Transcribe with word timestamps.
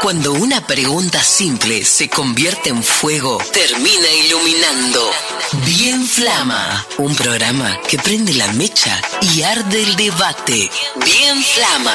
Cuando 0.00 0.32
una 0.32 0.66
pregunta 0.66 1.22
simple 1.22 1.84
se 1.84 2.08
convierte 2.08 2.70
en 2.70 2.82
fuego, 2.82 3.36
termina 3.52 4.10
iluminando. 4.24 5.10
Bien 5.66 6.06
Flama, 6.06 6.86
un 6.96 7.14
programa 7.14 7.78
que 7.86 7.98
prende 7.98 8.32
la 8.32 8.50
mecha 8.54 8.98
y 9.20 9.42
arde 9.42 9.82
el 9.82 9.96
debate. 9.96 10.70
Bien 11.04 11.42
Flama. 11.42 11.94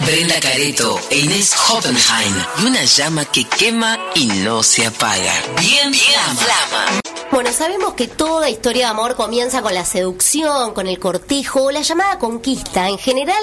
Brenda 0.00 0.38
Careto 0.38 1.00
e 1.08 1.20
Inés 1.20 1.54
Hoppenheim 1.68 2.34
y 2.58 2.66
una 2.66 2.84
llama 2.84 3.24
que 3.24 3.44
quema 3.44 3.98
y 4.14 4.26
no 4.26 4.62
se 4.62 4.86
apaga. 4.86 5.32
Bien, 5.58 5.94
Flama. 5.94 7.00
Bueno, 7.30 7.52
sabemos 7.52 7.94
que 7.94 8.06
toda 8.06 8.50
historia 8.50 8.86
de 8.86 8.90
amor 8.90 9.16
comienza 9.16 9.62
con 9.62 9.72
la 9.72 9.86
seducción, 9.86 10.74
con 10.74 10.86
el 10.88 10.98
cortejo 10.98 11.64
o 11.64 11.70
la 11.70 11.80
llamada 11.80 12.18
conquista. 12.18 12.88
En 12.88 12.98
general, 12.98 13.42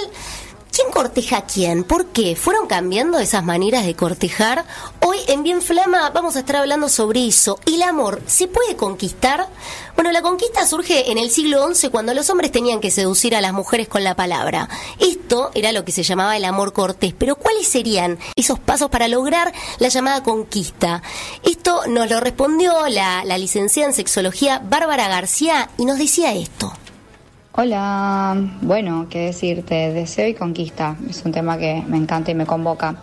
¿Quién 0.71 0.91
corteja 0.91 1.37
a 1.37 1.45
quién? 1.45 1.83
¿Por 1.83 2.07
qué? 2.07 2.35
¿Fueron 2.35 2.67
cambiando 2.67 3.19
esas 3.19 3.43
maneras 3.43 3.85
de 3.85 3.95
cortejar? 3.95 4.65
Hoy 5.01 5.17
en 5.27 5.41
Bien 5.43 5.61
Flama 5.61 6.09
vamos 6.11 6.35
a 6.35 6.39
estar 6.39 6.57
hablando 6.57 6.89
sobre 6.89 7.25
eso. 7.25 7.59
¿El 7.65 7.81
amor 7.81 8.21
se 8.27 8.47
puede 8.47 8.75
conquistar? 8.75 9.47
Bueno, 9.95 10.11
la 10.11 10.21
conquista 10.21 10.67
surge 10.67 11.11
en 11.11 11.17
el 11.17 11.31
siglo 11.31 11.73
XI 11.73 11.89
cuando 11.89 12.13
los 12.13 12.29
hombres 12.29 12.51
tenían 12.51 12.79
que 12.79 12.91
seducir 12.91 13.35
a 13.35 13.41
las 13.41 13.53
mujeres 13.53 13.87
con 13.87 14.03
la 14.03 14.15
palabra. 14.15 14.69
Esto 14.99 15.51
era 15.55 15.71
lo 15.71 15.83
que 15.83 15.91
se 15.91 16.03
llamaba 16.03 16.37
el 16.37 16.45
amor 16.45 16.73
cortés. 16.73 17.13
Pero 17.17 17.35
¿cuáles 17.35 17.67
serían 17.67 18.19
esos 18.35 18.59
pasos 18.59 18.89
para 18.89 19.07
lograr 19.07 19.53
la 19.79 19.87
llamada 19.87 20.21
conquista? 20.21 21.01
Esto 21.43 21.87
nos 21.87 22.09
lo 22.09 22.19
respondió 22.19 22.87
la, 22.89 23.23
la 23.25 23.37
licenciada 23.37 23.89
en 23.89 23.95
sexología 23.95 24.59
Bárbara 24.59 25.07
García 25.07 25.69
y 25.77 25.85
nos 25.85 25.97
decía 25.97 26.33
esto. 26.33 26.73
Hola, 27.59 28.37
bueno, 28.61 29.07
qué 29.09 29.17
decirte, 29.17 29.91
deseo 29.91 30.27
y 30.27 30.35
conquista. 30.35 30.95
Es 31.09 31.25
un 31.25 31.31
tema 31.31 31.57
que 31.57 31.83
me 31.87 31.97
encanta 31.97 32.29
y 32.29 32.35
me 32.35 32.45
convoca. 32.45 32.97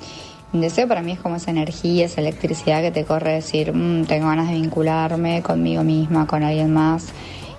El 0.52 0.60
deseo 0.60 0.86
para 0.86 1.02
mí 1.02 1.10
es 1.10 1.18
como 1.18 1.34
esa 1.34 1.50
energía, 1.50 2.04
esa 2.04 2.20
electricidad 2.20 2.80
que 2.80 2.92
te 2.92 3.04
corre 3.04 3.32
decir, 3.32 3.74
mm, 3.74 4.04
tengo 4.04 4.28
ganas 4.28 4.46
de 4.46 4.54
vincularme 4.54 5.42
conmigo 5.42 5.82
misma, 5.82 6.28
con 6.28 6.44
alguien 6.44 6.72
más. 6.72 7.08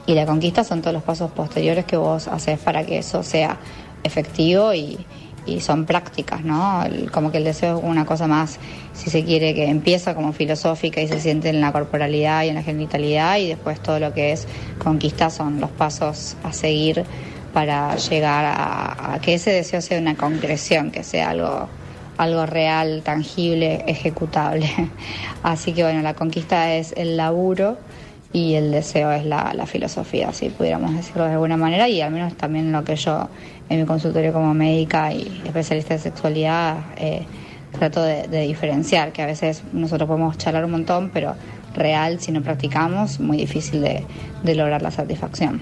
Y 0.06 0.14
la 0.14 0.26
conquista 0.26 0.64
son 0.64 0.80
todos 0.80 0.94
los 0.94 1.04
pasos 1.04 1.32
posteriores 1.32 1.84
que 1.84 1.98
vos 1.98 2.30
haces 2.30 2.60
para 2.60 2.86
que 2.86 3.00
eso 3.00 3.24
sea 3.24 3.58
efectivo 4.02 4.74
y, 4.74 4.98
y 5.46 5.62
son 5.62 5.86
prácticas, 5.86 6.44
¿no? 6.44 6.84
como 7.12 7.32
que 7.32 7.38
el 7.38 7.44
deseo 7.44 7.78
es 7.78 7.84
una 7.84 8.06
cosa 8.06 8.28
más, 8.28 8.60
si 8.94 9.10
se 9.10 9.24
quiere, 9.24 9.54
que 9.54 9.66
empieza 9.66 10.16
como 10.16 10.34
filosófica 10.34 11.02
y 11.02 11.08
se 11.08 11.20
siente 11.20 11.50
en 11.50 11.62
la 11.62 11.72
corporalidad 11.72 12.44
y 12.44 12.50
en 12.50 12.56
la 12.56 12.64
genitalidad 12.64 13.38
y 13.38 13.50
después 13.50 13.80
todo 13.80 14.00
lo 14.00 14.14
que 14.14 14.32
es 14.32 14.48
conquista 14.80 15.30
son 15.30 15.60
los 15.60 15.70
pasos 15.72 16.36
a 16.44 16.54
seguir 16.54 17.04
para 17.54 17.96
llegar 17.96 18.46
a, 18.46 19.20
que 19.22 19.36
ese 19.36 19.52
deseo 19.52 19.82
sea 19.82 20.00
una 20.00 20.16
concreción, 20.16 20.92
que 20.92 21.04
sea 21.04 21.30
algo 21.30 21.70
algo 22.18 22.46
real, 22.46 23.02
tangible, 23.04 23.84
ejecutable. 23.88 24.70
Así 25.44 25.74
que 25.74 25.84
bueno, 25.84 26.02
la 26.02 26.14
conquista 26.14 26.74
es 26.74 26.94
el 26.96 27.18
laburo 27.18 27.78
y 28.36 28.55
el 28.55 28.69
deseo 28.69 29.14
es 29.14 29.25
la, 29.25 29.53
la 29.53 29.66
filosofía, 29.66 30.33
si 30.33 30.50
pudiéramos 30.50 30.94
decirlo 30.94 31.23
de 31.23 31.31
alguna 31.31 31.55
manera, 31.55 31.88
y 31.88 32.02
al 32.02 32.11
menos 32.11 32.36
también 32.36 32.69
lo 32.69 32.83
que 32.83 32.97
yo 32.97 33.30
en 33.69 33.80
mi 33.80 33.86
consultorio 33.86 34.33
como 34.33 34.53
médica 34.53 35.14
y 35.14 35.41
especialista 35.45 35.94
de 35.94 36.02
sexualidad 36.02 36.80
eh, 36.97 37.25
trato 37.72 38.03
de, 38.03 38.28
diferenciar, 38.41 39.13
que 39.13 39.22
a 39.22 39.25
veces 39.25 39.63
nosotros 39.72 40.06
podemos 40.09 40.38
charlar 40.38 40.66
un 40.66 40.72
montón, 40.72 41.11
pero 41.13 41.36
real, 41.76 42.20
si 42.20 42.31
no 42.31 42.42
practicamos, 42.42 43.20
muy 43.20 43.38
difícil 43.38 43.81
de, 43.81 44.06
lograr 44.56 44.81
la 44.81 44.92
satisfacción. 44.92 45.59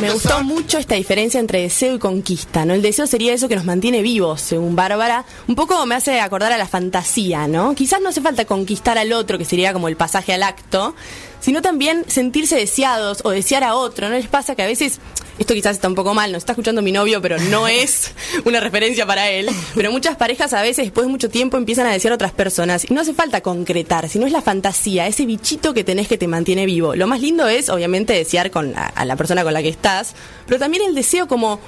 Me 0.00 0.10
gustó 0.12 0.44
mucho 0.44 0.78
esta 0.78 0.94
diferencia 0.94 1.40
entre 1.40 1.62
deseo 1.62 1.94
y 1.94 1.98
conquista, 1.98 2.64
¿no? 2.64 2.74
El 2.74 2.82
deseo 2.82 3.06
sería 3.06 3.32
eso 3.32 3.48
que 3.48 3.56
nos 3.56 3.64
mantiene 3.64 4.02
vivos, 4.02 4.40
según 4.42 4.76
Bárbara. 4.76 5.24
Un 5.48 5.54
poco 5.54 5.84
me 5.86 5.94
hace 5.94 6.20
acordar 6.20 6.52
a 6.52 6.58
la 6.58 6.68
fantasía, 6.68 7.48
¿no? 7.48 7.74
Quizás 7.74 8.00
no 8.02 8.10
hace 8.10 8.20
falta 8.20 8.44
conquistar 8.44 8.98
al 8.98 9.12
otro, 9.12 9.38
que 9.38 9.44
sería 9.44 9.72
como 9.72 9.88
el 9.88 9.96
pasaje 9.96 10.34
al 10.34 10.42
acto, 10.42 10.94
sino 11.40 11.62
también 11.62 12.04
sentirse 12.06 12.56
deseados 12.56 13.22
o 13.24 13.30
desear 13.30 13.64
a 13.64 13.74
otro. 13.74 14.08
¿No 14.08 14.14
les 14.14 14.28
pasa 14.28 14.54
que 14.54 14.62
a 14.62 14.66
veces, 14.66 15.00
esto 15.40 15.54
quizás 15.54 15.76
está 15.76 15.88
un 15.88 15.94
poco 15.94 16.12
mal, 16.12 16.30
nos 16.30 16.42
está 16.42 16.52
escuchando 16.52 16.82
mi 16.82 16.92
novio, 16.92 17.22
pero 17.22 17.38
no 17.38 17.66
es 17.68 18.12
una 18.44 18.60
referencia 18.60 19.06
para 19.06 19.30
él, 19.30 19.48
pero 19.74 19.90
muchas 19.90 20.16
parejas 20.16 20.52
a 20.52 20.62
veces 20.62 20.84
después 20.84 21.06
de 21.06 21.10
mucho 21.10 21.30
tiempo 21.30 21.56
empiezan 21.56 21.86
a 21.86 21.92
desear 21.92 22.12
a 22.12 22.16
otras 22.16 22.32
personas 22.32 22.88
y 22.88 22.92
no 22.92 23.00
hace 23.00 23.14
falta 23.14 23.40
concretar, 23.40 24.08
sino 24.10 24.26
es 24.26 24.32
la 24.32 24.42
fantasía, 24.42 25.06
ese 25.06 25.24
bichito 25.24 25.72
que 25.72 25.82
tenés 25.82 26.08
que 26.08 26.18
te 26.18 26.28
mantiene 26.28 26.66
vivo. 26.66 26.94
Lo 26.94 27.06
más 27.06 27.22
lindo 27.22 27.48
es, 27.48 27.70
obviamente, 27.70 28.12
desear 28.12 28.50
con 28.50 28.74
a 28.76 29.04
la 29.06 29.16
persona 29.16 29.42
con 29.42 29.54
la 29.54 29.62
que 29.62 29.70
estás, 29.70 30.14
pero 30.46 30.60
también 30.60 30.84
el 30.86 30.94
deseo 30.94 31.26
como 31.26 31.58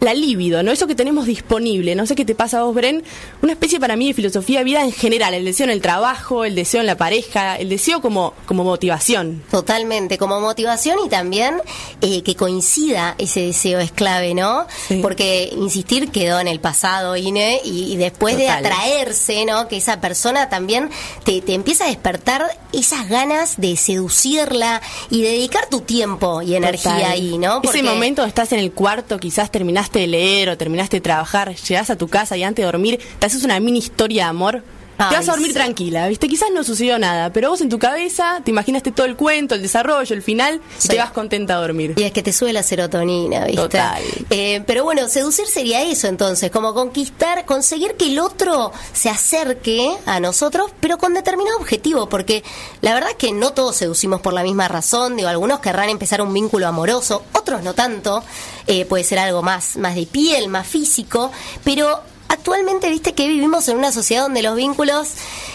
la 0.00 0.14
libido, 0.14 0.62
¿no? 0.62 0.72
Eso 0.72 0.86
que 0.86 0.94
tenemos 0.94 1.26
disponible. 1.26 1.94
No 1.94 2.06
sé 2.06 2.14
qué 2.14 2.24
te 2.24 2.34
pasa 2.34 2.60
a 2.60 2.62
vos, 2.64 2.74
Bren. 2.74 3.02
Una 3.42 3.52
especie 3.52 3.80
para 3.80 3.96
mí 3.96 4.08
de 4.08 4.14
filosofía 4.14 4.58
de 4.58 4.64
vida 4.64 4.84
en 4.84 4.92
general. 4.92 5.34
El 5.34 5.44
deseo 5.44 5.64
en 5.64 5.70
el 5.70 5.80
trabajo, 5.80 6.44
el 6.44 6.54
deseo 6.54 6.80
en 6.80 6.86
la 6.86 6.96
pareja, 6.96 7.56
el 7.56 7.68
deseo 7.68 8.00
como, 8.00 8.34
como 8.46 8.64
motivación. 8.64 9.42
Totalmente, 9.50 10.18
como 10.18 10.40
motivación 10.40 10.98
y 11.04 11.08
también 11.08 11.60
eh, 12.00 12.22
que 12.22 12.34
coincida 12.34 13.14
ese 13.18 13.40
deseo 13.40 13.80
es 13.80 13.92
clave, 13.92 14.34
¿no? 14.34 14.66
Porque 15.02 15.50
insistir 15.56 16.10
quedó 16.10 16.40
en 16.40 16.48
el 16.48 16.60
pasado, 16.60 17.16
Ine, 17.16 17.60
y, 17.64 17.96
después 17.96 18.36
de 18.36 18.48
atraerse, 18.48 19.44
¿no? 19.44 19.68
Que 19.68 19.78
esa 19.78 20.00
persona 20.00 20.48
también 20.48 20.90
te, 21.24 21.40
te 21.40 21.54
empieza 21.54 21.84
a 21.84 21.88
despertar 21.88 22.46
esas 22.72 23.08
ganas 23.08 23.54
de 23.56 23.76
seducirla 23.76 24.82
y 25.10 25.22
dedicar 25.22 25.68
tu 25.68 25.80
tiempo 25.80 26.42
y 26.42 26.54
energía 26.54 27.10
ahí, 27.10 27.38
¿no? 27.38 27.60
Ese 27.62 27.82
momento 27.82 28.24
estás 28.24 28.52
en 28.52 28.58
el 28.58 28.72
cuarto, 28.72 29.18
quizás 29.18 29.50
terminaste 29.86 29.98
de 30.00 30.06
leer 30.06 30.48
o 30.48 30.56
terminaste 30.56 30.96
de 30.96 31.00
trabajar, 31.00 31.54
llegas 31.54 31.90
a 31.90 31.96
tu 31.96 32.08
casa 32.08 32.36
y 32.36 32.42
antes 32.42 32.62
de 32.62 32.66
dormir 32.66 33.00
te 33.18 33.26
haces 33.26 33.44
una 33.44 33.60
mini 33.60 33.78
historia 33.78 34.24
de 34.24 34.30
amor 34.30 34.62
te 34.96 35.14
vas 35.14 35.28
a 35.28 35.32
dormir 35.32 35.52
tranquila, 35.52 36.08
¿viste? 36.08 36.28
Quizás 36.28 36.48
no 36.52 36.64
sucedió 36.64 36.98
nada, 36.98 37.32
pero 37.32 37.50
vos 37.50 37.60
en 37.60 37.68
tu 37.68 37.78
cabeza 37.78 38.40
te 38.44 38.50
imaginaste 38.50 38.92
todo 38.92 39.06
el 39.06 39.16
cuento, 39.16 39.54
el 39.54 39.62
desarrollo, 39.62 40.14
el 40.14 40.22
final, 40.22 40.60
y 40.82 40.88
te 40.88 40.98
vas 40.98 41.10
contenta 41.10 41.54
a 41.54 41.60
dormir. 41.60 41.94
Y 41.96 42.02
es 42.02 42.12
que 42.12 42.22
te 42.22 42.32
sube 42.32 42.52
la 42.52 42.62
serotonina, 42.62 43.44
¿viste? 43.44 43.62
Total. 43.62 44.02
Eh, 44.30 44.62
pero 44.66 44.84
bueno, 44.84 45.08
seducir 45.08 45.46
sería 45.46 45.82
eso 45.82 46.08
entonces, 46.08 46.50
como 46.50 46.74
conquistar, 46.74 47.44
conseguir 47.44 47.94
que 47.94 48.06
el 48.06 48.18
otro 48.18 48.72
se 48.92 49.10
acerque 49.10 49.90
a 50.06 50.20
nosotros, 50.20 50.70
pero 50.80 50.98
con 50.98 51.14
determinado 51.14 51.58
objetivo, 51.58 52.08
porque 52.08 52.42
la 52.80 52.94
verdad 52.94 53.10
es 53.10 53.16
que 53.16 53.32
no 53.32 53.52
todos 53.52 53.76
seducimos 53.76 54.20
por 54.20 54.32
la 54.32 54.42
misma 54.42 54.68
razón, 54.68 55.16
digo, 55.16 55.28
algunos 55.28 55.60
querrán 55.60 55.90
empezar 55.90 56.22
un 56.22 56.32
vínculo 56.32 56.66
amoroso, 56.66 57.22
otros 57.32 57.62
no 57.62 57.74
tanto, 57.74 58.24
eh, 58.66 58.84
puede 58.86 59.04
ser 59.04 59.18
algo 59.18 59.42
más, 59.42 59.76
más 59.76 59.94
de 59.94 60.06
piel, 60.06 60.48
más 60.48 60.66
físico, 60.66 61.30
pero 61.64 62.00
actualmente 62.28 62.88
viste 62.88 63.14
que 63.14 63.28
vivimos 63.28 63.68
en 63.68 63.78
una 63.78 63.92
sociedad 63.92 64.22
donde 64.22 64.42
los 64.42 64.56
vínculos 64.56 65.08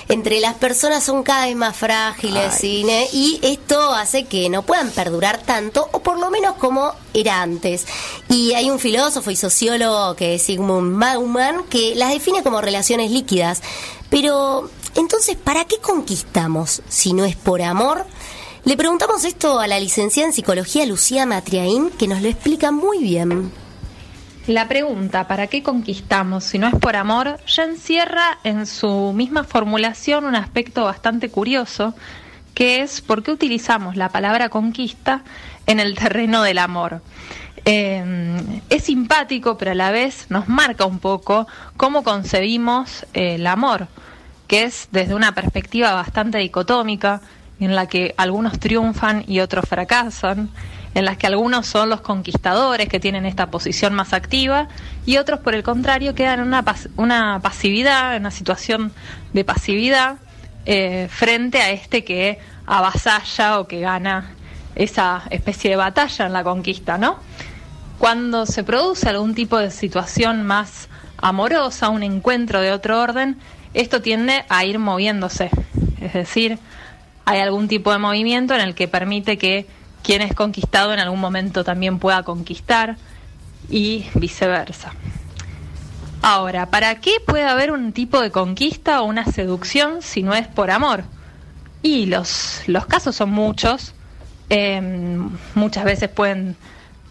entre 0.09 0.39
las 0.39 0.55
personas 0.55 1.03
son 1.03 1.23
cada 1.23 1.45
vez 1.45 1.55
más 1.55 1.75
frágiles 1.75 2.63
y 2.63 3.39
esto 3.41 3.93
hace 3.93 4.25
que 4.25 4.49
no 4.49 4.63
puedan 4.63 4.91
perdurar 4.91 5.41
tanto 5.41 5.87
o 5.91 6.01
por 6.01 6.19
lo 6.19 6.29
menos 6.29 6.55
como 6.55 6.93
era 7.13 7.41
antes. 7.41 7.85
Y 8.29 8.53
hay 8.53 8.69
un 8.69 8.79
filósofo 8.79 9.31
y 9.31 9.35
sociólogo 9.35 10.15
que 10.15 10.35
es 10.35 10.43
Sigmund 10.43 10.99
Bauman 10.99 11.63
que 11.69 11.95
las 11.95 12.09
define 12.09 12.43
como 12.43 12.61
relaciones 12.61 13.11
líquidas. 13.11 13.61
Pero 14.09 14.69
entonces, 14.95 15.37
¿para 15.37 15.65
qué 15.65 15.77
conquistamos 15.77 16.81
si 16.89 17.13
no 17.13 17.23
es 17.23 17.35
por 17.35 17.61
amor? 17.61 18.05
Le 18.63 18.77
preguntamos 18.77 19.23
esto 19.23 19.59
a 19.59 19.67
la 19.67 19.79
licenciada 19.79 20.27
en 20.27 20.33
psicología 20.33 20.85
Lucía 20.85 21.25
Matriaín, 21.25 21.89
que 21.89 22.07
nos 22.07 22.21
lo 22.21 22.27
explica 22.27 22.71
muy 22.71 22.99
bien. 22.99 23.51
La 24.47 24.67
pregunta, 24.67 25.27
¿para 25.27 25.45
qué 25.45 25.61
conquistamos 25.61 26.43
si 26.43 26.57
no 26.57 26.67
es 26.67 26.73
por 26.73 26.95
amor? 26.95 27.39
ya 27.45 27.63
encierra 27.63 28.39
en 28.43 28.65
su 28.65 29.13
misma 29.13 29.43
formulación 29.43 30.25
un 30.25 30.35
aspecto 30.35 30.83
bastante 30.85 31.29
curioso, 31.29 31.93
que 32.55 32.81
es 32.81 33.01
por 33.01 33.21
qué 33.21 33.31
utilizamos 33.31 33.95
la 33.95 34.09
palabra 34.09 34.49
conquista 34.49 35.21
en 35.67 35.79
el 35.79 35.95
terreno 35.95 36.41
del 36.41 36.57
amor. 36.57 37.01
Eh, 37.65 38.41
es 38.69 38.83
simpático, 38.83 39.59
pero 39.59 39.71
a 39.71 39.75
la 39.75 39.91
vez 39.91 40.25
nos 40.29 40.47
marca 40.47 40.85
un 40.85 40.97
poco 40.97 41.47
cómo 41.77 42.03
concebimos 42.03 43.05
el 43.13 43.45
amor, 43.45 43.89
que 44.47 44.63
es 44.63 44.89
desde 44.91 45.13
una 45.13 45.35
perspectiva 45.35 45.93
bastante 45.93 46.39
dicotómica, 46.39 47.21
en 47.59 47.75
la 47.75 47.85
que 47.85 48.15
algunos 48.17 48.59
triunfan 48.59 49.23
y 49.27 49.39
otros 49.39 49.65
fracasan, 49.69 50.49
en 50.93 51.05
las 51.05 51.17
que 51.17 51.27
algunos 51.27 51.67
son 51.67 51.89
los 51.89 52.01
conquistadores 52.01 52.89
que 52.89 52.99
tienen 52.99 53.25
esta 53.25 53.49
posición 53.49 53.93
más 53.93 54.13
activa 54.13 54.67
y 55.05 55.17
otros, 55.17 55.39
por 55.39 55.55
el 55.55 55.63
contrario, 55.63 56.15
quedan 56.15 56.39
en 56.39 56.47
una, 56.47 56.65
una 56.97 57.39
pasividad, 57.41 58.15
en 58.15 58.23
una 58.23 58.31
situación 58.31 58.91
de 59.33 59.43
pasividad 59.45 60.17
eh, 60.65 61.07
frente 61.09 61.61
a 61.61 61.71
este 61.71 62.03
que 62.03 62.39
avasalla 62.65 63.59
o 63.59 63.67
que 63.67 63.79
gana 63.79 64.31
esa 64.75 65.23
especie 65.29 65.71
de 65.71 65.75
batalla 65.75 66.25
en 66.25 66.33
la 66.33 66.43
conquista, 66.43 66.97
¿no? 66.97 67.17
Cuando 67.97 68.45
se 68.45 68.63
produce 68.63 69.09
algún 69.09 69.35
tipo 69.35 69.57
de 69.57 69.71
situación 69.71 70.43
más 70.43 70.89
amorosa, 71.17 71.89
un 71.89 72.03
encuentro 72.03 72.61
de 72.61 72.71
otro 72.71 72.99
orden, 72.99 73.37
esto 73.73 74.01
tiende 74.01 74.43
a 74.49 74.65
ir 74.65 74.79
moviéndose, 74.79 75.49
es 76.01 76.13
decir, 76.13 76.57
hay 77.25 77.39
algún 77.39 77.67
tipo 77.67 77.91
de 77.91 77.99
movimiento 77.99 78.53
en 78.55 78.61
el 78.61 78.75
que 78.75 78.87
permite 78.87 79.37
que 79.37 79.67
quien 80.03 80.21
es 80.21 80.33
conquistado 80.33 80.93
en 80.93 80.99
algún 80.99 81.19
momento 81.19 81.63
también 81.63 81.99
pueda 81.99 82.23
conquistar 82.23 82.97
y 83.69 84.05
viceversa. 84.15 84.93
Ahora, 86.21 86.67
¿para 86.67 86.95
qué 86.95 87.13
puede 87.25 87.45
haber 87.45 87.71
un 87.71 87.93
tipo 87.93 88.21
de 88.21 88.31
conquista 88.31 89.01
o 89.01 89.05
una 89.05 89.25
seducción 89.25 90.01
si 90.01 90.21
no 90.21 90.33
es 90.33 90.47
por 90.47 90.69
amor? 90.69 91.03
Y 91.81 92.05
los, 92.05 92.61
los 92.67 92.85
casos 92.85 93.15
son 93.15 93.31
muchos. 93.31 93.93
Em, 94.49 95.29
muchas 95.55 95.83
veces 95.83 96.09
pueden 96.09 96.55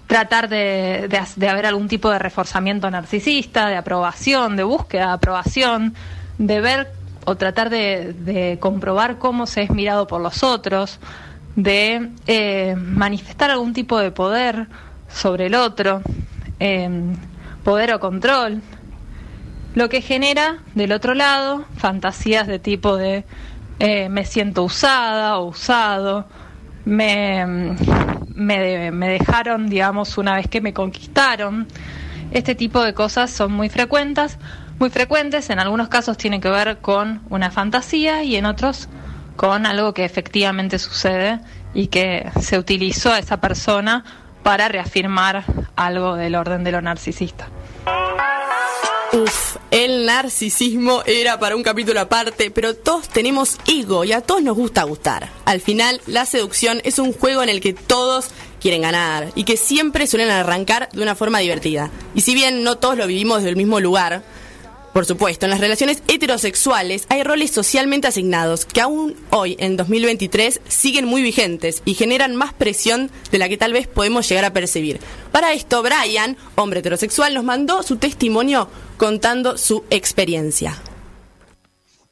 tratar 0.06 0.48
de, 0.48 1.08
de, 1.36 1.48
haber 1.48 1.66
algún 1.66 1.88
tipo 1.88 2.10
de 2.10 2.18
reforzamiento 2.18 2.90
narcisista, 2.90 3.68
de 3.68 3.76
aprobación, 3.76 4.56
de 4.56 4.62
búsqueda 4.62 5.06
de 5.06 5.12
aprobación, 5.12 5.94
de 6.38 6.60
ver 6.60 6.92
o 7.24 7.36
tratar 7.36 7.70
de, 7.70 8.58
comprobar 8.60 9.18
cómo 9.18 9.46
se 9.46 9.62
es 9.62 9.70
mirado 9.70 10.06
por 10.06 10.20
los 10.20 10.42
otros, 10.42 10.98
de 11.56 12.10
eh, 12.26 12.76
manifestar 12.76 13.50
algún 13.50 13.72
tipo 13.72 13.98
de 13.98 14.10
poder 14.10 14.68
sobre 15.08 15.46
el 15.46 15.54
otro, 15.54 16.02
em, 16.58 17.16
poder 17.64 17.92
o 17.94 18.00
control, 18.00 18.62
lo 19.74 19.88
que 19.88 20.00
genera 20.00 20.58
del 20.74 20.92
otro 20.92 21.14
lado 21.14 21.64
fantasías 21.76 22.46
de 22.46 22.58
tipo 22.58 22.96
de 22.96 23.24
eh, 23.78 24.08
me 24.08 24.24
siento 24.24 24.64
usada 24.64 25.38
o 25.38 25.46
usado, 25.46 26.26
me, 26.84 27.46
me, 28.34 28.90
me 28.90 29.08
dejaron, 29.08 29.68
digamos, 29.68 30.18
una 30.18 30.34
vez 30.34 30.48
que 30.48 30.60
me 30.60 30.72
conquistaron. 30.74 31.66
Este 32.30 32.54
tipo 32.54 32.82
de 32.82 32.94
cosas 32.94 33.30
son 33.30 33.52
muy 33.52 33.68
frecuentes, 33.68 34.38
muy 34.78 34.90
frecuentes, 34.90 35.50
en 35.50 35.58
algunos 35.58 35.88
casos 35.88 36.16
tienen 36.16 36.40
que 36.40 36.48
ver 36.48 36.78
con 36.78 37.22
una 37.28 37.50
fantasía 37.50 38.22
y 38.22 38.36
en 38.36 38.46
otros 38.46 38.88
con 39.40 39.64
algo 39.64 39.94
que 39.94 40.04
efectivamente 40.04 40.78
sucede 40.78 41.40
y 41.72 41.86
que 41.86 42.30
se 42.42 42.58
utilizó 42.58 43.10
a 43.10 43.18
esa 43.18 43.40
persona 43.40 44.04
para 44.42 44.68
reafirmar 44.68 45.44
algo 45.76 46.16
del 46.16 46.34
orden 46.34 46.62
de 46.62 46.72
lo 46.72 46.82
narcisista. 46.82 47.48
Uf, 49.14 49.56
el 49.70 50.04
narcisismo 50.04 51.02
era 51.06 51.40
para 51.40 51.56
un 51.56 51.62
capítulo 51.62 52.00
aparte, 52.00 52.50
pero 52.50 52.74
todos 52.76 53.08
tenemos 53.08 53.56
ego 53.66 54.04
y 54.04 54.12
a 54.12 54.20
todos 54.20 54.42
nos 54.42 54.56
gusta 54.56 54.82
gustar. 54.82 55.30
Al 55.46 55.62
final, 55.62 56.02
la 56.06 56.26
seducción 56.26 56.82
es 56.84 56.98
un 56.98 57.14
juego 57.14 57.42
en 57.42 57.48
el 57.48 57.62
que 57.62 57.72
todos 57.72 58.28
quieren 58.60 58.82
ganar 58.82 59.28
y 59.36 59.44
que 59.44 59.56
siempre 59.56 60.06
suelen 60.06 60.28
arrancar 60.28 60.90
de 60.92 61.00
una 61.00 61.14
forma 61.14 61.38
divertida. 61.38 61.90
Y 62.14 62.20
si 62.20 62.34
bien 62.34 62.62
no 62.62 62.76
todos 62.76 62.98
lo 62.98 63.06
vivimos 63.06 63.38
desde 63.38 63.48
el 63.48 63.56
mismo 63.56 63.80
lugar, 63.80 64.22
por 64.92 65.06
supuesto, 65.06 65.46
en 65.46 65.50
las 65.50 65.60
relaciones 65.60 66.02
heterosexuales 66.08 67.06
hay 67.08 67.22
roles 67.22 67.52
socialmente 67.52 68.08
asignados 68.08 68.64
que 68.64 68.80
aún 68.80 69.14
hoy, 69.30 69.56
en 69.60 69.76
2023, 69.76 70.60
siguen 70.66 71.04
muy 71.04 71.22
vigentes 71.22 71.82
y 71.84 71.94
generan 71.94 72.34
más 72.34 72.52
presión 72.52 73.08
de 73.30 73.38
la 73.38 73.48
que 73.48 73.56
tal 73.56 73.72
vez 73.72 73.86
podemos 73.86 74.28
llegar 74.28 74.44
a 74.44 74.52
percibir. 74.52 74.98
Para 75.30 75.52
esto, 75.52 75.82
Brian, 75.82 76.36
hombre 76.56 76.80
heterosexual, 76.80 77.34
nos 77.34 77.44
mandó 77.44 77.84
su 77.84 77.96
testimonio 77.96 78.68
contando 78.96 79.56
su 79.56 79.84
experiencia. 79.90 80.82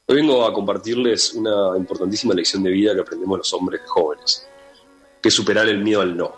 Hoy 0.07 0.17
vengo 0.17 0.47
a 0.47 0.55
compartirles 0.55 1.35
una 1.35 1.77
importantísima 1.77 2.33
lección 2.33 2.63
de 2.63 2.71
vida 2.71 2.95
que 2.95 3.01
aprendemos 3.01 3.39
los 3.39 3.53
hombres 3.55 3.81
jóvenes, 3.87 4.47
que 5.21 5.33
superar 5.33 5.69
el 5.69 5.79
miedo 5.79 6.01
al 6.01 6.17
no. 6.17 6.33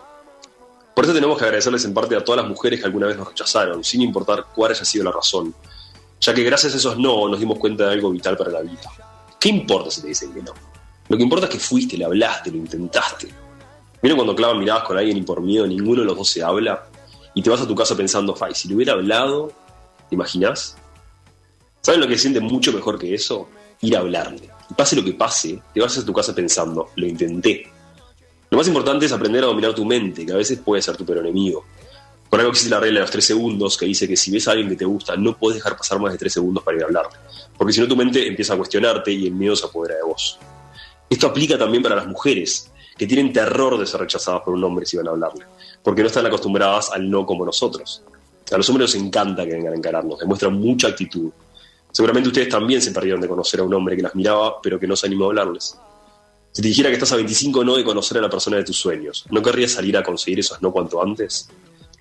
Por 0.95 1.05
eso 1.05 1.13
tenemos 1.13 1.37
que 1.37 1.45
agradecerles 1.45 1.85
en 1.85 1.93
parte 1.93 2.15
a 2.15 2.23
todas 2.23 2.41
las 2.41 2.49
mujeres 2.49 2.79
que 2.79 2.87
alguna 2.87 3.07
vez 3.07 3.15
nos 3.15 3.27
rechazaron, 3.27 3.83
sin 3.83 4.01
importar 4.01 4.47
cuál 4.55 4.71
haya 4.71 4.83
sido 4.83 5.05
la 5.05 5.11
razón 5.11 5.53
ya 6.21 6.33
que 6.33 6.43
gracias 6.43 6.75
a 6.75 6.77
esos 6.77 6.97
no 6.97 7.27
nos 7.27 7.39
dimos 7.39 7.57
cuenta 7.57 7.87
de 7.87 7.93
algo 7.93 8.11
vital 8.11 8.37
para 8.37 8.51
la 8.51 8.61
vida. 8.61 8.81
¿Qué 9.39 9.49
importa 9.49 9.89
si 9.89 10.01
te 10.01 10.07
dicen 10.09 10.31
que 10.33 10.43
no? 10.43 10.53
Lo 11.09 11.17
que 11.17 11.23
importa 11.23 11.47
es 11.47 11.51
que 11.51 11.59
fuiste, 11.59 11.97
le 11.97 12.05
hablaste, 12.05 12.51
lo 12.51 12.57
intentaste. 12.57 13.27
¿Vieron 14.01 14.17
cuando 14.17 14.35
clavan 14.35 14.59
miradas 14.59 14.83
con 14.83 14.97
alguien 14.97 15.17
y 15.17 15.23
por 15.23 15.41
miedo 15.41 15.65
ninguno 15.65 16.01
de 16.01 16.07
los 16.07 16.15
dos 16.15 16.29
se 16.29 16.43
habla? 16.43 16.87
Y 17.33 17.41
te 17.41 17.49
vas 17.49 17.61
a 17.61 17.67
tu 17.67 17.75
casa 17.75 17.95
pensando, 17.97 18.35
Fai, 18.35 18.53
si 18.53 18.67
le 18.67 18.75
hubiera 18.75 18.93
hablado, 18.93 19.51
¿te 20.09 20.15
imaginas? 20.15 20.77
¿Saben 21.81 22.01
lo 22.01 22.07
que 22.07 22.17
siente 22.17 22.39
mucho 22.39 22.71
mejor 22.71 22.99
que 22.99 23.13
eso? 23.13 23.49
Ir 23.81 23.97
a 23.97 24.01
hablarle. 24.01 24.49
Y 24.69 24.73
pase 24.75 24.95
lo 24.95 25.03
que 25.03 25.13
pase, 25.13 25.59
te 25.73 25.81
vas 25.81 25.97
a 25.97 26.05
tu 26.05 26.13
casa 26.13 26.35
pensando, 26.35 26.89
lo 26.95 27.07
intenté. 27.07 27.67
Lo 28.51 28.57
más 28.57 28.67
importante 28.67 29.05
es 29.05 29.11
aprender 29.11 29.43
a 29.43 29.47
dominar 29.47 29.73
tu 29.73 29.85
mente, 29.85 30.25
que 30.25 30.33
a 30.33 30.35
veces 30.35 30.59
puede 30.59 30.81
ser 30.81 30.95
tu 30.97 31.05
peor 31.05 31.19
enemigo. 31.19 31.65
Por 32.31 32.39
algo 32.39 32.51
existe 32.53 32.69
la 32.69 32.79
regla 32.79 32.99
de 32.99 33.01
los 33.01 33.11
tres 33.11 33.25
segundos 33.25 33.77
que 33.77 33.85
dice 33.85 34.07
que 34.07 34.15
si 34.15 34.31
ves 34.31 34.47
a 34.47 34.51
alguien 34.51 34.69
que 34.69 34.77
te 34.77 34.85
gusta, 34.85 35.17
no 35.17 35.37
puedes 35.37 35.57
dejar 35.57 35.75
pasar 35.75 35.99
más 35.99 36.13
de 36.13 36.17
tres 36.17 36.31
segundos 36.31 36.63
para 36.63 36.77
ir 36.77 36.83
a 36.83 36.85
hablarle. 36.85 37.17
Porque 37.57 37.73
si 37.73 37.81
no, 37.81 37.89
tu 37.89 37.97
mente 37.97 38.25
empieza 38.25 38.53
a 38.53 38.57
cuestionarte 38.57 39.11
y 39.11 39.27
el 39.27 39.33
miedo 39.33 39.53
se 39.53 39.65
apodera 39.65 39.95
de 39.97 40.03
vos. 40.03 40.39
Esto 41.09 41.27
aplica 41.27 41.57
también 41.57 41.83
para 41.83 41.97
las 41.97 42.07
mujeres, 42.07 42.71
que 42.97 43.05
tienen 43.05 43.33
terror 43.33 43.77
de 43.77 43.85
ser 43.85 43.99
rechazadas 43.99 44.43
por 44.43 44.53
un 44.53 44.63
hombre 44.63 44.85
si 44.85 44.95
van 44.95 45.09
a 45.09 45.11
hablarle, 45.11 45.45
porque 45.83 46.03
no 46.03 46.07
están 46.07 46.25
acostumbradas 46.25 46.91
al 46.91 47.09
no 47.09 47.25
como 47.25 47.45
nosotros. 47.45 48.01
A 48.49 48.55
los 48.55 48.69
hombres 48.69 48.93
les 48.93 49.03
encanta 49.03 49.43
que 49.43 49.51
vengan 49.51 49.73
a 49.73 49.75
encararnos, 49.75 50.19
demuestran 50.19 50.53
mucha 50.53 50.87
actitud. 50.87 51.31
Seguramente 51.91 52.29
ustedes 52.29 52.47
también 52.47 52.81
se 52.81 52.91
perdieron 52.91 53.19
de 53.19 53.27
conocer 53.27 53.59
a 53.59 53.63
un 53.63 53.73
hombre 53.73 53.97
que 53.97 54.03
las 54.03 54.15
miraba, 54.15 54.61
pero 54.61 54.79
que 54.79 54.87
no 54.87 54.95
se 54.95 55.07
animó 55.07 55.25
a 55.25 55.27
hablarles. 55.27 55.77
Si 56.53 56.61
te 56.61 56.67
dijera 56.69 56.87
que 56.87 56.93
estás 56.93 57.11
a 57.11 57.17
25 57.17 57.65
no 57.65 57.75
de 57.75 57.83
conocer 57.83 58.19
a 58.19 58.21
la 58.21 58.29
persona 58.29 58.55
de 58.55 58.63
tus 58.63 58.77
sueños, 58.77 59.25
¿no 59.29 59.41
querrías 59.41 59.71
salir 59.71 59.97
a 59.97 60.03
conseguir 60.03 60.39
esos 60.39 60.61
no 60.61 60.71
cuanto 60.71 61.03
antes? 61.03 61.49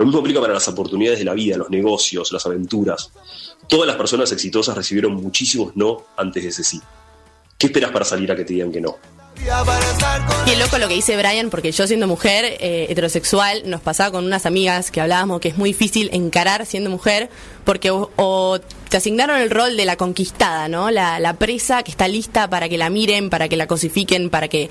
Lo 0.00 0.06
mismo 0.06 0.20
aplica 0.20 0.40
para 0.40 0.54
las 0.54 0.66
oportunidades 0.66 1.18
de 1.18 1.26
la 1.26 1.34
vida, 1.34 1.58
los 1.58 1.68
negocios, 1.68 2.32
las 2.32 2.46
aventuras. 2.46 3.10
Todas 3.68 3.86
las 3.86 3.96
personas 3.96 4.32
exitosas 4.32 4.74
recibieron 4.74 5.12
muchísimos 5.12 5.76
no 5.76 6.04
antes 6.16 6.42
de 6.42 6.48
ese 6.48 6.64
sí. 6.64 6.80
¿Qué 7.58 7.66
esperas 7.66 7.90
para 7.90 8.06
salir 8.06 8.32
a 8.32 8.34
que 8.34 8.46
te 8.46 8.54
digan 8.54 8.72
que 8.72 8.80
no? 8.80 8.96
Qué 10.46 10.56
loco 10.56 10.78
lo 10.78 10.88
que 10.88 10.94
dice 10.94 11.18
Brian, 11.18 11.50
porque 11.50 11.70
yo 11.70 11.86
siendo 11.86 12.06
mujer 12.06 12.46
eh, 12.46 12.86
heterosexual, 12.88 13.64
nos 13.66 13.82
pasaba 13.82 14.12
con 14.12 14.24
unas 14.24 14.46
amigas 14.46 14.90
que 14.90 15.02
hablábamos 15.02 15.38
que 15.42 15.48
es 15.48 15.58
muy 15.58 15.72
difícil 15.72 16.08
encarar 16.14 16.64
siendo 16.64 16.88
mujer, 16.88 17.28
porque 17.66 17.90
o, 17.90 18.58
te 18.88 18.96
asignaron 18.96 19.36
el 19.36 19.50
rol 19.50 19.76
de 19.76 19.84
la 19.84 19.96
conquistada, 19.96 20.68
¿no? 20.68 20.90
La, 20.90 21.20
la 21.20 21.34
presa 21.34 21.82
que 21.82 21.90
está 21.90 22.08
lista 22.08 22.48
para 22.48 22.70
que 22.70 22.78
la 22.78 22.88
miren, 22.88 23.28
para 23.28 23.50
que 23.50 23.58
la 23.58 23.66
cosifiquen, 23.66 24.30
para 24.30 24.48
que 24.48 24.70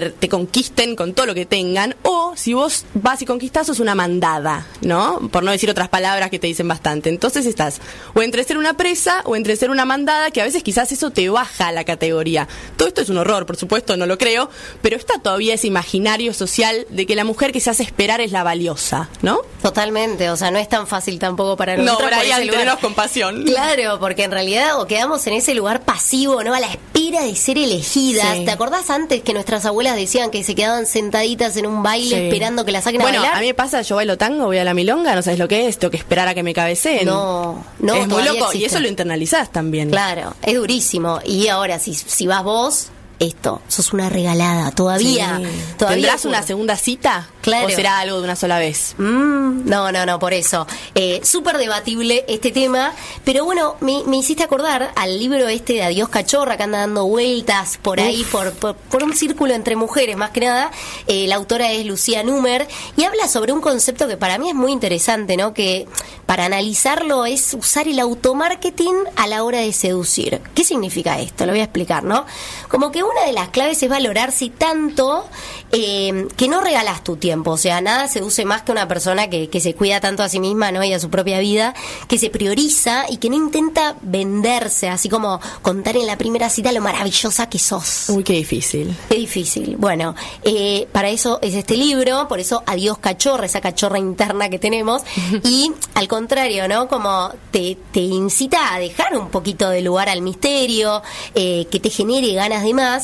te, 0.00 0.28
conquisten 0.28 0.96
con 0.96 1.14
todo 1.14 1.26
lo 1.26 1.34
que 1.34 1.46
tengan, 1.46 1.96
o 2.02 2.34
si 2.36 2.54
vos 2.54 2.84
vas 2.94 3.22
y 3.22 3.26
conquistás, 3.26 3.66
sos 3.66 3.80
una 3.80 3.94
mandada, 3.94 4.66
¿no? 4.82 5.28
Por 5.30 5.42
no 5.42 5.50
decir 5.50 5.70
otras 5.70 5.88
palabras 5.88 6.30
que 6.30 6.38
te 6.38 6.46
dicen 6.46 6.68
bastante. 6.68 7.08
Entonces 7.08 7.46
estás 7.46 7.80
o 8.14 8.22
entre 8.22 8.44
ser 8.44 8.58
una 8.58 8.76
presa 8.76 9.22
o 9.24 9.36
entre 9.36 9.56
ser 9.56 9.70
una 9.70 9.84
mandada, 9.84 10.30
que 10.30 10.40
a 10.40 10.44
veces 10.44 10.62
quizás 10.62 10.92
eso 10.92 11.10
te 11.10 11.28
baja 11.28 11.72
la 11.72 11.84
categoría. 11.84 12.48
Todo 12.76 12.88
esto 12.88 13.02
es 13.02 13.08
un 13.08 13.18
horror, 13.18 13.46
por 13.46 13.56
supuesto, 13.56 13.96
no 13.96 14.06
lo 14.06 14.18
creo, 14.18 14.50
pero 14.82 14.96
está 14.96 15.18
todavía 15.20 15.54
ese 15.54 15.66
imaginario 15.66 16.34
social 16.34 16.86
de 16.90 17.06
que 17.06 17.14
la 17.14 17.24
mujer 17.24 17.52
que 17.52 17.60
se 17.60 17.70
hace 17.70 17.82
esperar 17.82 18.20
es 18.20 18.32
la 18.32 18.42
valiosa, 18.42 19.08
¿no? 19.22 19.40
Totalmente, 19.62 20.30
o 20.30 20.36
sea, 20.36 20.50
no 20.50 20.58
es 20.58 20.68
tan 20.68 20.86
fácil 20.86 21.18
tampoco 21.18 21.56
para 21.56 21.76
nosotros. 21.76 22.10
No, 22.10 22.18
Brian, 22.18 22.46
tenernos 22.48 22.78
compasión. 22.78 23.44
Claro, 23.44 23.98
porque 23.98 24.24
en 24.24 24.30
realidad 24.30 24.80
o 24.80 24.86
quedamos 24.86 25.26
en 25.26 25.34
ese 25.34 25.54
lugar 25.54 25.82
pasivo, 25.82 26.42
¿no? 26.42 26.54
A 26.54 26.60
la 26.60 26.68
espera 26.68 27.22
de 27.22 27.34
ser 27.34 27.58
elegidas. 27.58 28.44
¿Te 28.44 28.50
acordás 28.50 28.90
antes 28.90 29.22
que 29.22 29.32
nuestras 29.32 29.64
abuelas 29.64 29.85
decían 29.94 30.30
que 30.30 30.42
se 30.42 30.54
quedaban 30.54 30.86
sentaditas 30.86 31.56
en 31.56 31.66
un 31.66 31.82
baile 31.82 32.28
esperando 32.28 32.64
que 32.64 32.72
la 32.72 32.80
saquen 32.80 33.00
bueno, 33.00 33.18
a 33.18 33.20
bailar. 33.20 33.38
a 33.38 33.40
mí 33.40 33.46
me 33.46 33.54
pasa, 33.54 33.82
yo 33.82 33.96
bailo 33.96 34.18
tango, 34.18 34.46
voy 34.46 34.58
a 34.58 34.64
la 34.64 34.74
milonga, 34.74 35.14
no 35.14 35.22
sabes 35.22 35.38
lo 35.38 35.48
que 35.48 35.68
es, 35.68 35.78
tengo 35.78 35.90
que 35.90 35.98
esperar 35.98 36.28
a 36.28 36.34
que 36.34 36.42
me 36.42 36.54
cabeceen. 36.54 37.06
No, 37.06 37.64
no, 37.78 37.94
es 37.94 38.08
muy 38.08 38.22
loco 38.22 38.52
y 38.54 38.64
eso 38.64 38.80
lo 38.80 38.88
internalizás 38.88 39.52
también. 39.52 39.90
Claro, 39.90 40.34
es 40.42 40.54
durísimo. 40.54 41.20
Y 41.24 41.48
ahora, 41.48 41.78
si, 41.78 41.94
si 41.94 42.26
vas 42.26 42.42
vos, 42.42 42.88
esto, 43.18 43.62
sos 43.68 43.92
una 43.92 44.08
regalada, 44.08 44.70
todavía. 44.72 45.40
¿Tendrás 45.78 46.24
una 46.24 46.42
segunda 46.42 46.76
cita? 46.76 47.28
Claro. 47.40 47.66
¿O 47.66 47.70
será 47.70 48.00
algo 48.00 48.18
de 48.18 48.24
una 48.24 48.36
sola 48.36 48.58
vez? 48.58 48.94
Mm, 48.98 49.68
no, 49.68 49.92
no, 49.92 50.04
no, 50.04 50.18
por 50.18 50.34
eso. 50.34 50.66
Eh, 50.94 51.20
Súper 51.22 51.58
debatible 51.58 52.24
este 52.28 52.50
tema, 52.50 52.92
pero 53.24 53.44
bueno, 53.44 53.76
me, 53.80 54.16
hiciste 54.16 54.42
acordar 54.42 54.92
al 54.96 55.18
libro 55.18 55.48
este 55.48 55.74
de 55.74 55.82
Adiós 55.84 56.08
Cachorra, 56.08 56.56
que 56.56 56.64
anda 56.64 56.78
dando 56.78 57.06
vueltas 57.06 57.78
por 57.80 58.00
ahí, 58.00 58.24
por, 58.24 58.52
por, 58.52 59.02
un 59.02 59.14
círculo 59.14 59.54
entre 59.54 59.76
mujeres, 59.76 60.16
más 60.16 60.30
que 60.30 60.40
nada. 60.40 60.70
Eh, 61.06 61.26
la 61.26 61.36
autora 61.36 61.72
es 61.72 61.86
Lucía 61.86 62.22
Numer, 62.22 62.66
y 62.96 63.04
habla 63.04 63.28
sobre 63.28 63.52
un 63.52 63.60
concepto 63.60 64.08
que 64.08 64.16
para 64.16 64.38
mí 64.38 64.50
es 64.50 64.54
muy 64.54 64.72
interesante, 64.72 65.36
¿no? 65.36 65.54
Que 65.54 65.86
para 66.26 66.44
analizarlo 66.44 67.24
es 67.24 67.54
usar 67.54 67.88
el 67.88 68.00
automarketing 68.00 68.96
a 69.14 69.26
la 69.26 69.44
hora 69.44 69.60
de 69.60 69.72
seducir. 69.72 70.40
¿Qué 70.54 70.64
significa 70.64 71.20
esto? 71.20 71.46
Lo 71.46 71.52
voy 71.52 71.60
a 71.60 71.64
explicar, 71.64 72.02
¿no? 72.02 72.26
Como 72.68 72.90
que 72.90 73.05
una 73.06 73.26
de 73.26 73.32
las 73.32 73.48
claves 73.48 73.82
es 73.82 73.88
valorarse 73.88 74.50
tanto 74.50 75.24
eh, 75.72 76.28
que 76.36 76.48
no 76.48 76.60
regalas 76.60 77.02
tu 77.02 77.16
tiempo. 77.16 77.52
O 77.52 77.56
sea, 77.56 77.80
nada 77.80 78.08
seduce 78.08 78.44
más 78.44 78.62
que 78.62 78.72
una 78.72 78.88
persona 78.88 79.28
que, 79.28 79.48
que, 79.48 79.60
se 79.60 79.74
cuida 79.74 80.00
tanto 80.00 80.22
a 80.22 80.28
sí 80.28 80.40
misma 80.40 80.70
¿no? 80.72 80.82
y 80.84 80.92
a 80.92 81.00
su 81.00 81.10
propia 81.10 81.40
vida, 81.40 81.74
que 82.08 82.18
se 82.18 82.30
prioriza 82.30 83.06
y 83.08 83.16
que 83.16 83.28
no 83.28 83.36
intenta 83.36 83.96
venderse, 84.02 84.88
así 84.88 85.08
como 85.08 85.40
contar 85.62 85.96
en 85.96 86.06
la 86.06 86.16
primera 86.16 86.48
cita 86.50 86.72
lo 86.72 86.80
maravillosa 86.80 87.48
que 87.48 87.58
sos. 87.58 88.08
Uy, 88.08 88.22
qué 88.22 88.34
difícil. 88.34 88.96
Qué 89.08 89.16
difícil. 89.16 89.76
Bueno, 89.76 90.14
eh, 90.44 90.86
para 90.92 91.08
eso 91.08 91.38
es 91.42 91.54
este 91.54 91.76
libro, 91.76 92.28
por 92.28 92.40
eso 92.40 92.62
adiós 92.66 92.98
cachorra, 92.98 93.46
esa 93.46 93.60
cachorra 93.60 93.98
interna 93.98 94.48
que 94.48 94.58
tenemos. 94.58 95.02
y 95.42 95.72
al 95.94 96.08
contrario, 96.08 96.68
¿no? 96.68 96.88
Como 96.88 97.30
te, 97.50 97.76
te 97.92 98.00
incita 98.00 98.74
a 98.74 98.78
dejar 98.78 99.16
un 99.16 99.28
poquito 99.30 99.68
de 99.68 99.82
lugar 99.82 100.08
al 100.08 100.22
misterio, 100.22 101.02
eh, 101.34 101.66
que 101.70 101.80
te 101.80 101.90
genere 101.90 102.32
ganas 102.34 102.62
de 102.62 102.74
más 102.74 102.95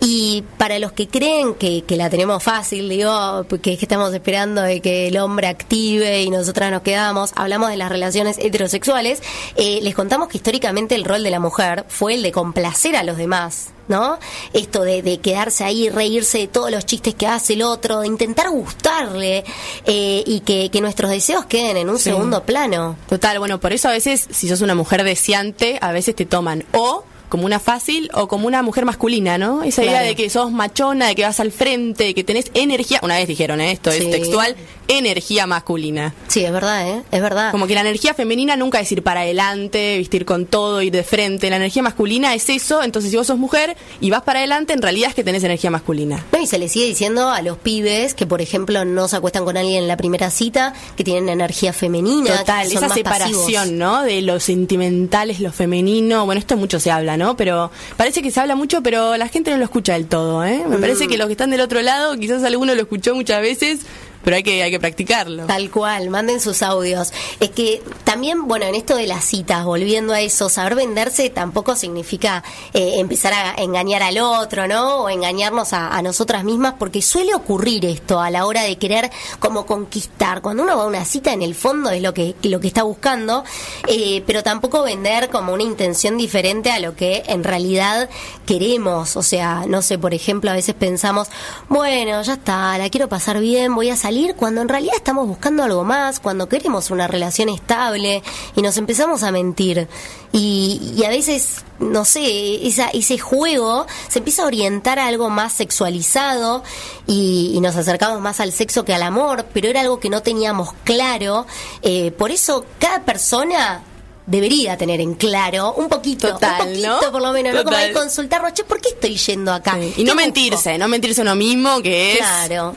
y 0.00 0.44
para 0.58 0.78
los 0.78 0.92
que 0.92 1.08
creen 1.08 1.54
que, 1.54 1.82
que 1.82 1.96
la 1.96 2.10
tenemos 2.10 2.42
fácil, 2.42 2.88
digo, 2.88 3.46
que 3.62 3.64
que, 3.76 3.84
estamos 3.84 4.12
esperando 4.14 4.62
de 4.62 4.80
que 4.80 5.08
el 5.08 5.18
hombre 5.18 5.48
active 5.48 6.22
y 6.22 6.30
nosotras 6.30 6.70
nos 6.70 6.82
quedamos, 6.82 7.32
hablamos 7.36 7.70
de 7.70 7.76
las 7.76 7.88
relaciones 7.88 8.38
heterosexuales, 8.38 9.22
eh, 9.56 9.80
les 9.82 9.94
contamos 9.94 10.28
que 10.28 10.38
históricamente 10.38 10.94
el 10.94 11.04
rol 11.04 11.22
de 11.22 11.30
la 11.30 11.40
mujer 11.40 11.84
fue 11.88 12.14
el 12.14 12.22
de 12.22 12.32
complacer 12.32 12.96
a 12.96 13.02
los 13.02 13.16
demás. 13.16 13.70
¿No? 13.86 14.18
Esto 14.54 14.80
de, 14.80 15.20
quedarse 15.20 15.62
ahí, 15.62 15.90
reírse 15.90 16.38
de 16.38 16.46
todos 16.46 16.70
los 16.70 16.86
chistes 16.86 17.14
que 17.14 17.26
hace 17.26 17.52
el 17.52 17.60
otro, 17.60 18.00
de 18.00 18.06
intentar 18.06 18.48
gustarle 18.48 19.44
eh, 19.84 20.24
y 20.24 20.40
que, 20.40 20.70
nuestros 20.80 21.10
deseos 21.10 21.44
queden 21.44 21.76
en 21.76 21.90
un 21.90 21.98
segundo 21.98 22.44
plano. 22.44 22.96
Total, 23.10 23.38
bueno, 23.38 23.60
por 23.60 23.74
eso 23.74 23.88
a 23.88 23.90
veces, 23.90 24.26
si 24.30 24.48
sos 24.48 24.62
una 24.62 24.74
mujer 24.74 25.04
deseante, 25.04 25.78
a 25.82 25.92
veces 25.92 26.16
te 26.16 26.24
toman 26.24 26.64
o 26.72 27.04
como 27.34 27.46
una 27.46 27.58
fácil 27.58 28.10
o 28.14 28.28
como 28.28 28.46
una 28.46 28.62
mujer 28.62 28.84
masculina, 28.84 29.38
¿no? 29.38 29.64
Esa 29.64 29.82
idea 29.82 30.02
de 30.02 30.14
que 30.14 30.30
sos 30.30 30.52
machona, 30.52 31.08
de 31.08 31.16
que 31.16 31.24
vas 31.24 31.40
al 31.40 31.50
frente, 31.50 32.04
de 32.04 32.14
que 32.14 32.22
tenés 32.22 32.48
energía. 32.54 33.00
Una 33.02 33.16
vez 33.16 33.26
dijeron, 33.26 33.60
¿eh? 33.60 33.72
esto 33.72 33.90
es 33.90 34.08
textual, 34.08 34.54
energía 34.86 35.44
masculina. 35.48 36.14
Sí, 36.28 36.44
es 36.44 36.52
verdad, 36.52 36.88
¿eh? 36.88 37.02
Es 37.10 37.20
verdad. 37.20 37.50
Como 37.50 37.66
que 37.66 37.74
la 37.74 37.80
energía 37.80 38.14
femenina 38.14 38.54
nunca 38.54 38.78
es 38.78 38.92
ir 38.92 39.02
para 39.02 39.22
adelante, 39.22 39.98
vestir 39.98 40.24
con 40.24 40.46
todo, 40.46 40.80
ir 40.80 40.92
de 40.92 41.02
frente. 41.02 41.50
La 41.50 41.56
energía 41.56 41.82
masculina 41.82 42.34
es 42.34 42.48
eso, 42.50 42.84
entonces 42.84 43.10
si 43.10 43.16
vos 43.16 43.26
sos 43.26 43.36
mujer 43.36 43.76
y 44.00 44.10
vas 44.10 44.22
para 44.22 44.38
adelante, 44.38 44.72
en 44.72 44.80
realidad 44.80 45.08
es 45.08 45.16
que 45.16 45.24
tenés 45.24 45.42
energía 45.42 45.72
masculina. 45.72 46.24
y 46.40 46.46
se 46.46 46.58
le 46.60 46.68
sigue 46.68 46.86
diciendo 46.86 47.30
a 47.30 47.42
los 47.42 47.58
pibes 47.58 48.14
que, 48.14 48.26
por 48.26 48.42
ejemplo, 48.42 48.84
no 48.84 49.08
se 49.08 49.16
acuestan 49.16 49.44
con 49.44 49.56
alguien 49.56 49.82
en 49.82 49.88
la 49.88 49.96
primera 49.96 50.30
cita, 50.30 50.72
que 50.96 51.02
tienen 51.02 51.28
energía 51.28 51.72
femenina. 51.72 52.38
Total, 52.38 52.70
esa 52.70 52.90
separación, 52.90 53.76
¿no? 53.76 54.02
De 54.04 54.22
lo 54.22 54.38
sentimental 54.38 55.30
es 55.30 55.40
lo 55.40 55.50
femenino. 55.50 56.26
Bueno, 56.26 56.38
esto 56.38 56.56
mucho 56.56 56.78
se 56.78 56.92
habla, 56.92 57.16
¿no? 57.16 57.23
Pero 57.36 57.70
parece 57.96 58.22
que 58.22 58.30
se 58.30 58.40
habla 58.40 58.56
mucho, 58.56 58.82
pero 58.82 59.16
la 59.16 59.28
gente 59.28 59.50
no 59.50 59.56
lo 59.56 59.64
escucha 59.64 59.94
del 59.94 60.06
todo, 60.06 60.44
¿eh? 60.44 60.64
Me 60.68 60.78
parece 60.78 61.06
mm. 61.06 61.08
que 61.08 61.16
los 61.16 61.26
que 61.26 61.32
están 61.32 61.50
del 61.50 61.60
otro 61.60 61.80
lado, 61.82 62.16
quizás 62.16 62.44
alguno 62.44 62.74
lo 62.74 62.82
escuchó 62.82 63.14
muchas 63.14 63.40
veces, 63.40 63.80
pero 64.24 64.36
hay 64.36 64.42
que, 64.42 64.62
hay 64.62 64.70
que 64.70 64.80
practicarlo. 64.80 65.44
Tal 65.46 65.70
cual, 65.70 66.08
manden 66.08 66.40
sus 66.40 66.62
audios. 66.62 67.12
Es 67.38 67.50
que 67.50 67.82
también, 68.04 68.48
bueno, 68.48 68.64
en 68.64 68.74
esto 68.74 68.96
de 68.96 69.06
las 69.06 69.24
citas, 69.24 69.64
volviendo 69.64 70.14
a 70.14 70.20
eso, 70.20 70.48
saber 70.48 70.74
venderse 70.74 71.28
tampoco 71.28 71.76
significa 71.76 72.42
eh, 72.72 72.94
empezar 72.98 73.34
a 73.34 73.54
engañar 73.62 74.02
al 74.02 74.18
otro, 74.18 74.66
¿no? 74.66 75.02
O 75.02 75.10
engañarnos 75.10 75.72
a, 75.72 76.00
nosotras 76.02 76.44
mismas, 76.44 76.74
porque 76.78 77.00
suele 77.00 77.34
ocurrir 77.34 77.84
esto 77.86 78.20
a 78.20 78.30
la 78.30 78.46
hora 78.46 78.62
de 78.62 78.76
querer 78.76 79.10
como 79.38 79.64
conquistar. 79.64 80.42
Cuando 80.42 80.62
uno 80.62 80.76
va 80.76 80.84
a 80.84 80.86
una 80.86 81.04
cita, 81.04 81.32
en 81.32 81.42
el 81.42 81.54
fondo 81.54 81.90
es 81.90 82.02
lo 82.02 82.12
que, 82.12 82.34
lo 82.42 82.60
que 82.60 82.66
está 82.66 82.82
buscando, 82.82 83.44
eh, 83.86 84.22
pero 84.26 84.42
tampoco 84.42 84.82
vender 84.82 85.30
como 85.30 85.52
una 85.52 85.62
intención 85.62 86.16
diferente 86.16 86.70
a 86.70 86.78
lo 86.78 86.94
que 86.94 87.22
en 87.26 87.44
realidad 87.44 88.08
queremos. 88.44 89.16
O 89.16 89.22
sea, 89.22 89.64
no 89.66 89.82
sé, 89.82 89.98
por 89.98 90.14
ejemplo, 90.14 90.50
a 90.50 90.54
veces 90.54 90.74
pensamos, 90.74 91.28
bueno, 91.68 92.20
ya 92.22 92.34
está, 92.34 92.76
la 92.76 92.90
quiero 92.90 93.08
pasar 93.08 93.40
bien, 93.40 93.74
voy 93.74 93.90
a 93.90 93.96
salir 93.96 94.13
cuando 94.36 94.62
en 94.62 94.68
realidad 94.68 94.94
estamos 94.96 95.26
buscando 95.26 95.62
algo 95.62 95.84
más, 95.84 96.20
cuando 96.20 96.48
queremos 96.48 96.90
una 96.90 97.06
relación 97.06 97.48
estable 97.48 98.22
y 98.56 98.62
nos 98.62 98.76
empezamos 98.76 99.22
a 99.22 99.32
mentir. 99.32 99.88
Y, 100.32 101.02
a 101.04 101.08
veces, 101.08 101.64
no 101.78 102.04
sé, 102.04 102.66
esa, 102.66 102.88
ese 102.88 103.18
juego 103.18 103.86
se 104.08 104.18
empieza 104.18 104.42
a 104.42 104.46
orientar 104.46 104.98
a 104.98 105.06
algo 105.06 105.30
más 105.30 105.52
sexualizado 105.52 106.62
y, 107.06 107.52
y, 107.54 107.60
nos 107.60 107.76
acercamos 107.76 108.20
más 108.20 108.40
al 108.40 108.52
sexo 108.52 108.84
que 108.84 108.94
al 108.94 109.02
amor, 109.02 109.46
pero 109.52 109.68
era 109.68 109.80
algo 109.80 110.00
que 110.00 110.10
no 110.10 110.22
teníamos 110.22 110.72
claro. 110.84 111.46
Eh, 111.82 112.10
por 112.12 112.30
eso 112.30 112.64
cada 112.78 113.02
persona 113.04 113.82
debería 114.26 114.76
tener 114.76 115.00
en 115.00 115.14
claro 115.14 115.74
un 115.74 115.88
poquito, 115.88 116.32
un 116.32 116.38
poquito 116.38 117.12
por 117.12 117.20
lo 117.20 117.32
menos, 117.32 117.54
¿no? 117.54 117.64
Como 117.64 117.76
de 117.76 117.92
consultarnos, 117.92 118.54
che, 118.54 118.64
¿por 118.64 118.80
qué 118.80 118.90
estoy 118.90 119.16
yendo 119.16 119.52
acá? 119.52 119.78
Y 119.96 120.04
no 120.04 120.14
mentirse, 120.14 120.78
no 120.78 120.88
mentirse 120.88 121.22
uno 121.22 121.34
mismo, 121.34 121.82
que 121.82 122.14
es 122.14 122.20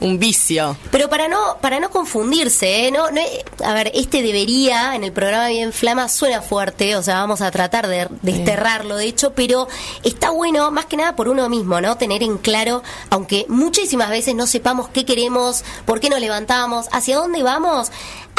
un 0.02 0.20
vicio. 0.20 0.76
Pero 0.92 1.10
para 1.10 1.28
no 1.28 1.58
para 1.62 1.80
no 1.80 1.90
confundirse, 1.90 2.88
¿eh? 2.88 2.92
no, 2.92 3.10
no, 3.12 3.22
a 3.64 3.74
ver, 3.74 3.92
este 3.94 4.22
debería 4.22 4.96
en 4.96 5.04
el 5.04 5.12
programa 5.12 5.48
Bien 5.48 5.74
Flama 5.74 6.10
suena 6.10 6.42
fuerte, 6.42 6.96
o 6.96 7.04
sea, 7.04 7.16
vamos 7.20 7.42
a 7.42 7.52
tratar 7.52 7.88
de 7.88 8.08
desterrarlo, 8.22 8.98
de 8.98 9.06
hecho, 9.06 9.34
pero 9.34 9.68
está 10.04 10.30
bueno 10.32 10.72
más 10.72 10.86
que 10.86 10.98
nada 10.98 11.16
por 11.16 11.30
uno 11.30 11.48
mismo, 11.50 11.80
¿no? 11.82 11.98
Tener 11.98 12.24
en 12.24 12.38
claro, 12.38 12.84
aunque 13.10 13.46
muchísimas 13.48 14.10
veces 14.10 14.36
no 14.36 14.48
sepamos 14.48 14.90
qué 14.90 15.06
queremos, 15.06 15.64
por 15.86 16.00
qué 16.00 16.10
nos 16.10 16.20
levantamos, 16.20 16.88
hacia 16.92 17.18
dónde 17.18 17.44
vamos, 17.44 17.92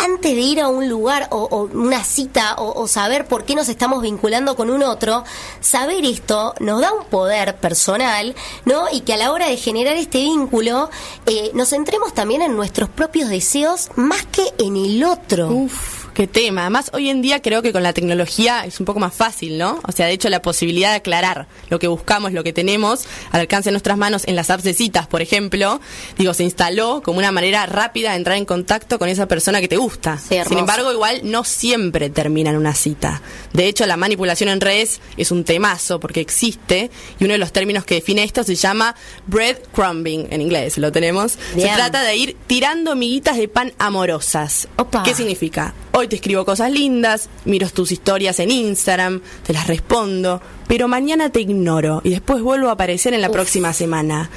antes 0.04 0.34
de 0.34 0.40
ir 0.40 0.60
a 0.60 0.68
un 0.68 0.88
lugar 0.88 1.28
o, 1.30 1.68
una 1.72 2.04
cita 2.04 2.54
o, 2.58 2.86
saber 2.86 3.26
por 3.26 3.44
qué 3.44 3.54
nos 3.54 3.68
estamos 3.68 4.02
vinculando 4.02 4.56
con 4.56 4.70
un 4.70 4.82
otro, 4.82 5.24
saber 5.60 6.04
esto 6.04 6.54
nos 6.60 6.80
da 6.80 6.92
un 6.92 7.04
poder 7.04 7.56
personal, 7.56 8.34
¿no? 8.64 8.86
Y 8.92 9.00
que 9.00 9.14
a 9.14 9.16
la 9.16 9.32
hora 9.32 9.48
de 9.48 9.56
generar 9.56 9.96
este 9.96 10.18
vínculo 10.18 10.90
eh, 11.26 11.50
nos 11.54 11.70
centremos 11.70 12.14
también 12.14 12.42
en 12.42 12.56
nuestros 12.56 12.88
propios 12.88 13.28
deseos 13.28 13.90
más 13.96 14.24
que 14.26 14.42
en 14.58 14.76
el 14.76 15.04
otro. 15.04 15.48
Uf 15.48 15.97
qué 16.18 16.26
tema. 16.26 16.62
Además, 16.62 16.90
hoy 16.94 17.10
en 17.10 17.22
día 17.22 17.40
creo 17.40 17.62
que 17.62 17.72
con 17.72 17.84
la 17.84 17.92
tecnología 17.92 18.64
es 18.64 18.80
un 18.80 18.86
poco 18.86 18.98
más 18.98 19.14
fácil, 19.14 19.56
¿no? 19.56 19.78
O 19.86 19.92
sea, 19.92 20.06
de 20.06 20.12
hecho, 20.14 20.28
la 20.28 20.42
posibilidad 20.42 20.90
de 20.90 20.96
aclarar 20.96 21.46
lo 21.70 21.78
que 21.78 21.86
buscamos, 21.86 22.32
lo 22.32 22.42
que 22.42 22.52
tenemos, 22.52 23.04
al 23.30 23.42
alcance 23.42 23.68
de 23.68 23.74
nuestras 23.74 23.96
manos 23.96 24.24
en 24.26 24.34
las 24.34 24.50
apps 24.50 24.64
de 24.64 24.74
citas, 24.74 25.06
por 25.06 25.22
ejemplo, 25.22 25.80
digo, 26.16 26.34
se 26.34 26.42
instaló 26.42 27.02
como 27.04 27.20
una 27.20 27.30
manera 27.30 27.66
rápida 27.66 28.10
de 28.10 28.16
entrar 28.16 28.36
en 28.36 28.46
contacto 28.46 28.98
con 28.98 29.08
esa 29.08 29.28
persona 29.28 29.60
que 29.60 29.68
te 29.68 29.76
gusta. 29.76 30.18
Sin 30.18 30.58
embargo, 30.58 30.92
igual 30.92 31.20
no 31.22 31.44
siempre 31.44 32.10
termina 32.10 32.50
en 32.50 32.56
una 32.56 32.74
cita. 32.74 33.22
De 33.52 33.68
hecho, 33.68 33.86
la 33.86 33.96
manipulación 33.96 34.48
en 34.48 34.60
redes 34.60 35.00
es 35.16 35.30
un 35.30 35.44
temazo 35.44 36.00
porque 36.00 36.20
existe 36.20 36.90
y 37.20 37.24
uno 37.26 37.34
de 37.34 37.38
los 37.38 37.52
términos 37.52 37.84
que 37.84 37.94
define 37.94 38.24
esto 38.24 38.42
se 38.42 38.56
llama 38.56 38.96
breadcrumbing, 39.28 40.26
en 40.32 40.42
inglés 40.42 40.78
lo 40.78 40.90
tenemos. 40.90 41.38
Se 41.54 41.68
trata 41.68 42.02
de 42.02 42.16
ir 42.16 42.36
tirando 42.48 42.96
miguitas 42.96 43.36
de 43.36 43.46
pan 43.46 43.72
amorosas. 43.78 44.66
¿Qué 45.04 45.14
significa? 45.14 45.74
Hoy 45.92 46.07
te 46.08 46.16
escribo 46.16 46.44
cosas 46.44 46.72
lindas, 46.72 47.28
miro 47.44 47.68
tus 47.68 47.92
historias 47.92 48.40
en 48.40 48.50
Instagram, 48.50 49.20
te 49.46 49.52
las 49.52 49.66
respondo, 49.66 50.40
pero 50.66 50.88
mañana 50.88 51.30
te 51.30 51.40
ignoro 51.40 52.00
y 52.02 52.10
después 52.10 52.42
vuelvo 52.42 52.68
a 52.68 52.72
aparecer 52.72 53.14
en 53.14 53.20
la 53.20 53.30
próxima 53.30 53.72
semana. 53.72 54.30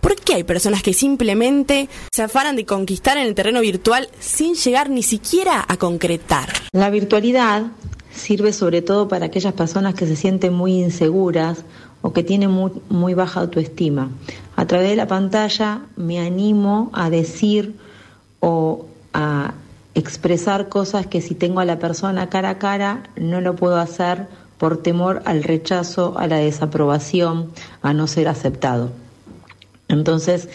¿Por 0.00 0.14
qué 0.16 0.34
hay 0.34 0.44
personas 0.44 0.82
que 0.82 0.94
simplemente 0.94 1.88
se 2.12 2.22
afanan 2.22 2.54
de 2.54 2.64
conquistar 2.64 3.16
en 3.16 3.26
el 3.26 3.34
terreno 3.34 3.60
virtual 3.60 4.08
sin 4.20 4.54
llegar 4.54 4.88
ni 4.88 5.02
siquiera 5.02 5.64
a 5.66 5.76
concretar? 5.76 6.48
La 6.72 6.90
virtualidad 6.90 7.64
sirve 8.14 8.52
sobre 8.52 8.82
todo 8.82 9.08
para 9.08 9.26
aquellas 9.26 9.52
personas 9.54 9.94
que 9.94 10.06
se 10.06 10.16
sienten 10.16 10.54
muy 10.54 10.80
inseguras 10.80 11.64
o 12.02 12.12
que 12.12 12.22
tienen 12.22 12.50
muy, 12.50 12.70
muy 12.88 13.14
baja 13.14 13.40
autoestima. 13.40 14.10
A 14.54 14.66
través 14.66 14.90
de 14.90 14.96
la 14.96 15.08
pantalla 15.08 15.80
me 15.96 16.20
animo 16.20 16.90
a 16.92 17.10
decir 17.10 17.74
o 18.38 18.86
a 19.12 19.54
expresar 19.96 20.68
cosas 20.68 21.06
que 21.06 21.22
si 21.22 21.34
tengo 21.34 21.60
a 21.60 21.64
la 21.64 21.78
persona 21.78 22.28
cara 22.28 22.50
a 22.50 22.58
cara 22.58 23.02
no 23.16 23.40
lo 23.40 23.56
puedo 23.56 23.76
hacer 23.76 24.28
por 24.58 24.82
temor 24.82 25.22
al 25.24 25.42
rechazo, 25.42 26.14
a 26.18 26.26
la 26.26 26.36
desaprobación, 26.36 27.50
a 27.80 27.94
no 27.94 28.06
ser 28.06 28.28
aceptado. 28.28 28.90
Entonces, 29.88 30.48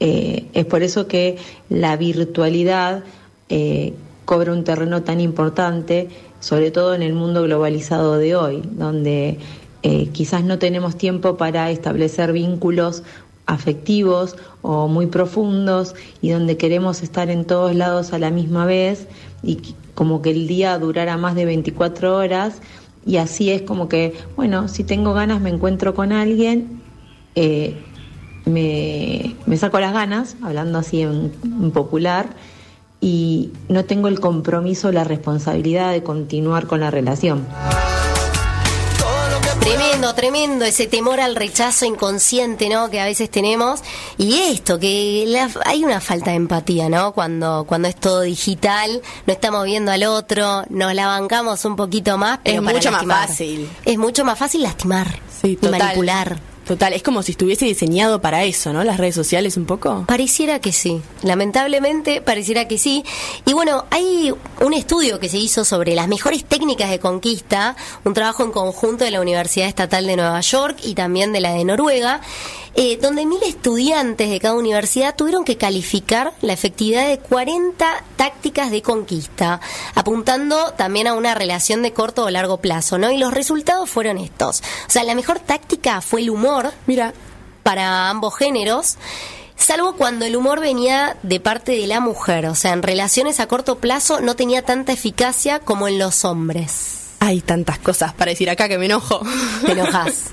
eh, 0.00 0.46
es 0.54 0.64
por 0.64 0.82
eso 0.82 1.06
que 1.06 1.36
la 1.68 1.96
virtualidad 1.96 3.04
eh, 3.50 3.92
cobra 4.24 4.52
un 4.52 4.64
terreno 4.64 5.02
tan 5.02 5.20
importante, 5.20 6.08
sobre 6.40 6.70
todo 6.70 6.94
en 6.94 7.02
el 7.02 7.12
mundo 7.12 7.42
globalizado 7.42 8.16
de 8.16 8.36
hoy, 8.36 8.62
donde 8.72 9.38
eh, 9.82 10.08
quizás 10.12 10.44
no 10.44 10.58
tenemos 10.58 10.96
tiempo 10.96 11.36
para 11.36 11.70
establecer 11.70 12.32
vínculos 12.32 13.02
afectivos 13.48 14.36
o 14.62 14.86
muy 14.86 15.06
profundos 15.06 15.94
y 16.20 16.30
donde 16.30 16.56
queremos 16.56 17.02
estar 17.02 17.30
en 17.30 17.44
todos 17.44 17.74
lados 17.74 18.12
a 18.12 18.18
la 18.18 18.30
misma 18.30 18.66
vez 18.66 19.08
y 19.42 19.74
como 19.94 20.22
que 20.22 20.30
el 20.30 20.46
día 20.46 20.78
durara 20.78 21.16
más 21.16 21.34
de 21.34 21.46
24 21.46 22.16
horas 22.16 22.60
y 23.04 23.16
así 23.16 23.50
es 23.50 23.62
como 23.62 23.88
que, 23.88 24.14
bueno, 24.36 24.68
si 24.68 24.84
tengo 24.84 25.14
ganas 25.14 25.40
me 25.40 25.48
encuentro 25.48 25.94
con 25.94 26.12
alguien, 26.12 26.82
eh, 27.34 27.74
me, 28.44 29.56
saco 29.56 29.80
las 29.80 29.94
ganas, 29.94 30.36
hablando 30.42 30.78
así 30.78 31.00
en, 31.00 31.32
en 31.42 31.70
popular, 31.70 32.28
y 33.00 33.52
no 33.68 33.84
tengo 33.86 34.08
el 34.08 34.20
compromiso, 34.20 34.92
la 34.92 35.04
responsabilidad 35.04 35.92
de 35.92 36.02
continuar 36.02 36.66
con 36.66 36.80
la 36.80 36.90
relación. 36.90 37.46
Tremendo, 39.68 40.14
tremendo 40.14 40.64
ese 40.64 40.86
temor 40.86 41.20
al 41.20 41.36
rechazo 41.36 41.84
inconsciente, 41.84 42.70
¿no? 42.70 42.88
Que 42.88 43.00
a 43.00 43.04
veces 43.04 43.30
tenemos. 43.30 43.80
Y 44.16 44.38
esto, 44.38 44.78
que 44.78 45.46
hay 45.66 45.84
una 45.84 46.00
falta 46.00 46.30
de 46.30 46.36
empatía, 46.36 46.88
¿no? 46.88 47.12
Cuando, 47.12 47.64
cuando 47.68 47.86
es 47.86 47.94
todo 47.94 48.22
digital, 48.22 49.02
no 49.26 49.32
estamos 49.32 49.66
viendo 49.66 49.92
al 49.92 50.04
otro, 50.04 50.64
nos 50.70 50.94
la 50.94 51.06
bancamos 51.06 51.66
un 51.66 51.76
poquito 51.76 52.16
más, 52.16 52.40
pero 52.42 52.62
es 52.66 52.74
mucho 52.74 52.90
más 52.90 53.04
fácil. 53.04 53.68
Es 53.84 53.98
mucho 53.98 54.24
más 54.24 54.38
fácil 54.38 54.62
lastimar 54.62 55.20
y 55.42 55.58
manipular. 55.66 56.40
Total, 56.68 56.92
es 56.92 57.02
como 57.02 57.22
si 57.22 57.32
estuviese 57.32 57.64
diseñado 57.64 58.20
para 58.20 58.44
eso, 58.44 58.74
¿no? 58.74 58.84
Las 58.84 58.98
redes 58.98 59.14
sociales 59.14 59.56
un 59.56 59.64
poco. 59.64 60.04
Pareciera 60.06 60.58
que 60.58 60.70
sí, 60.70 61.00
lamentablemente 61.22 62.20
pareciera 62.20 62.68
que 62.68 62.76
sí. 62.76 63.04
Y 63.46 63.54
bueno, 63.54 63.86
hay 63.88 64.34
un 64.60 64.74
estudio 64.74 65.18
que 65.18 65.30
se 65.30 65.38
hizo 65.38 65.64
sobre 65.64 65.94
las 65.94 66.08
mejores 66.08 66.44
técnicas 66.44 66.90
de 66.90 66.98
conquista, 66.98 67.74
un 68.04 68.12
trabajo 68.12 68.44
en 68.44 68.52
conjunto 68.52 69.04
de 69.04 69.10
la 69.10 69.22
Universidad 69.22 69.66
Estatal 69.66 70.06
de 70.06 70.16
Nueva 70.16 70.42
York 70.42 70.76
y 70.84 70.92
también 70.92 71.32
de 71.32 71.40
la 71.40 71.54
de 71.54 71.64
Noruega, 71.64 72.20
eh, 72.74 72.98
donde 73.00 73.26
mil 73.26 73.42
estudiantes 73.42 74.30
de 74.30 74.40
cada 74.40 74.54
universidad 74.54 75.14
tuvieron 75.16 75.44
que 75.44 75.56
calificar 75.56 76.32
la 76.42 76.52
efectividad 76.52 77.08
de 77.08 77.18
40 77.18 78.04
tácticas 78.16 78.70
de 78.70 78.82
conquista, 78.82 79.60
apuntando 79.94 80.72
también 80.74 81.06
a 81.06 81.14
una 81.14 81.34
relación 81.34 81.82
de 81.82 81.92
corto 81.92 82.24
o 82.24 82.30
largo 82.30 82.58
plazo, 82.58 82.98
¿no? 82.98 83.10
Y 83.10 83.18
los 83.18 83.32
resultados 83.32 83.88
fueron 83.88 84.18
estos. 84.18 84.60
O 84.86 84.90
sea, 84.90 85.04
la 85.04 85.14
mejor 85.14 85.40
táctica 85.40 86.00
fue 86.00 86.20
el 86.20 86.30
humor. 86.30 86.72
Mira. 86.86 87.14
Para 87.64 88.08
ambos 88.08 88.34
géneros 88.34 88.96
salvo 89.58 89.94
cuando 89.96 90.24
el 90.24 90.36
humor 90.36 90.60
venía 90.60 91.16
de 91.22 91.40
parte 91.40 91.72
de 91.72 91.86
la 91.86 92.00
mujer, 92.00 92.46
o 92.46 92.54
sea, 92.54 92.72
en 92.72 92.82
relaciones 92.82 93.40
a 93.40 93.48
corto 93.48 93.78
plazo 93.78 94.20
no 94.20 94.36
tenía 94.36 94.62
tanta 94.62 94.92
eficacia 94.92 95.58
como 95.58 95.88
en 95.88 95.98
los 95.98 96.24
hombres. 96.24 96.97
Hay 97.20 97.40
tantas 97.40 97.78
cosas 97.78 98.12
para 98.12 98.30
decir 98.30 98.48
acá 98.48 98.68
que 98.68 98.78
me 98.78 98.86
enojo. 98.86 99.20
Te 99.66 99.72
enojas. 99.72 100.30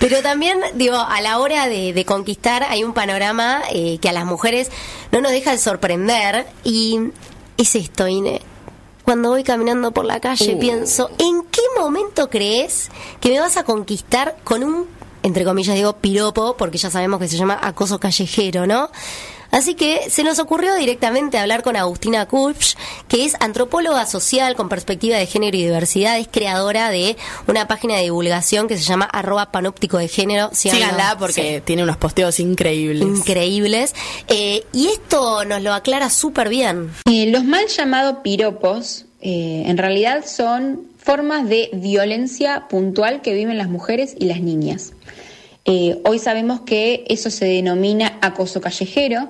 Pero 0.00 0.22
también, 0.22 0.58
digo, 0.74 0.96
a 0.96 1.20
la 1.20 1.38
hora 1.38 1.68
de, 1.68 2.04
conquistar 2.04 2.62
hay 2.64 2.84
un 2.84 2.92
panorama 2.92 3.62
eh, 3.72 3.98
que 3.98 4.08
a 4.08 4.12
las 4.12 4.26
mujeres 4.26 4.70
no 5.10 5.20
nos 5.20 5.32
deja 5.32 5.52
de 5.52 5.58
sorprender 5.58 6.46
y 6.64 6.98
es 7.56 7.74
esto, 7.74 8.06
Ine. 8.06 8.42
Cuando 9.04 9.30
voy 9.30 9.44
caminando 9.44 9.92
por 9.92 10.04
la 10.04 10.20
calle 10.20 10.54
uh. 10.54 10.58
pienso, 10.58 11.10
¿en 11.18 11.44
qué 11.44 11.62
momento 11.78 12.28
crees 12.28 12.90
que 13.20 13.30
me 13.30 13.40
vas 13.40 13.56
a 13.56 13.64
conquistar 13.64 14.36
con 14.44 14.64
un 14.64 14.86
entre 15.26 15.44
comillas 15.44 15.74
digo 15.74 15.94
piropo, 15.94 16.56
porque 16.56 16.78
ya 16.78 16.88
sabemos 16.88 17.18
que 17.18 17.26
se 17.26 17.36
llama 17.36 17.58
acoso 17.60 17.98
callejero, 17.98 18.64
¿no? 18.64 18.90
Así 19.50 19.74
que 19.74 20.10
se 20.10 20.22
nos 20.22 20.38
ocurrió 20.38 20.74
directamente 20.76 21.38
hablar 21.38 21.62
con 21.62 21.76
Agustina 21.76 22.26
Kupch, 22.26 22.74
que 23.08 23.24
es 23.24 23.34
antropóloga 23.40 24.06
social 24.06 24.56
con 24.56 24.68
perspectiva 24.68 25.16
de 25.16 25.26
género 25.26 25.56
y 25.56 25.64
diversidad, 25.64 26.18
es 26.18 26.28
creadora 26.28 26.90
de 26.90 27.16
una 27.46 27.66
página 27.66 27.96
de 27.96 28.04
divulgación 28.04 28.68
que 28.68 28.76
se 28.76 28.84
llama 28.84 29.06
arroba 29.06 29.52
panóptico 29.52 29.98
de 29.98 30.08
género. 30.08 30.50
Síganla, 30.52 31.16
porque 31.18 31.62
tiene 31.64 31.82
unos 31.82 31.96
posteos 31.96 32.40
increíbles. 32.40 33.02
Increíbles. 33.02 33.94
Eh, 34.28 34.64
y 34.72 34.88
esto 34.88 35.44
nos 35.44 35.62
lo 35.62 35.72
aclara 35.72 36.10
súper 36.10 36.48
bien. 36.48 36.90
Eh, 37.06 37.26
los 37.30 37.44
mal 37.44 37.66
llamados 37.68 38.18
piropos 38.22 39.06
eh, 39.20 39.64
en 39.66 39.78
realidad 39.78 40.24
son 40.26 40.82
formas 40.98 41.48
de 41.48 41.70
violencia 41.72 42.66
puntual 42.68 43.22
que 43.22 43.32
viven 43.32 43.58
las 43.58 43.68
mujeres 43.68 44.14
y 44.18 44.26
las 44.26 44.40
niñas. 44.40 44.92
Eh, 45.68 46.00
hoy 46.04 46.20
sabemos 46.20 46.60
que 46.60 47.04
eso 47.08 47.28
se 47.28 47.44
denomina 47.44 48.18
acoso 48.22 48.60
callejero. 48.60 49.28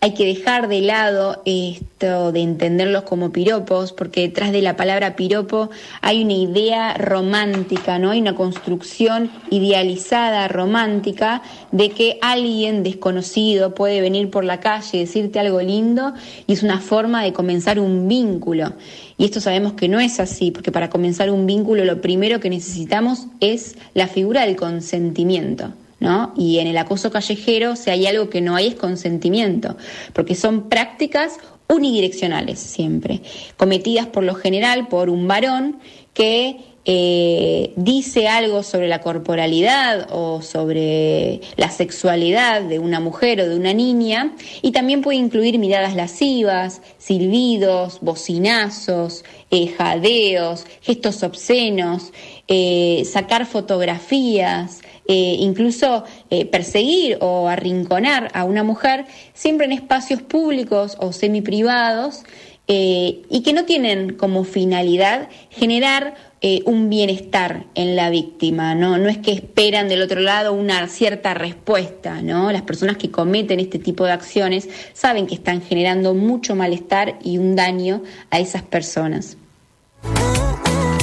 Hay 0.00 0.14
que 0.14 0.26
dejar 0.26 0.68
de 0.68 0.80
lado 0.80 1.42
esto 1.44 2.30
de 2.30 2.40
entenderlos 2.40 3.02
como 3.02 3.32
piropos, 3.32 3.92
porque 3.92 4.20
detrás 4.20 4.52
de 4.52 4.62
la 4.62 4.76
palabra 4.76 5.16
piropo 5.16 5.70
hay 6.02 6.22
una 6.22 6.34
idea 6.34 6.94
romántica, 6.94 7.98
¿no? 7.98 8.12
Hay 8.12 8.20
una 8.20 8.36
construcción 8.36 9.28
idealizada, 9.50 10.46
romántica, 10.46 11.42
de 11.72 11.90
que 11.90 12.16
alguien 12.22 12.84
desconocido 12.84 13.74
puede 13.74 14.00
venir 14.00 14.30
por 14.30 14.44
la 14.44 14.60
calle 14.60 14.98
y 14.98 15.00
decirte 15.00 15.40
algo 15.40 15.60
lindo 15.60 16.14
y 16.46 16.52
es 16.52 16.62
una 16.62 16.78
forma 16.78 17.24
de 17.24 17.32
comenzar 17.32 17.80
un 17.80 18.06
vínculo. 18.06 18.74
Y 19.16 19.24
esto 19.24 19.40
sabemos 19.40 19.72
que 19.72 19.88
no 19.88 19.98
es 19.98 20.20
así, 20.20 20.52
porque 20.52 20.70
para 20.70 20.90
comenzar 20.90 21.28
un 21.28 21.44
vínculo 21.44 21.84
lo 21.84 22.00
primero 22.00 22.38
que 22.38 22.50
necesitamos 22.50 23.26
es 23.40 23.76
la 23.94 24.06
figura 24.06 24.46
del 24.46 24.54
consentimiento. 24.54 25.72
¿No? 26.00 26.32
Y 26.36 26.60
en 26.60 26.68
el 26.68 26.78
acoso 26.78 27.10
callejero, 27.10 27.74
si 27.74 27.90
hay 27.90 28.06
algo 28.06 28.30
que 28.30 28.40
no 28.40 28.54
hay 28.54 28.68
es 28.68 28.74
consentimiento, 28.76 29.76
porque 30.12 30.36
son 30.36 30.68
prácticas 30.68 31.38
unidireccionales 31.68 32.60
siempre, 32.60 33.22
cometidas 33.56 34.06
por 34.06 34.22
lo 34.22 34.34
general 34.34 34.88
por 34.88 35.10
un 35.10 35.26
varón 35.26 35.80
que 36.14 36.67
eh, 36.90 37.74
dice 37.76 38.28
algo 38.28 38.62
sobre 38.62 38.88
la 38.88 39.02
corporalidad 39.02 40.08
o 40.10 40.40
sobre 40.40 41.42
la 41.56 41.68
sexualidad 41.68 42.62
de 42.62 42.78
una 42.78 42.98
mujer 42.98 43.42
o 43.42 43.46
de 43.46 43.56
una 43.56 43.74
niña 43.74 44.32
y 44.62 44.72
también 44.72 45.02
puede 45.02 45.18
incluir 45.18 45.58
miradas 45.58 45.94
lascivas, 45.94 46.80
silbidos, 46.96 47.98
bocinazos, 48.00 49.26
eh, 49.50 49.66
jadeos, 49.66 50.64
gestos 50.80 51.22
obscenos, 51.22 52.14
eh, 52.48 53.02
sacar 53.04 53.44
fotografías, 53.44 54.80
incluso 55.10 56.04
perseguir 56.50 57.16
o 57.22 57.48
arrinconar 57.48 58.30
a 58.34 58.44
una 58.44 58.62
mujer 58.62 59.06
siempre 59.32 59.64
en 59.64 59.72
espacios 59.72 60.20
públicos 60.20 60.98
o 61.00 61.12
semiprivados 61.12 62.24
y 62.66 63.42
que 63.42 63.54
no 63.54 63.64
tienen 63.64 64.16
como 64.16 64.44
finalidad 64.44 65.30
generar 65.48 66.14
eh, 66.40 66.62
un 66.66 66.88
bienestar 66.88 67.66
en 67.74 67.96
la 67.96 68.10
víctima, 68.10 68.76
¿no? 68.76 68.96
No 68.96 69.08
es 69.08 69.18
que 69.18 69.32
esperan 69.32 69.88
del 69.88 70.02
otro 70.02 70.20
lado 70.20 70.52
una 70.52 70.86
cierta 70.86 71.34
respuesta, 71.34 72.22
¿no? 72.22 72.52
Las 72.52 72.62
personas 72.62 72.96
que 72.96 73.10
cometen 73.10 73.58
este 73.58 73.80
tipo 73.80 74.04
de 74.04 74.12
acciones 74.12 74.68
saben 74.92 75.26
que 75.26 75.34
están 75.34 75.62
generando 75.62 76.14
mucho 76.14 76.54
malestar 76.54 77.18
y 77.24 77.38
un 77.38 77.56
daño 77.56 78.02
a 78.30 78.38
esas 78.38 78.62
personas. 78.62 79.36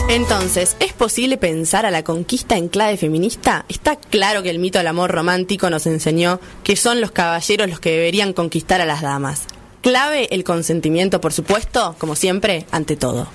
Entonces, 0.07 0.77
¿es 0.79 0.93
posible 0.93 1.37
pensar 1.37 1.85
a 1.85 1.91
la 1.91 2.03
conquista 2.03 2.55
en 2.55 2.69
clave 2.69 2.95
feminista? 2.95 3.65
Está 3.67 3.97
claro 3.97 4.43
que 4.43 4.51
el 4.51 4.59
mito 4.59 4.77
del 4.77 4.87
amor 4.87 5.11
romántico 5.11 5.69
nos 5.69 5.85
enseñó 5.87 6.39
que 6.63 6.77
son 6.77 7.01
los 7.01 7.11
caballeros 7.11 7.69
los 7.69 7.79
que 7.81 7.91
deberían 7.91 8.31
conquistar 8.31 8.79
a 8.79 8.85
las 8.85 9.01
damas. 9.01 9.47
Clave 9.81 10.33
el 10.33 10.45
consentimiento, 10.45 11.19
por 11.19 11.33
supuesto, 11.33 11.95
como 11.99 12.15
siempre, 12.15 12.65
ante 12.71 12.95
todo. 12.95 13.27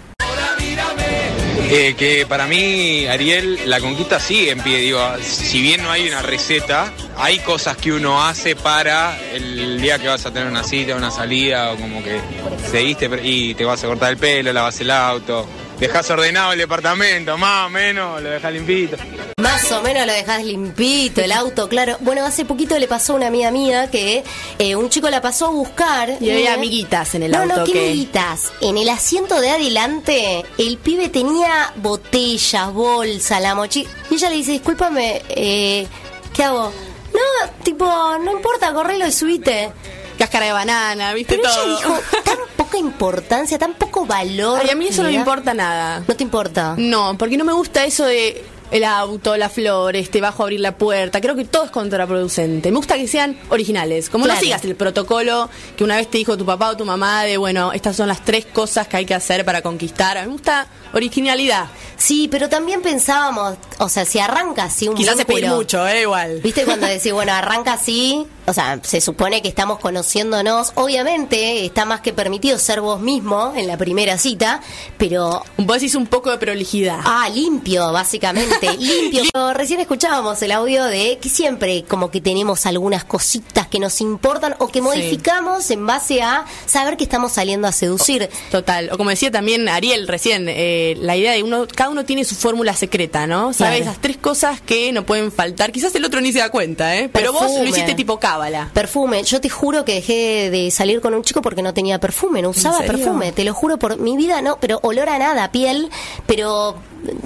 Eh, 1.72 1.94
que 1.96 2.26
para 2.26 2.48
mí, 2.48 3.06
Ariel, 3.06 3.60
la 3.66 3.78
conquista 3.78 4.18
sigue 4.18 4.50
en 4.50 4.60
pie. 4.60 4.78
Digo, 4.78 5.00
si 5.22 5.62
bien 5.62 5.84
no 5.84 5.90
hay 5.92 6.08
una 6.08 6.20
receta, 6.20 6.92
hay 7.16 7.38
cosas 7.38 7.76
que 7.76 7.92
uno 7.92 8.26
hace 8.26 8.56
para 8.56 9.16
el 9.32 9.80
día 9.80 10.00
que 10.00 10.08
vas 10.08 10.26
a 10.26 10.32
tener 10.32 10.48
una 10.48 10.64
cita, 10.64 10.96
una 10.96 11.12
salida, 11.12 11.70
o 11.70 11.76
como 11.76 12.02
que 12.02 12.20
seguiste 12.68 13.08
y 13.22 13.54
te 13.54 13.64
vas 13.64 13.84
a 13.84 13.86
cortar 13.86 14.10
el 14.10 14.16
pelo, 14.16 14.52
lavas 14.52 14.80
el 14.80 14.90
auto, 14.90 15.46
dejas 15.80 16.10
ordenado 16.10 16.52
el 16.52 16.58
departamento, 16.58 17.36
más 17.38 17.66
o 17.66 17.70
menos, 17.70 18.22
lo 18.22 18.30
dejas 18.30 18.52
limpito. 18.52 18.96
Más 19.38 19.72
o 19.72 19.80
menos 19.82 20.06
lo 20.06 20.12
dejas 20.12 20.44
limpito, 20.44 21.22
el 21.22 21.32
auto, 21.32 21.68
claro. 21.68 21.96
Bueno, 22.00 22.24
hace 22.24 22.44
poquito 22.44 22.78
le 22.78 22.86
pasó 22.86 23.14
a 23.14 23.16
una 23.16 23.28
amiga 23.28 23.50
mía 23.50 23.90
que 23.90 24.22
eh, 24.58 24.76
un 24.76 24.90
chico 24.90 25.08
la 25.08 25.22
pasó 25.22 25.46
a 25.46 25.50
buscar. 25.50 26.18
Y 26.20 26.30
había 26.30 26.54
amiguitas 26.54 27.14
en 27.14 27.22
el 27.24 27.34
auto. 27.34 27.48
No, 27.48 27.56
no, 27.56 27.64
¿qué 27.64 27.86
amiguitas? 27.86 28.52
En 28.60 28.76
el 28.76 28.88
asiento 28.90 29.40
de 29.40 29.50
adelante, 29.50 30.44
el 30.58 30.76
pibe 30.76 31.08
tenía 31.08 31.72
botellas, 31.76 32.72
bolsa, 32.72 33.40
la 33.40 33.54
mochila. 33.54 33.90
Y 34.10 34.14
ella 34.16 34.28
le 34.28 34.36
dice, 34.36 34.52
discúlpame, 34.52 35.22
eh, 35.30 35.86
¿qué 36.34 36.44
hago? 36.44 36.72
No, 37.12 37.50
tipo, 37.64 37.84
no 38.22 38.32
importa, 38.32 38.72
correlo 38.72 39.06
y 39.06 39.12
subite 39.12 39.72
cáscara 40.20 40.46
de 40.46 40.52
banana, 40.52 41.14
¿viste 41.14 41.36
Pero 41.36 41.48
todo? 41.48 41.64
Ella 41.64 41.76
dijo 41.76 42.00
tan 42.24 42.38
poca 42.70 42.78
importancia, 42.78 43.58
tan 43.58 43.74
poco 43.74 44.06
valor. 44.06 44.60
Ay, 44.62 44.70
a 44.70 44.76
mí 44.76 44.86
eso 44.86 45.02
no 45.02 45.08
me 45.08 45.14
importa 45.16 45.54
nada. 45.54 46.04
¿No 46.06 46.14
te 46.14 46.22
importa? 46.22 46.74
No, 46.78 47.18
porque 47.18 47.36
no 47.36 47.44
me 47.44 47.52
gusta 47.52 47.84
eso 47.84 48.06
de 48.06 48.44
el 48.70 48.84
auto, 48.84 49.36
las 49.36 49.52
flores, 49.52 50.10
te 50.10 50.20
bajo 50.20 50.42
a 50.42 50.46
abrir 50.46 50.60
la 50.60 50.76
puerta. 50.76 51.20
Creo 51.20 51.34
que 51.34 51.44
todo 51.44 51.64
es 51.64 51.70
contraproducente. 51.70 52.70
Me 52.70 52.76
gusta 52.76 52.96
que 52.96 53.08
sean 53.08 53.36
originales. 53.48 54.08
Como 54.08 54.26
no 54.26 54.36
sigas 54.36 54.64
el 54.64 54.76
protocolo 54.76 55.50
que 55.76 55.82
una 55.82 55.96
vez 55.96 56.08
te 56.08 56.18
dijo 56.18 56.36
tu 56.36 56.46
papá 56.46 56.70
o 56.70 56.76
tu 56.76 56.84
mamá 56.84 57.24
de, 57.24 57.36
bueno, 57.36 57.72
estas 57.72 57.96
son 57.96 58.08
las 58.08 58.24
tres 58.24 58.46
cosas 58.46 58.86
que 58.86 58.98
hay 58.98 59.04
que 59.04 59.14
hacer 59.14 59.44
para 59.44 59.62
conquistar. 59.62 60.16
A 60.16 60.22
mí 60.22 60.28
me 60.28 60.32
gusta 60.34 60.68
originalidad. 60.92 61.66
Sí, 61.96 62.28
pero 62.30 62.48
también 62.48 62.80
pensábamos, 62.80 63.56
o 63.78 63.88
sea, 63.88 64.04
si 64.04 64.18
arranca 64.18 64.64
así 64.64 64.88
un 64.88 64.94
Quizás 64.94 65.16
se 65.16 65.24
puede 65.24 65.48
mucho, 65.48 65.86
¿eh? 65.86 66.02
Igual. 66.02 66.40
¿Viste 66.40 66.64
cuando 66.64 66.86
decís, 66.86 67.12
bueno, 67.12 67.32
arranca 67.32 67.74
así, 67.74 68.26
o 68.46 68.52
sea, 68.52 68.80
se 68.82 69.00
supone 69.00 69.42
que 69.42 69.48
estamos 69.48 69.78
conociéndonos. 69.78 70.72
Obviamente 70.74 71.64
está 71.64 71.84
más 71.84 72.00
que 72.00 72.12
permitido 72.12 72.58
ser 72.58 72.80
vos 72.80 73.00
mismo 73.00 73.52
en 73.54 73.66
la 73.66 73.76
primera 73.76 74.18
cita, 74.18 74.60
pero... 74.98 75.42
Vos 75.56 75.76
decís 75.76 75.94
un 75.94 76.06
poco 76.06 76.30
de 76.30 76.38
prolijidad. 76.38 77.00
Ah, 77.04 77.28
limpio, 77.32 77.92
básicamente. 77.92 78.76
limpio. 78.78 79.22
recién 79.54 79.80
escuchábamos 79.80 80.40
el 80.42 80.52
audio 80.52 80.84
de 80.84 81.18
que 81.18 81.28
siempre 81.28 81.84
como 81.84 82.10
que 82.10 82.20
tenemos 82.20 82.66
algunas 82.66 83.04
cositas 83.04 83.59
que 83.70 83.78
nos 83.78 84.00
importan 84.00 84.56
o 84.58 84.68
que 84.68 84.82
modificamos 84.82 85.70
en 85.70 85.86
base 85.86 86.22
a 86.22 86.44
saber 86.66 86.96
que 86.96 87.04
estamos 87.04 87.32
saliendo 87.32 87.68
a 87.68 87.72
seducir. 87.72 88.28
Total. 88.50 88.90
O 88.92 88.98
como 88.98 89.10
decía 89.10 89.30
también 89.30 89.68
Ariel 89.68 90.08
recién, 90.08 90.46
eh, 90.48 90.96
la 90.98 91.16
idea 91.16 91.32
de 91.32 91.42
uno, 91.42 91.66
cada 91.74 91.90
uno 91.90 92.04
tiene 92.04 92.24
su 92.24 92.34
fórmula 92.34 92.74
secreta, 92.74 93.26
¿no? 93.26 93.52
Sabes 93.52 93.82
esas 93.82 94.00
tres 94.00 94.16
cosas 94.16 94.60
que 94.60 94.92
no 94.92 95.06
pueden 95.06 95.30
faltar. 95.30 95.70
Quizás 95.70 95.94
el 95.94 96.04
otro 96.04 96.20
ni 96.20 96.32
se 96.32 96.40
da 96.40 96.50
cuenta, 96.50 96.96
¿eh? 96.96 97.08
Pero 97.12 97.32
vos 97.32 97.52
lo 97.52 97.64
hiciste 97.64 97.94
tipo 97.94 98.18
cabo. 98.18 98.40
Perfume. 98.72 99.22
Yo 99.24 99.40
te 99.40 99.48
juro 99.48 99.84
que 99.84 99.94
dejé 99.94 100.50
de 100.50 100.70
salir 100.70 101.00
con 101.00 101.14
un 101.14 101.22
chico 101.22 101.42
porque 101.42 101.62
no 101.62 101.74
tenía 101.74 101.98
perfume, 101.98 102.42
no 102.42 102.50
usaba 102.50 102.78
perfume. 102.80 103.32
Te 103.32 103.44
lo 103.44 103.54
juro 103.54 103.78
por 103.78 103.98
mi 103.98 104.16
vida, 104.16 104.40
no, 104.42 104.58
pero 104.60 104.80
olor 104.82 105.08
a 105.08 105.18
nada, 105.18 105.52
piel, 105.52 105.90
pero 106.26 106.76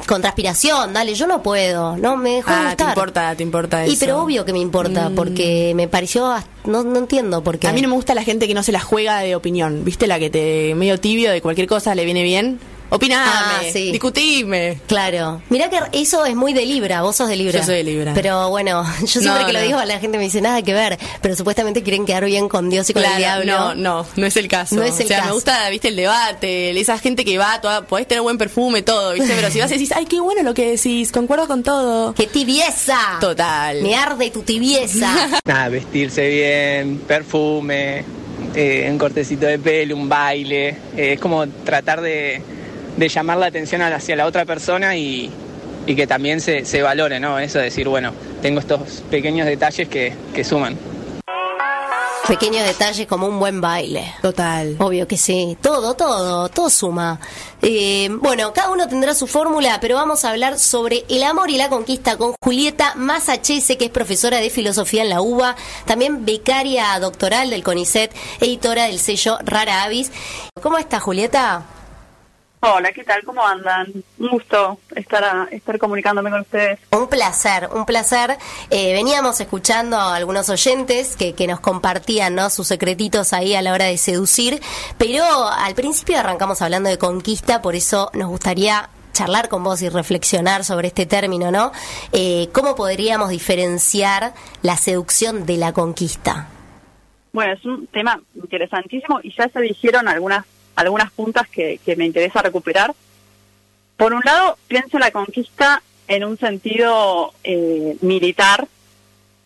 con 0.07 0.21
transpiración, 0.21 0.93
dale, 0.93 1.15
yo 1.15 1.27
no 1.27 1.43
puedo, 1.43 1.97
no 1.97 2.17
me 2.17 2.37
dejó 2.37 2.51
ah, 2.53 2.75
te 2.77 2.85
importa, 2.85 3.35
te 3.35 3.43
importa 3.43 3.85
eso. 3.85 3.93
Y 3.93 3.97
pero 3.97 4.21
obvio 4.23 4.45
que 4.45 4.53
me 4.53 4.59
importa, 4.59 5.09
mm. 5.09 5.15
porque 5.15 5.73
me 5.75 5.89
pareció, 5.89 6.35
no, 6.65 6.85
no 6.85 6.99
entiendo 6.99 7.43
por 7.43 7.59
qué. 7.59 7.69
A 7.69 7.73
mí 7.73 7.81
no 7.81 7.89
me 7.89 7.95
gusta 7.95 8.15
la 8.15 8.23
gente 8.23 8.47
que 8.47 8.55
no 8.55 8.63
se 8.63 8.73
la 8.73 8.81
juega 8.81 9.21
de 9.21 9.35
opinión, 9.35 9.85
¿viste? 9.85 10.07
La 10.07 10.19
que 10.19 10.31
te 10.31 10.75
medio 10.75 10.99
tibio 10.99 11.31
de 11.31 11.41
cualquier 11.41 11.67
cosa 11.67 11.95
le 11.95 12.05
viene 12.05 12.23
bien 12.23 12.59
opiname, 12.95 13.31
Ah, 13.33 13.61
sí. 13.73 13.93
discutime. 13.93 14.81
Claro. 14.87 15.43
Mirá 15.51 15.69
que 15.71 15.79
eso 15.93 16.25
es 16.25 16.35
muy 16.37 16.53
de 16.53 16.65
Libra, 16.67 17.03
vos 17.03 17.17
sos 17.17 17.29
de 17.29 17.37
Libra. 17.37 17.61
Yo 17.61 17.67
soy 17.67 17.77
de 17.77 17.85
Libra. 17.85 18.13
Pero 18.15 18.49
bueno, 18.51 18.85
yo 19.01 19.07
siempre 19.07 19.41
No, 19.43 19.47
que 19.47 19.53
lo 19.53 19.61
digo 19.61 19.83
la 19.85 19.99
gente 20.01 20.19
me 20.19 20.25
dice 20.25 20.41
nada 20.41 20.63
que 20.63 20.73
ver, 20.73 20.99
pero 21.21 21.37
supuestamente 21.37 21.83
quieren 21.83 22.05
quedar 22.07 22.25
bien 22.25 22.49
con 22.49 22.71
Dios 22.71 22.89
y 22.91 22.93
con 22.93 23.03
el 23.05 23.09
Claro, 23.17 23.43
diablo. 23.43 23.75
no, 23.75 24.03
no, 24.03 24.07
no 24.17 24.27
es 24.27 24.37
el 24.37 24.49
caso. 24.49 24.75
No 24.77 24.83
es 24.85 24.99
el 25.01 25.05
o 25.07 25.09
sea, 25.09 25.17
caso. 25.19 25.29
me 25.29 25.35
gusta, 25.35 25.69
viste, 25.71 25.89
el 25.89 25.97
debate, 25.97 26.79
esa 26.79 26.99
gente 26.99 27.25
que 27.25 27.39
va, 27.39 27.61
toda, 27.61 27.83
podés 27.87 28.07
tener 28.09 28.23
buen 28.23 28.39
perfume, 28.39 28.83
todo, 28.83 29.13
viste, 29.15 29.33
pero 29.35 29.51
si 29.51 29.59
vas 29.61 29.71
y 29.71 29.75
decís, 29.75 29.93
ay, 29.95 30.07
qué 30.07 30.21
bueno 30.21 30.43
lo 30.43 30.55
que 30.55 30.71
decís, 30.73 31.13
concuerdo 31.13 31.47
con 31.47 31.63
todo. 31.63 32.15
¡Qué 32.15 32.27
tibieza! 32.27 32.99
Total. 33.21 33.83
Me 33.83 33.95
arde 33.97 34.31
tu 34.31 34.43
tibieza. 34.43 35.11
Nada, 35.45 35.69
vestirse 35.69 36.29
bien, 36.29 36.99
perfume, 36.99 38.05
eh, 38.55 38.87
un 38.91 38.99
cortecito 38.99 39.47
de 39.47 39.59
pelo, 39.59 39.97
un 39.97 40.09
baile. 40.09 40.69
eh, 40.97 41.15
es 41.15 41.21
como 41.21 41.47
tratar 41.49 42.01
de, 42.01 42.43
de 42.97 43.09
llamar 43.09 43.39
la 43.39 43.47
atención 43.47 43.83
hacia 43.83 44.17
la 44.17 44.27
otra 44.27 44.45
persona 44.45 44.97
y, 44.97 45.31
y 45.87 45.95
que 45.97 46.07
también 46.07 46.41
se, 46.41 46.65
se 46.65 46.83
valore, 46.83 47.21
¿no? 47.21 47.39
Eso 47.39 47.59
de 47.59 47.65
decir, 47.65 47.89
bueno, 47.89 48.13
tengo 48.43 48.61
estos 48.61 49.03
pequeños 49.11 49.47
detalles 49.47 49.89
que, 49.89 50.13
que 50.35 50.45
suman. 50.45 50.79
Pequeños 52.27 52.67
detalles 52.67 53.07
como 53.07 53.27
un 53.27 53.39
buen 53.39 53.61
baile. 53.61 54.15
Total. 54.23 54.77
Obvio 54.79 55.07
que 55.07 55.19
sí. 55.19 55.59
Todo, 55.61 55.93
todo, 55.93 56.49
todo 56.49 56.71
suma. 56.71 57.21
Eh, 57.61 58.09
bueno, 58.11 58.55
cada 58.55 58.71
uno 58.71 58.89
tendrá 58.89 59.15
su 59.15 59.27
fórmula, 59.27 59.79
pero 59.79 59.97
vamos 59.97 60.25
a 60.25 60.31
hablar 60.31 60.59
sobre 60.59 61.05
el 61.11 61.23
amor 61.23 61.51
y 61.51 61.59
la 61.59 61.69
conquista 61.69 62.17
con 62.17 62.33
Julieta 62.41 62.95
Masachese, 62.95 63.77
que 63.77 63.85
es 63.87 63.91
profesora 63.91 64.39
de 64.39 64.49
filosofía 64.49 65.03
en 65.03 65.11
la 65.11 65.21
UBA, 65.21 65.55
también 65.85 66.25
becaria 66.25 66.99
doctoral 66.99 67.51
del 67.51 67.63
CONICET, 67.63 68.11
editora 68.41 68.85
del 68.85 68.99
sello 68.99 69.37
Rara 69.45 69.83
Avis. 69.83 70.11
¿Cómo 70.63 70.79
está, 70.79 71.01
Julieta? 71.01 71.67
Hola, 72.67 72.93
¿qué 72.93 73.05
tal? 73.05 73.23
¿Cómo 73.25 73.47
andan? 73.47 73.93
Un 74.19 74.29
gusto 74.31 74.79
estar, 74.97 75.23
a- 75.23 75.49
estar 75.51 75.79
comunicándome 75.79 76.31
con 76.31 76.41
ustedes. 76.41 76.81
Un 76.93 77.09
placer, 77.09 77.69
un 77.75 77.85
placer. 77.85 78.39
Eh, 78.71 78.95
veníamos 78.95 79.39
escuchando 79.39 79.99
a 79.99 80.17
algunos 80.17 80.49
oyentes 80.49 81.15
que, 81.15 81.35
que 81.35 81.47
nos 81.47 81.61
compartían 81.61 82.35
¿no? 82.35 82.49
sus 82.49 82.67
secretitos 82.67 83.35
ahí 83.35 83.55
a 83.55 83.61
la 83.61 83.75
hora 83.75 83.85
de 83.85 83.99
seducir, 83.99 84.63
pero 84.97 85.25
al 85.47 85.75
principio 85.75 86.19
arrancamos 86.19 86.63
hablando 86.63 86.89
de 86.89 86.97
conquista, 86.97 87.61
por 87.61 87.75
eso 87.75 88.11
nos 88.15 88.29
gustaría 88.29 88.89
charlar 89.13 89.51
con 89.51 89.63
vos 89.63 89.83
y 89.83 89.91
reflexionar 89.91 90.65
sobre 90.65 90.89
este 90.89 91.05
término, 91.05 91.51
¿no? 91.51 91.71
Eh, 92.13 92.49
¿Cómo 92.53 92.75
podríamos 92.77 93.29
diferenciar 93.29 94.33
la 94.63 94.79
seducción 94.79 95.45
de 95.45 95.59
la 95.59 95.75
conquista? 95.75 96.49
Bueno, 97.35 97.53
es 97.53 97.65
un 97.67 97.87
tema 97.89 98.19
interesantísimo 98.35 99.21
y 99.23 99.35
ya 99.37 99.49
se 99.51 99.61
dijeron 99.61 100.09
algunas 100.09 100.47
algunas 100.77 101.11
puntas 101.13 101.49
que, 101.49 101.79
que 101.85 101.97
me 101.97 102.05
interesa 102.07 102.43
recuperar. 102.43 102.95
Por 103.97 104.13
un 104.13 104.23
lado, 104.25 104.59
pienso 104.69 104.99
la 104.99 105.11
conquista 105.11 105.83
en 106.09 106.25
un 106.25 106.39
sentido 106.39 107.33
eh, 107.45 107.97
militar. 108.01 108.67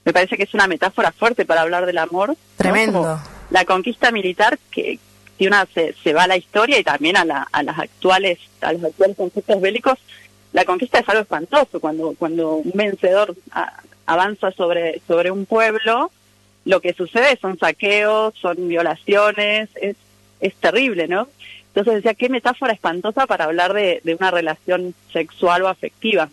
Me 0.04 0.12
parece 0.12 0.36
que 0.36 0.44
es 0.44 0.54
una 0.54 0.66
metáfora 0.66 1.12
fuerte 1.12 1.44
para 1.44 1.60
hablar 1.62 1.84
del 1.86 1.98
amor. 1.98 2.34
Tremendo. 2.56 3.20
La 3.50 3.64
conquista 3.64 4.10
militar 4.10 4.58
que 4.70 4.98
si 5.38 5.46
una 5.46 5.66
se, 5.72 5.94
se 6.02 6.12
va 6.12 6.24
a 6.24 6.26
la 6.26 6.36
historia 6.36 6.78
y 6.78 6.84
también 6.84 7.16
a, 7.16 7.24
la- 7.24 7.46
a 7.52 7.62
las 7.62 7.78
actuales 7.78 8.38
a 8.60 8.72
los 8.72 8.82
actuales 8.84 9.16
conceptos 9.16 9.60
bélicos, 9.60 9.98
la 10.52 10.64
conquista 10.64 10.98
es 10.98 11.08
algo 11.08 11.22
espantoso 11.22 11.78
cuando 11.78 12.14
cuando 12.18 12.56
un 12.56 12.72
vencedor 12.74 13.34
a- 13.52 13.80
avanza 14.06 14.50
sobre 14.52 15.00
sobre 15.06 15.30
un 15.30 15.44
pueblo 15.46 16.10
lo 16.64 16.80
que 16.80 16.92
sucede 16.94 17.38
son 17.40 17.58
saqueos, 17.58 18.34
son 18.40 18.66
violaciones, 18.68 19.68
es, 19.80 19.96
es 20.40 20.55
terrible, 20.55 21.09
¿no? 21.09 21.29
Entonces 21.68 21.94
decía, 21.94 22.14
qué 22.14 22.29
metáfora 22.29 22.72
espantosa 22.72 23.27
para 23.27 23.44
hablar 23.44 23.72
de, 23.72 24.01
una 24.18 24.31
relación 24.31 24.94
sexual 25.12 25.62
o 25.62 25.68
afectiva. 25.68 26.29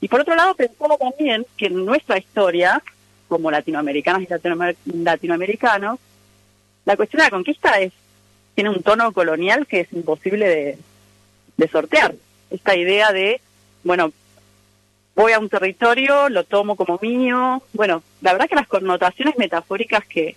Y 0.00 0.08
por 0.08 0.20
otro 0.20 0.34
lado, 0.34 0.54
pensaba 0.54 0.96
también 0.96 1.46
que 1.56 1.66
en 1.66 1.84
nuestra 1.84 2.18
historia, 2.18 2.82
como 3.28 3.50
latinoamericanos 3.50 4.22
y 4.22 4.26
latinoamer- 4.26 4.76
latinoamericanos, 4.84 5.98
la 6.84 6.96
cuestión 6.96 7.18
de 7.18 7.24
la 7.24 7.30
conquista 7.30 7.80
es 7.80 7.92
tiene 8.54 8.70
un 8.70 8.82
tono 8.82 9.10
colonial 9.12 9.66
que 9.66 9.80
es 9.80 9.92
imposible 9.92 10.78
de 11.56 11.68
sortear. 11.68 12.14
Esta 12.50 12.76
idea 12.76 13.10
de, 13.10 13.40
bueno, 13.82 14.12
voy 15.14 15.32
a 15.32 15.38
un 15.38 15.48
territorio, 15.48 16.28
lo 16.28 16.44
tomo 16.44 16.76
como 16.76 16.98
mío. 17.00 17.62
Bueno, 17.72 18.02
la 18.20 18.32
verdad 18.32 18.48
que 18.48 18.54
las 18.54 18.68
connotaciones 18.68 19.36
metafóricas 19.38 20.04
que, 20.06 20.36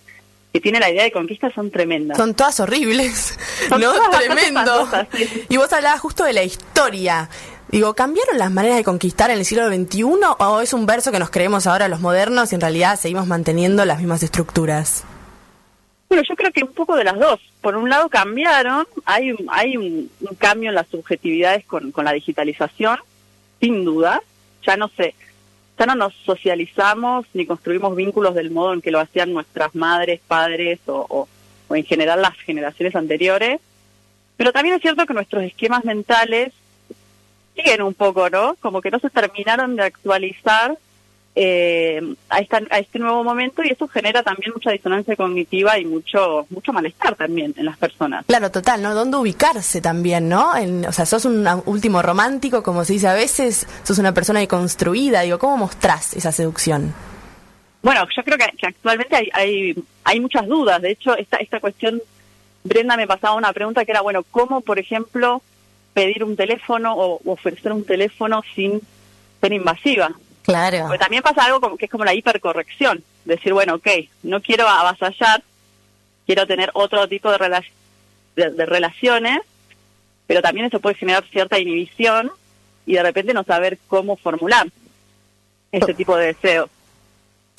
que 0.52 0.60
tiene 0.60 0.80
la 0.80 0.90
idea 0.90 1.02
de 1.04 1.12
conquista 1.12 1.50
son 1.54 1.70
tremendas. 1.70 2.16
Son 2.16 2.34
todas 2.34 2.58
horribles, 2.60 3.38
Son 3.68 3.80
¿no? 3.80 3.92
todas 3.92 4.20
Tremendo. 4.20 4.88
sí. 5.14 5.44
Y 5.48 5.56
vos 5.56 5.72
hablabas 5.72 6.00
justo 6.00 6.24
de 6.24 6.32
la 6.32 6.42
historia. 6.42 7.28
Digo, 7.70 7.92
¿cambiaron 7.94 8.38
las 8.38 8.50
maneras 8.50 8.78
de 8.78 8.84
conquistar 8.84 9.30
en 9.30 9.38
el 9.38 9.44
siglo 9.44 9.68
XXI 9.68 10.02
o 10.38 10.60
es 10.62 10.72
un 10.72 10.86
verso 10.86 11.12
que 11.12 11.18
nos 11.18 11.28
creemos 11.30 11.66
ahora 11.66 11.86
los 11.88 12.00
modernos 12.00 12.50
y 12.50 12.54
en 12.54 12.62
realidad 12.62 12.98
seguimos 12.98 13.26
manteniendo 13.26 13.84
las 13.84 13.98
mismas 13.98 14.22
estructuras? 14.22 15.04
Bueno, 16.08 16.24
yo 16.26 16.34
creo 16.34 16.50
que 16.50 16.64
un 16.64 16.72
poco 16.72 16.96
de 16.96 17.04
las 17.04 17.18
dos. 17.18 17.38
Por 17.60 17.76
un 17.76 17.90
lado 17.90 18.08
cambiaron, 18.08 18.86
hay, 19.04 19.32
un- 19.32 19.46
hay 19.50 19.76
un, 19.76 20.10
un 20.22 20.36
cambio 20.36 20.70
en 20.70 20.76
las 20.76 20.86
subjetividades 20.88 21.66
con, 21.66 21.92
con 21.92 22.06
la 22.06 22.12
digitalización, 22.12 22.98
sin 23.60 23.84
duda. 23.84 24.22
Ya 24.66 24.76
no 24.78 24.88
sé, 24.96 25.14
ya 25.78 25.86
no 25.86 25.94
nos 25.94 26.14
socializamos 26.24 27.26
ni 27.34 27.46
construimos 27.46 27.94
vínculos 27.94 28.34
del 28.34 28.50
modo 28.50 28.74
en 28.74 28.82
que 28.82 28.90
lo 28.90 28.98
hacían 28.98 29.32
nuestras 29.32 29.74
madres, 29.74 30.20
padres 30.26 30.80
o, 30.86 31.28
o, 31.68 31.74
en 31.74 31.84
general 31.84 32.20
las 32.20 32.36
generaciones 32.38 32.96
anteriores. 32.96 33.60
Pero 34.36 34.52
también 34.52 34.74
es 34.74 34.82
cierto 34.82 35.06
que 35.06 35.14
nuestros 35.14 35.44
esquemas 35.44 35.84
mentales 35.84 36.52
siguen 37.54 37.82
un 37.82 37.94
poco, 37.94 38.28
¿no? 38.28 38.56
Como 38.60 38.80
que 38.80 38.90
no 38.90 38.98
se 38.98 39.10
terminaron 39.10 39.76
de 39.76 39.84
actualizar 39.84 40.76
eh, 41.34 42.14
a, 42.30 42.38
esta, 42.40 42.60
a 42.70 42.78
este 42.78 42.98
nuevo 42.98 43.22
momento 43.22 43.62
y 43.62 43.68
eso 43.68 43.86
genera 43.86 44.22
también 44.22 44.52
mucha 44.52 44.70
disonancia 44.72 45.14
cognitiva 45.14 45.78
y 45.78 45.84
mucho 45.84 46.46
mucho 46.50 46.72
malestar 46.72 47.14
también 47.14 47.54
en 47.56 47.64
las 47.66 47.76
personas. 47.78 48.24
Claro, 48.26 48.50
total, 48.50 48.82
¿no? 48.82 48.94
¿Dónde 48.94 49.16
ubicarse 49.18 49.80
también, 49.80 50.28
no? 50.28 50.56
En- 50.56 50.84
o 50.86 50.92
sea, 50.92 51.06
sos 51.06 51.24
un 51.26 51.46
último 51.66 52.02
romántico, 52.02 52.62
como 52.62 52.84
se 52.84 52.94
dice 52.94 53.08
a 53.08 53.14
veces, 53.14 53.66
sos 53.84 53.98
una 53.98 54.12
persona 54.12 54.40
deconstruida, 54.40 55.20
digo, 55.22 55.38
¿cómo 55.38 55.56
mostrás 55.58 56.14
esa 56.16 56.32
seducción? 56.32 56.92
Bueno, 57.82 58.04
yo 58.16 58.24
creo 58.24 58.36
que, 58.36 58.56
que 58.56 58.66
actualmente 58.66 59.14
hay, 59.14 59.28
hay, 59.32 59.74
hay 60.02 60.18
muchas 60.20 60.46
dudas. 60.48 60.82
De 60.82 60.90
hecho, 60.90 61.16
esta, 61.16 61.36
esta 61.36 61.60
cuestión, 61.60 62.02
Brenda 62.64 62.96
me 62.96 63.06
pasaba 63.06 63.36
una 63.36 63.52
pregunta 63.52 63.84
que 63.84 63.92
era, 63.92 64.00
bueno, 64.00 64.24
¿cómo, 64.32 64.60
por 64.62 64.80
ejemplo, 64.80 65.40
pedir 65.94 66.24
un 66.24 66.34
teléfono 66.36 66.94
o 66.94 67.20
o 67.24 67.32
ofrecer 67.32 67.72
un 67.72 67.84
teléfono 67.84 68.42
sin 68.56 68.80
ser 69.40 69.52
invasiva? 69.52 70.10
Claro. 70.48 70.84
Porque 70.84 70.98
también 70.98 71.22
pasa 71.22 71.44
algo 71.44 71.60
como, 71.60 71.76
que 71.76 71.84
es 71.84 71.90
como 71.90 72.04
la 72.06 72.14
hipercorrección. 72.14 73.04
Decir, 73.26 73.52
bueno, 73.52 73.74
ok, 73.74 73.86
no 74.22 74.40
quiero 74.40 74.66
avasallar, 74.66 75.42
quiero 76.24 76.46
tener 76.46 76.70
otro 76.72 77.06
tipo 77.06 77.30
de, 77.30 77.36
rela- 77.38 77.70
de, 78.34 78.50
de 78.50 78.64
relaciones, 78.66 79.40
pero 80.26 80.40
también 80.40 80.64
eso 80.66 80.80
puede 80.80 80.94
generar 80.94 81.24
cierta 81.30 81.58
inhibición 81.58 82.32
y 82.86 82.94
de 82.94 83.02
repente 83.02 83.34
no 83.34 83.44
saber 83.44 83.78
cómo 83.88 84.16
formular 84.16 84.66
este 85.70 85.92
tipo 85.92 86.16
de 86.16 86.28
deseos. 86.28 86.70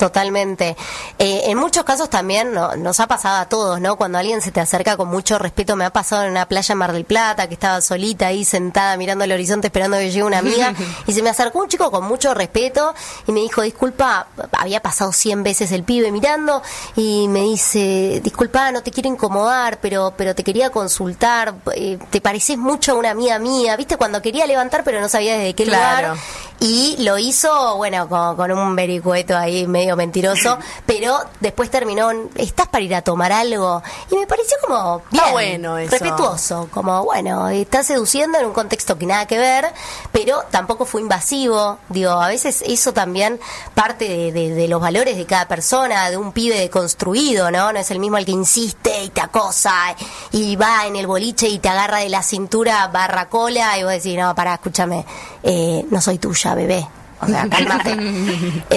Totalmente. 0.00 0.76
Eh, 1.18 1.42
en 1.44 1.58
muchos 1.58 1.84
casos 1.84 2.08
también 2.08 2.54
no- 2.54 2.74
nos 2.74 2.98
ha 3.00 3.06
pasado 3.06 3.36
a 3.36 3.44
todos, 3.50 3.80
¿no? 3.82 3.96
Cuando 3.96 4.16
alguien 4.16 4.40
se 4.40 4.50
te 4.50 4.58
acerca 4.58 4.96
con 4.96 5.08
mucho 5.08 5.38
respeto, 5.38 5.76
me 5.76 5.84
ha 5.84 5.90
pasado 5.92 6.22
en 6.24 6.30
una 6.30 6.48
playa 6.48 6.72
en 6.72 6.78
Mar 6.78 6.92
del 6.94 7.04
Plata, 7.04 7.46
que 7.48 7.52
estaba 7.54 7.82
solita 7.82 8.26
ahí 8.28 8.46
sentada 8.46 8.96
mirando 8.96 9.24
el 9.24 9.32
horizonte 9.32 9.66
esperando 9.66 9.98
que 9.98 10.10
llegue 10.10 10.22
una 10.24 10.38
amiga, 10.38 10.72
y 11.06 11.12
se 11.12 11.22
me 11.22 11.28
acercó 11.28 11.58
un 11.60 11.68
chico 11.68 11.90
con 11.90 12.04
mucho 12.04 12.32
respeto 12.32 12.94
y 13.26 13.32
me 13.32 13.40
dijo, 13.40 13.60
disculpa, 13.60 14.26
había 14.52 14.80
pasado 14.80 15.12
100 15.12 15.42
veces 15.42 15.70
el 15.72 15.84
pibe 15.84 16.10
mirando, 16.10 16.62
y 16.96 17.28
me 17.28 17.40
dice, 17.42 18.22
disculpa, 18.24 18.72
no 18.72 18.82
te 18.82 18.90
quiero 18.90 19.10
incomodar, 19.10 19.80
pero, 19.82 20.14
pero 20.16 20.34
te 20.34 20.42
quería 20.42 20.70
consultar, 20.70 21.54
eh, 21.74 21.98
te 22.08 22.22
pareces 22.22 22.56
mucho 22.56 22.92
a 22.92 22.94
una 22.94 23.10
amiga 23.10 23.38
mía, 23.38 23.76
¿viste? 23.76 23.98
Cuando 23.98 24.22
quería 24.22 24.46
levantar, 24.46 24.82
pero 24.82 24.98
no 25.00 25.10
sabía 25.10 25.36
desde 25.36 25.54
qué 25.54 25.64
Claro. 25.64 26.08
lugar. 26.08 26.24
Y 26.62 26.96
lo 27.02 27.16
hizo, 27.18 27.76
bueno, 27.78 28.06
con, 28.08 28.36
con 28.36 28.52
un 28.52 28.76
vericueto 28.76 29.34
ahí 29.36 29.66
medio 29.66 29.96
mentiroso, 29.96 30.58
pero 30.86 31.18
después 31.40 31.70
terminó, 31.70 32.10
¿estás 32.34 32.68
para 32.68 32.84
ir 32.84 32.94
a 32.94 33.00
tomar 33.02 33.32
algo? 33.32 33.82
Y 34.10 34.16
me 34.16 34.26
pareció 34.26 34.56
como 34.66 34.98
bien, 35.10 35.22
Está 35.22 35.32
bueno 35.32 35.78
eso. 35.78 35.90
respetuoso, 35.90 36.68
como, 36.70 37.02
bueno, 37.04 37.48
está 37.48 37.82
seduciendo 37.82 38.38
en 38.38 38.44
un 38.46 38.52
contexto 38.52 38.98
que 38.98 39.06
nada 39.06 39.26
que 39.26 39.38
ver, 39.38 39.72
pero 40.12 40.42
tampoco 40.50 40.84
fue 40.84 41.00
invasivo. 41.00 41.78
Digo, 41.88 42.10
a 42.10 42.28
veces 42.28 42.62
eso 42.66 42.92
también 42.92 43.40
parte 43.74 44.06
de, 44.06 44.30
de- 44.32 44.50
de 44.54 44.68
los 44.68 44.80
valores 44.82 45.16
de 45.16 45.24
cada 45.24 45.48
persona, 45.48 46.10
de 46.10 46.18
un 46.18 46.32
pibe 46.32 46.58
deconstruido, 46.58 47.50
¿no? 47.50 47.72
No 47.72 47.78
es 47.78 47.90
el 47.90 47.98
mismo 48.00 48.18
el 48.18 48.26
que 48.26 48.32
insiste 48.32 49.04
y 49.04 49.08
te 49.08 49.22
acosa 49.22 49.96
y 50.32 50.56
va 50.56 50.86
en 50.86 50.96
el 50.96 51.06
boliche 51.06 51.48
y 51.48 51.58
te 51.58 51.70
agarra 51.70 51.98
de 52.00 52.10
la 52.10 52.22
cintura 52.22 52.86
barra 52.88 53.30
cola 53.30 53.78
y 53.78 53.82
vos 53.84 53.92
decís, 53.92 54.18
no, 54.18 54.34
pará, 54.34 54.54
escúchame, 54.54 55.06
eh, 55.42 55.86
no 55.90 56.00
soy 56.02 56.18
tuya, 56.18 56.49
bebé. 56.54 56.84
O 57.20 57.26
sea, 57.26 57.46
cálmate. 57.50 57.94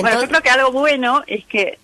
bueno, 0.02 0.22
yo 0.22 0.28
creo 0.28 0.42
que 0.42 0.50
algo 0.50 0.72
bueno 0.72 1.24
es 1.28 1.46
que 1.46 1.78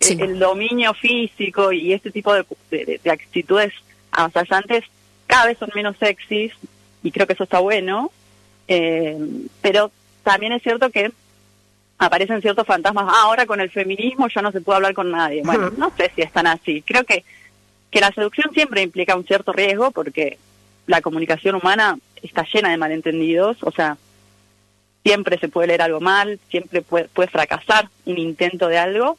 el- 0.00 0.20
el 0.20 0.38
dominio 0.38 0.92
físico 0.94 1.72
y 1.72 1.92
este 1.92 2.10
tipo 2.10 2.34
de, 2.34 2.44
de- 2.70 3.00
de 3.02 3.10
actitudes 3.10 3.72
avasallantes 4.10 4.84
cada 5.26 5.46
vez 5.46 5.58
son 5.58 5.70
menos 5.74 5.96
sexys, 5.98 6.52
y 7.02 7.10
creo 7.10 7.26
que 7.26 7.32
eso 7.32 7.44
está 7.44 7.58
bueno, 7.60 8.10
eh, 8.68 9.18
pero 9.62 9.90
también 10.22 10.52
es 10.52 10.62
cierto 10.62 10.90
que 10.90 11.10
aparecen 11.98 12.42
ciertos 12.42 12.66
fantasmas. 12.66 13.06
Ah, 13.08 13.22
ahora 13.22 13.46
con 13.46 13.60
el 13.60 13.70
feminismo 13.70 14.28
ya 14.28 14.42
no 14.42 14.52
se 14.52 14.60
puede 14.60 14.76
hablar 14.76 14.94
con 14.94 15.10
nadie. 15.10 15.42
Bueno, 15.44 15.70
no 15.76 15.90
sé 15.96 16.10
si 16.14 16.22
están 16.22 16.46
así. 16.46 16.82
Creo 16.82 17.04
que, 17.04 17.24
que 17.90 18.00
la 18.00 18.12
seducción 18.12 18.52
siempre 18.52 18.82
implica 18.82 19.16
un 19.16 19.24
cierto 19.24 19.52
riesgo 19.52 19.90
porque 19.92 20.38
la 20.86 21.00
comunicación 21.00 21.54
humana 21.54 21.98
está 22.22 22.44
llena 22.52 22.70
de 22.70 22.76
malentendidos. 22.76 23.56
O 23.62 23.70
sea, 23.72 23.96
siempre 25.06 25.38
se 25.38 25.46
puede 25.46 25.68
leer 25.68 25.82
algo 25.82 26.00
mal, 26.00 26.40
siempre 26.50 26.82
puede, 26.82 27.04
puede 27.04 27.28
fracasar 27.28 27.88
un 28.06 28.18
intento 28.18 28.66
de 28.66 28.78
algo. 28.78 29.16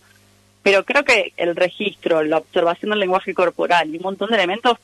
Pero 0.62 0.84
creo 0.84 1.06
que 1.06 1.32
el 1.38 1.56
registro, 1.56 2.24
la 2.24 2.40
observación 2.40 2.90
del 2.90 3.00
lenguaje 3.00 3.34
corporal 3.34 3.88
y 3.88 3.96
un 3.96 4.04
montón 4.04 4.30
de 4.30 4.36
elementos 4.36 4.78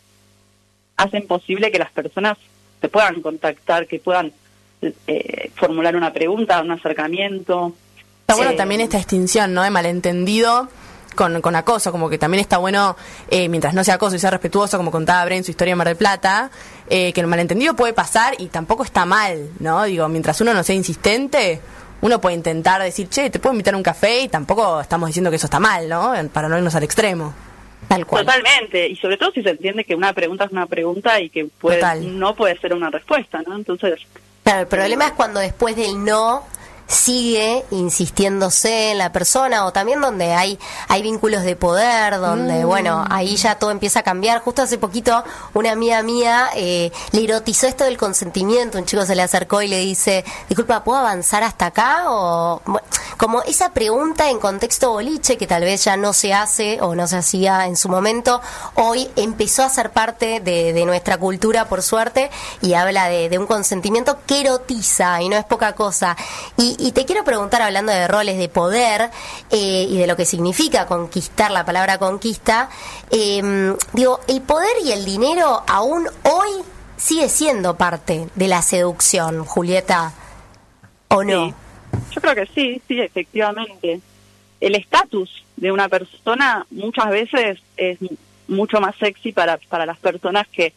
hacen 0.95 1.27
posible 1.27 1.71
que 1.71 1.79
las 1.79 1.91
personas 1.91 2.37
se 2.79 2.87
puedan 2.87 3.21
contactar, 3.21 3.85
que 3.85 3.99
puedan 3.99 4.31
eh, 5.07 5.51
formular 5.55 5.97
una 5.97 6.13
pregunta, 6.13 6.61
un 6.61 6.71
acercamiento. 6.71 7.73
Está 8.21 8.35
bueno 8.35 8.55
también 8.55 8.79
esta 8.79 8.97
extinción, 8.97 9.53
¿no? 9.53 9.63
De 9.63 9.71
malentendido 9.71 10.69
con, 11.15 11.41
con 11.41 11.53
acoso, 11.57 11.91
como 11.91 12.09
que 12.09 12.17
también 12.17 12.39
está 12.39 12.59
bueno, 12.59 12.95
eh, 13.29 13.49
mientras 13.49 13.73
no 13.73 13.83
sea 13.83 13.95
acoso 13.95 14.15
y 14.15 14.19
sea 14.19 14.31
respetuoso, 14.31 14.77
como 14.77 14.89
contaba 14.89 15.25
Bren 15.25 15.39
en 15.39 15.43
su 15.43 15.51
historia 15.51 15.73
de 15.73 15.75
Mar 15.75 15.87
del 15.87 15.97
Plata, 15.97 16.49
eh, 16.89 17.13
que 17.13 17.21
el 17.21 17.27
malentendido 17.27 17.75
puede 17.75 17.93
pasar 17.93 18.35
y 18.37 18.47
tampoco 18.47 18.83
está 18.83 19.05
mal, 19.05 19.49
¿no? 19.59 19.83
Digo, 19.83 20.07
mientras 20.09 20.39
uno 20.41 20.53
no 20.53 20.63
sea 20.63 20.75
insistente, 20.75 21.61
uno 22.01 22.19
puede 22.19 22.35
intentar 22.35 22.81
decir, 22.81 23.07
che, 23.09 23.29
te 23.29 23.39
puedo 23.39 23.53
invitar 23.53 23.73
a 23.73 23.77
un 23.77 23.83
café 23.83 24.21
y 24.21 24.27
tampoco 24.27 24.81
estamos 24.81 25.07
diciendo 25.07 25.29
que 25.29 25.37
eso 25.37 25.47
está 25.47 25.59
mal, 25.59 25.87
¿no? 25.87 26.13
Para 26.31 26.49
no 26.49 26.57
irnos 26.57 26.75
al 26.75 26.83
extremo. 26.83 27.33
Tal 27.87 28.05
cual. 28.05 28.25
Totalmente, 28.25 28.87
y 28.87 28.95
sobre 28.95 29.17
todo 29.17 29.31
si 29.31 29.41
se 29.43 29.51
entiende 29.51 29.83
que 29.83 29.95
una 29.95 30.13
pregunta 30.13 30.45
es 30.45 30.51
una 30.51 30.65
pregunta 30.65 31.19
y 31.19 31.29
que 31.29 31.45
puede, 31.45 31.81
no 32.01 32.35
puede 32.35 32.57
ser 32.59 32.73
una 32.73 32.89
respuesta, 32.89 33.41
¿no? 33.45 33.55
Entonces... 33.55 33.99
Claro, 34.43 34.61
el 34.61 34.67
problema 34.67 35.05
es 35.05 35.11
cuando 35.13 35.39
después 35.39 35.75
del 35.75 36.03
no 36.03 36.43
sigue 36.87 37.65
insistiéndose 37.71 38.91
en 38.91 38.97
la 38.97 39.11
persona 39.11 39.65
o 39.65 39.73
también 39.73 40.01
donde 40.01 40.33
hay 40.33 40.59
hay 40.87 41.01
vínculos 41.01 41.43
de 41.43 41.55
poder 41.55 42.19
donde 42.19 42.63
mm. 42.63 42.67
bueno 42.67 43.05
ahí 43.09 43.35
ya 43.35 43.55
todo 43.55 43.71
empieza 43.71 43.99
a 43.99 44.03
cambiar. 44.03 44.41
Justo 44.41 44.61
hace 44.61 44.77
poquito 44.77 45.23
una 45.53 45.71
amiga 45.71 46.01
mía 46.03 46.49
eh, 46.55 46.91
le 47.11 47.23
erotizó 47.23 47.67
esto 47.67 47.83
del 47.83 47.97
consentimiento. 47.97 48.77
Un 48.77 48.85
chico 48.85 49.05
se 49.05 49.15
le 49.15 49.21
acercó 49.21 49.61
y 49.61 49.67
le 49.67 49.79
dice 49.79 50.23
disculpa 50.49 50.83
puedo 50.83 50.99
avanzar 50.99 51.43
hasta 51.43 51.67
acá 51.67 52.03
o 52.07 52.61
como 53.17 53.41
esa 53.43 53.71
pregunta 53.71 54.29
en 54.29 54.39
contexto 54.39 54.91
boliche 54.91 55.37
que 55.37 55.47
tal 55.47 55.63
vez 55.63 55.83
ya 55.83 55.97
no 55.97 56.13
se 56.13 56.33
hace 56.33 56.81
o 56.81 56.95
no 56.95 57.07
se 57.07 57.17
hacía 57.17 57.67
en 57.67 57.77
su 57.77 57.89
momento 57.89 58.41
hoy 58.75 59.09
empezó 59.15 59.63
a 59.63 59.69
ser 59.69 59.91
parte 59.91 60.39
de, 60.39 60.83
nuestra 60.83 61.17
cultura 61.17 61.65
por 61.69 61.81
suerte 61.81 62.29
y 62.61 62.73
habla 62.73 63.07
de, 63.07 63.29
de 63.29 63.37
un 63.37 63.47
consentimiento 63.47 64.17
que 64.25 64.41
erotiza 64.41 65.21
y 65.21 65.29
no 65.29 65.37
es 65.37 65.45
poca 65.45 65.73
cosa. 65.73 66.17
Y 66.57 66.82
y, 66.83 66.91
te 66.91 67.05
quiero 67.05 67.23
preguntar, 67.23 67.61
hablando 67.61 67.91
de 67.91 68.07
roles 68.07 68.37
de 68.37 68.49
poder 68.49 69.09
eh, 69.51 69.87
y 69.89 69.97
de 69.97 70.07
lo 70.07 70.15
que 70.15 70.25
significa 70.25 70.85
conquistar, 70.85 71.51
la 71.51 71.65
palabra 71.65 71.97
conquista, 71.97 72.69
em, 73.09 73.75
digo, 73.93 74.19
¿el 74.27 74.41
poder 74.41 74.75
y 74.83 74.91
el 74.91 75.05
dinero 75.05 75.63
aún 75.67 76.07
hoy 76.23 76.51
sigue 76.97 77.29
siendo 77.29 77.75
parte 77.75 78.27
de 78.35 78.47
la 78.47 78.61
seducción, 78.61 79.45
Julieta? 79.45 80.13
¿O 81.09 81.23
no? 81.23 81.53
Yo 82.11 82.21
creo 82.21 82.35
que 82.35 82.45
sí, 82.47 82.81
sí, 82.87 82.99
efectivamente. 82.99 84.01
El 84.59 84.75
estatus 84.75 85.43
de 85.55 85.71
una 85.71 85.89
persona 85.89 86.65
muchas 86.71 87.09
veces 87.09 87.59
es 87.77 87.97
mucho 88.47 88.79
más 88.79 88.95
sexy 88.97 89.31
para, 89.31 89.57
para 89.57 89.85
las 89.85 89.97
personas 89.97 90.47
que, 90.47 90.73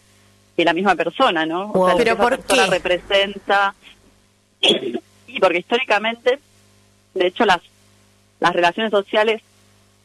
que 0.56 0.64
la 0.64 0.72
misma 0.72 0.94
persona, 0.94 1.46
¿no? 1.46 1.70
O 1.72 1.86
sea, 1.86 1.96
¿Pero 1.96 2.16
por 2.16 2.38
qué? 2.40 2.66
representa 2.66 3.74
porque 5.40 5.58
históricamente, 5.58 6.38
de 7.14 7.26
hecho, 7.26 7.44
las, 7.44 7.60
las 8.40 8.52
relaciones 8.52 8.90
sociales, 8.90 9.42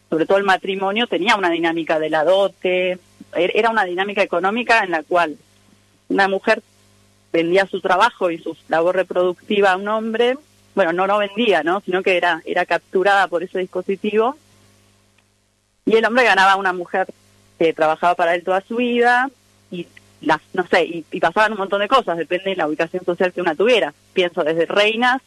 sobre 0.10 0.26
todo 0.26 0.38
el 0.38 0.44
matrimonio, 0.44 1.08
tenía 1.08 1.36
una 1.36 1.50
dinámica 1.50 2.00
de 2.00 2.10
la 2.10 2.24
dote, 2.24 3.00
er, 3.36 3.52
era 3.56 3.70
una 3.70 3.86
dinámica 3.86 4.22
económica 4.22 4.84
en 4.84 4.92
la 4.92 5.04
cual 5.04 5.38
una 6.10 6.28
mujer 6.28 6.62
vendía 7.32 7.66
su 7.66 7.82
trabajo 7.82 8.30
y 8.30 8.38
su 8.38 8.56
labor 8.68 8.96
reproductiva 8.96 9.72
a 9.72 9.78
un 9.78 9.88
hombre, 9.88 10.38
bueno, 10.76 10.94
no 10.94 11.08
no 11.08 11.18
vendía, 11.18 11.64
¿no? 11.64 11.82
sino 11.82 12.04
que 12.04 12.18
era, 12.18 12.42
era 12.46 12.66
capturada 12.66 13.28
por 13.28 13.44
ese 13.44 13.60
dispositivo, 13.60 14.36
y 15.86 15.96
el 15.96 16.06
hombre 16.06 16.26
ganaba 16.26 16.54
a 16.54 16.58
una 16.58 16.74
mujer 16.74 17.08
que 17.58 17.74
trabajaba 17.74 18.16
para 18.16 18.36
él 18.36 18.44
toda 18.44 18.62
su 18.62 18.78
vida, 18.78 19.30
y 19.72 19.88
las, 20.22 20.40
no 20.54 20.66
sé, 20.68 20.84
y, 20.86 21.20
pasaban 21.20 21.54
un 21.54 21.58
montón 21.58 21.82
de 21.82 21.88
cosas, 21.88 22.18
depende 22.18 22.52
de 22.52 22.56
la 22.56 22.68
ubicación 22.68 23.04
social 23.04 23.34
que 23.34 23.42
una 23.42 23.56
tuviera. 23.56 23.94
Pienso 24.14 24.44
desde 24.44 24.66
reinas 24.66 25.22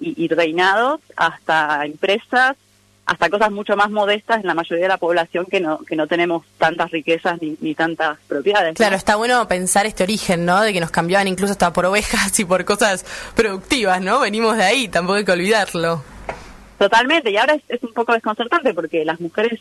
y, 0.00 0.28
reinados 0.28 1.00
hasta 1.16 1.84
empresas, 1.84 2.56
hasta 3.04 3.30
cosas 3.30 3.50
mucho 3.50 3.76
más 3.76 3.90
modestas 3.90 4.40
en 4.40 4.46
la 4.46 4.54
mayoría 4.54 4.84
de 4.84 4.88
la 4.88 4.98
población 4.98 5.46
que 5.46 5.60
no, 5.60 5.78
que 5.78 5.96
no 5.96 6.06
tenemos 6.06 6.44
tantas 6.58 6.90
riquezas 6.90 7.40
ni, 7.40 7.56
ni 7.60 7.74
tantas 7.74 8.18
propiedades. 8.28 8.74
Claro, 8.74 8.96
está 8.96 9.16
bueno 9.16 9.46
pensar 9.48 9.86
este 9.86 10.04
origen, 10.04 10.44
¿no? 10.44 10.60
De 10.60 10.72
que 10.72 10.80
nos 10.80 10.90
cambiaban 10.90 11.26
incluso 11.28 11.52
hasta 11.52 11.72
por 11.72 11.86
ovejas 11.86 12.38
y 12.38 12.44
por 12.44 12.64
cosas 12.64 13.04
productivas, 13.34 14.00
¿no? 14.00 14.20
Venimos 14.20 14.56
de 14.56 14.64
ahí, 14.64 14.88
tampoco 14.88 15.16
hay 15.16 15.24
que 15.24 15.32
olvidarlo. 15.32 16.02
Totalmente, 16.78 17.30
y 17.30 17.36
ahora 17.36 17.54
es, 17.54 17.62
es 17.68 17.82
un 17.82 17.92
poco 17.92 18.12
desconcertante 18.12 18.72
porque 18.72 19.04
las 19.04 19.20
mujeres 19.20 19.60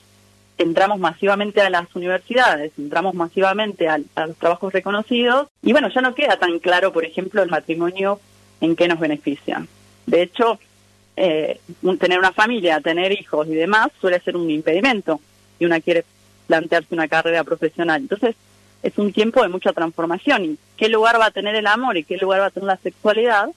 entramos 0.58 1.00
masivamente 1.00 1.62
a 1.62 1.70
las 1.70 1.94
universidades, 1.96 2.72
entramos 2.78 3.14
masivamente 3.14 3.88
a, 3.88 3.98
los 3.98 4.38
trabajos 4.38 4.74
reconocidos 4.74 5.48
y 5.62 5.72
bueno, 5.72 5.90
ya 5.94 6.02
no 6.02 6.16
queda 6.16 6.38
tan 6.38 6.60
claro, 6.60 6.92
por 6.92 7.06
ejemplo, 7.06 7.44
el 7.44 7.50
matrimonio 7.50 8.20
en 8.62 8.76
qué 8.76 8.88
nos 8.88 9.00
beneficia. 9.00 9.66
De 10.06 10.24
hecho, 10.24 10.60
eh, 11.16 11.60
tener 12.00 12.20
una 12.20 12.32
familia, 12.32 12.82
tener 12.82 13.12
hijos 13.12 13.48
y 13.48 13.56
demás 13.56 13.90
suele 14.00 14.20
ser 14.20 14.36
un 14.36 14.50
impedimento 14.50 15.20
y 15.60 15.66
una 15.66 15.80
quiere 15.80 16.06
plantearse 16.48 16.94
una 16.94 17.08
carrera 17.08 17.44
profesional. 17.44 18.02
Entonces, 18.02 18.36
es 18.84 18.98
un 18.98 19.12
tiempo 19.12 19.42
de 19.42 19.50
mucha 19.50 19.74
transformación 19.74 20.46
y 20.46 20.58
qué 20.78 20.90
lugar 20.90 21.20
va 21.20 21.28
a 21.28 21.32
tener 21.32 21.56
el 21.56 21.68
amor 21.68 21.98
y 21.98 22.04
qué 22.04 22.18
lugar 22.18 22.42
va 22.42 22.46
a 22.48 22.52
tener 22.52 22.68
la 22.68 22.78
sexualidad. 22.78 23.50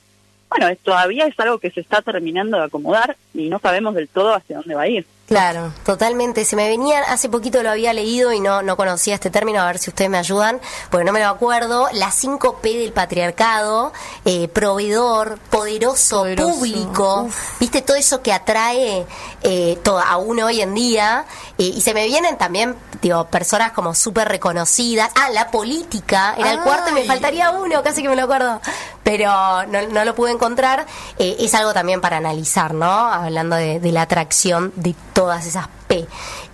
Bueno, 0.50 0.66
todavía 0.82 1.26
es 1.26 1.38
algo 1.38 1.58
que 1.58 1.70
se 1.70 1.80
está 1.80 2.02
terminando 2.02 2.58
de 2.58 2.64
acomodar 2.64 3.16
y 3.32 3.48
no 3.48 3.60
sabemos 3.60 3.94
del 3.94 4.08
todo 4.08 4.34
hacia 4.34 4.56
dónde 4.56 4.74
va 4.74 4.82
a 4.82 4.88
ir. 4.88 5.06
Claro, 5.30 5.72
totalmente. 5.84 6.44
Se 6.44 6.56
me 6.56 6.68
venía, 6.68 7.02
hace 7.02 7.28
poquito 7.28 7.62
lo 7.62 7.70
había 7.70 7.92
leído 7.92 8.32
y 8.32 8.40
no, 8.40 8.62
no 8.62 8.76
conocía 8.76 9.14
este 9.14 9.30
término, 9.30 9.60
a 9.60 9.66
ver 9.66 9.78
si 9.78 9.90
ustedes 9.90 10.10
me 10.10 10.18
ayudan, 10.18 10.60
porque 10.90 11.04
no 11.04 11.12
me 11.12 11.20
lo 11.20 11.28
acuerdo. 11.28 11.86
La 11.92 12.08
5P 12.08 12.80
del 12.80 12.92
patriarcado, 12.92 13.92
eh, 14.24 14.48
proveedor, 14.48 15.38
poderoso, 15.48 16.26
público, 16.36 17.28
viste 17.60 17.80
todo 17.80 17.96
eso 17.96 18.22
que 18.22 18.32
atrae 18.32 19.06
eh, 19.44 19.78
a 20.04 20.16
uno 20.16 20.46
hoy 20.46 20.62
en 20.62 20.74
día. 20.74 21.24
Eh, 21.58 21.74
y 21.76 21.80
se 21.80 21.94
me 21.94 22.06
vienen 22.06 22.36
también, 22.36 22.74
digo, 23.00 23.24
personas 23.26 23.70
como 23.70 23.94
súper 23.94 24.26
reconocidas. 24.26 25.12
Ah, 25.14 25.30
la 25.30 25.52
política, 25.52 26.34
era 26.36 26.54
el 26.54 26.60
cuarto 26.62 26.90
y 26.90 26.94
me 26.94 27.04
faltaría 27.04 27.52
uno, 27.52 27.84
casi 27.84 28.02
que 28.02 28.08
me 28.08 28.16
lo 28.16 28.24
acuerdo, 28.24 28.60
pero 29.02 29.30
no, 29.66 29.82
no 29.90 30.04
lo 30.04 30.14
pude 30.14 30.32
encontrar. 30.32 30.86
es 31.18 31.54
algo 31.54 31.72
también 31.72 32.00
para 32.00 32.18
analizar, 32.18 32.74
¿no? 32.74 32.90
Hablando 32.90 33.56
de, 33.56 33.80
de 33.80 33.92
la 33.92 34.02
atracción 34.02 34.72
de 34.76 34.94
todas 35.12 35.46
esas 35.46 35.68
P. 35.88 36.06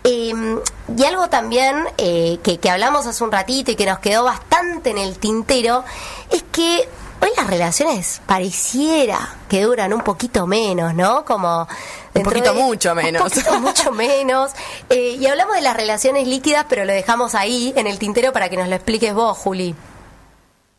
Em, 0.04 0.60
y 0.96 1.04
algo 1.04 1.28
también 1.28 1.84
eh, 1.98 2.38
que, 2.42 2.58
que 2.58 2.70
hablamos 2.70 3.06
hace 3.06 3.24
un 3.24 3.32
ratito 3.32 3.72
y 3.72 3.76
que 3.76 3.86
nos 3.86 3.98
quedó 3.98 4.24
bastante 4.24 4.90
en 4.90 4.98
el 4.98 5.18
tintero 5.18 5.84
es 6.30 6.44
que 6.44 6.88
hoy 7.20 7.30
las 7.36 7.48
relaciones 7.48 8.22
pareciera 8.24 9.34
que 9.48 9.62
duran 9.62 9.92
un 9.92 10.02
poquito 10.02 10.46
menos, 10.46 10.94
¿no? 10.94 11.24
Como 11.24 11.66
un 12.14 12.22
poquito 12.22 12.54
mucho 12.54 12.94
menos. 12.94 13.20
Un 13.20 13.28
poquito 13.28 13.60
mucho 13.60 13.90
menos. 13.90 14.52
Eh, 14.88 15.16
y 15.18 15.26
hablamos 15.26 15.56
de 15.56 15.62
las 15.62 15.76
relaciones 15.76 16.26
líquidas, 16.28 16.66
pero 16.68 16.84
lo 16.84 16.92
dejamos 16.92 17.34
ahí 17.34 17.72
en 17.76 17.88
el 17.88 17.98
tintero 17.98 18.32
para 18.32 18.48
que 18.48 18.56
nos 18.56 18.68
lo 18.68 18.76
expliques 18.76 19.12
vos, 19.12 19.36
Juli. 19.36 19.74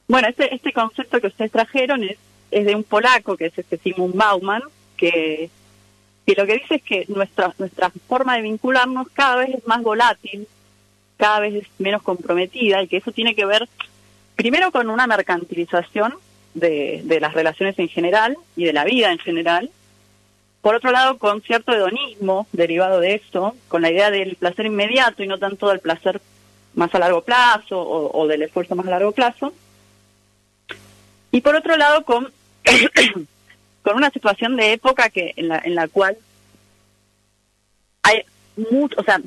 Bueno, 0.07 0.29
este, 0.29 0.53
este 0.55 0.71
concepto 0.71 1.19
que 1.19 1.27
ustedes 1.27 1.51
trajeron 1.51 2.03
es, 2.03 2.17
es 2.51 2.65
de 2.65 2.75
un 2.75 2.83
polaco, 2.83 3.35
que 3.35 3.47
es 3.47 3.57
este 3.57 3.77
Simon 3.77 4.13
Bauman, 4.13 4.61
que 4.95 5.49
lo 6.35 6.45
que 6.45 6.53
dice 6.53 6.75
es 6.75 6.83
que 6.83 7.05
nuestra, 7.09 7.53
nuestra 7.57 7.89
forma 8.07 8.35
de 8.35 8.41
vincularnos 8.41 9.07
cada 9.13 9.37
vez 9.37 9.55
es 9.55 9.67
más 9.67 9.81
volátil, 9.81 10.47
cada 11.17 11.39
vez 11.39 11.55
es 11.55 11.67
menos 11.77 12.03
comprometida 12.03 12.81
y 12.81 12.87
que 12.87 12.97
eso 12.97 13.11
tiene 13.11 13.35
que 13.35 13.45
ver 13.45 13.67
primero 14.35 14.71
con 14.71 14.89
una 14.89 15.07
mercantilización 15.07 16.13
de, 16.53 17.01
de 17.03 17.19
las 17.19 17.33
relaciones 17.33 17.77
en 17.79 17.89
general 17.89 18.37
y 18.55 18.65
de 18.65 18.73
la 18.73 18.83
vida 18.83 19.11
en 19.11 19.19
general, 19.19 19.69
por 20.61 20.75
otro 20.75 20.91
lado 20.91 21.17
con 21.17 21.41
cierto 21.41 21.73
hedonismo 21.73 22.47
derivado 22.51 22.99
de 22.99 23.15
eso, 23.15 23.55
con 23.67 23.81
la 23.81 23.91
idea 23.91 24.11
del 24.11 24.35
placer 24.35 24.65
inmediato 24.65 25.23
y 25.23 25.27
no 25.27 25.37
tanto 25.37 25.69
del 25.69 25.79
placer 25.79 26.21
más 26.75 26.93
a 26.93 26.99
largo 26.99 27.21
plazo 27.21 27.79
o, 27.79 28.21
o 28.21 28.27
del 28.27 28.43
esfuerzo 28.43 28.75
más 28.75 28.87
a 28.87 28.91
largo 28.91 29.11
plazo, 29.11 29.53
y 31.37 31.41
por 31.41 31.55
otro 31.55 31.77
lado 31.77 32.03
con 32.03 32.31
con 33.83 33.95
una 33.95 34.09
situación 34.09 34.55
de 34.55 34.73
época 34.73 35.11
que 35.11 35.33
en 35.35 35.49
la, 35.49 35.59
en 35.63 35.75
la 35.75 35.87
cual 35.87 36.17
hay 38.01 38.23
mucho, 38.55 38.99
o 38.99 39.03
sea, 39.03 39.21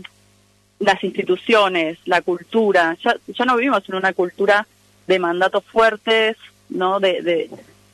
las 0.81 1.05
instituciones, 1.05 1.99
la 2.07 2.20
cultura, 2.20 2.96
ya, 3.05 3.14
ya 3.29 3.44
no 3.44 3.57
vivimos 3.57 3.88
en 3.88 3.94
una 3.94 4.12
cultura 4.12 4.66
de 5.07 5.18
mandatos 5.20 5.64
fuertes, 5.66 6.37
¿no? 6.68 6.99
De, 6.99 7.23
de 7.23 7.49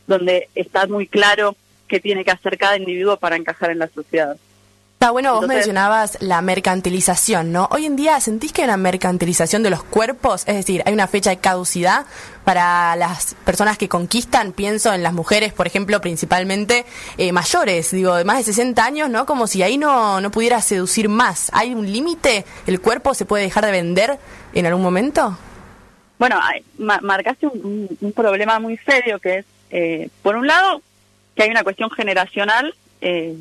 donde 0.06 0.48
está 0.54 0.86
muy 0.86 1.06
claro 1.06 1.54
qué 1.86 2.00
tiene 2.00 2.24
que 2.24 2.30
hacer 2.30 2.56
cada 2.56 2.78
individuo 2.78 3.18
para 3.18 3.36
encajar 3.36 3.70
en 3.70 3.80
la 3.80 3.88
sociedad. 3.88 4.38
Está 5.06 5.12
bueno, 5.12 5.34
vos 5.34 5.46
mencionabas 5.46 6.18
la 6.20 6.42
mercantilización, 6.42 7.52
¿no? 7.52 7.68
Hoy 7.70 7.86
en 7.86 7.94
día, 7.94 8.18
¿sentís 8.18 8.52
que 8.52 8.62
hay 8.62 8.66
una 8.66 8.76
mercantilización 8.76 9.62
de 9.62 9.70
los 9.70 9.84
cuerpos? 9.84 10.42
Es 10.48 10.56
decir, 10.56 10.82
¿hay 10.84 10.92
una 10.92 11.06
fecha 11.06 11.30
de 11.30 11.36
caducidad 11.36 12.06
para 12.42 12.96
las 12.96 13.36
personas 13.44 13.78
que 13.78 13.88
conquistan? 13.88 14.50
Pienso 14.50 14.92
en 14.92 15.04
las 15.04 15.12
mujeres, 15.12 15.52
por 15.52 15.68
ejemplo, 15.68 16.00
principalmente 16.00 16.86
eh, 17.18 17.30
mayores, 17.30 17.92
digo, 17.92 18.16
de 18.16 18.24
más 18.24 18.38
de 18.38 18.42
60 18.52 18.84
años, 18.84 19.08
¿no? 19.08 19.26
Como 19.26 19.46
si 19.46 19.62
ahí 19.62 19.78
no, 19.78 20.20
no 20.20 20.32
pudiera 20.32 20.60
seducir 20.60 21.08
más. 21.08 21.52
¿Hay 21.54 21.72
un 21.72 21.92
límite? 21.92 22.44
¿El 22.66 22.80
cuerpo 22.80 23.14
se 23.14 23.26
puede 23.26 23.44
dejar 23.44 23.64
de 23.64 23.70
vender 23.70 24.18
en 24.54 24.66
algún 24.66 24.82
momento? 24.82 25.38
Bueno, 26.18 26.40
marcaste 26.78 27.46
un, 27.46 28.12
problema 28.12 28.58
muy 28.58 28.76
serio 28.78 29.20
que 29.20 29.38
es, 29.38 29.46
eh, 29.70 30.08
por 30.22 30.34
un 30.34 30.48
lado, 30.48 30.82
que 31.36 31.44
hay 31.44 31.50
una 31.50 31.62
cuestión 31.62 31.92
generacional, 31.92 32.74
eh, 33.00 33.36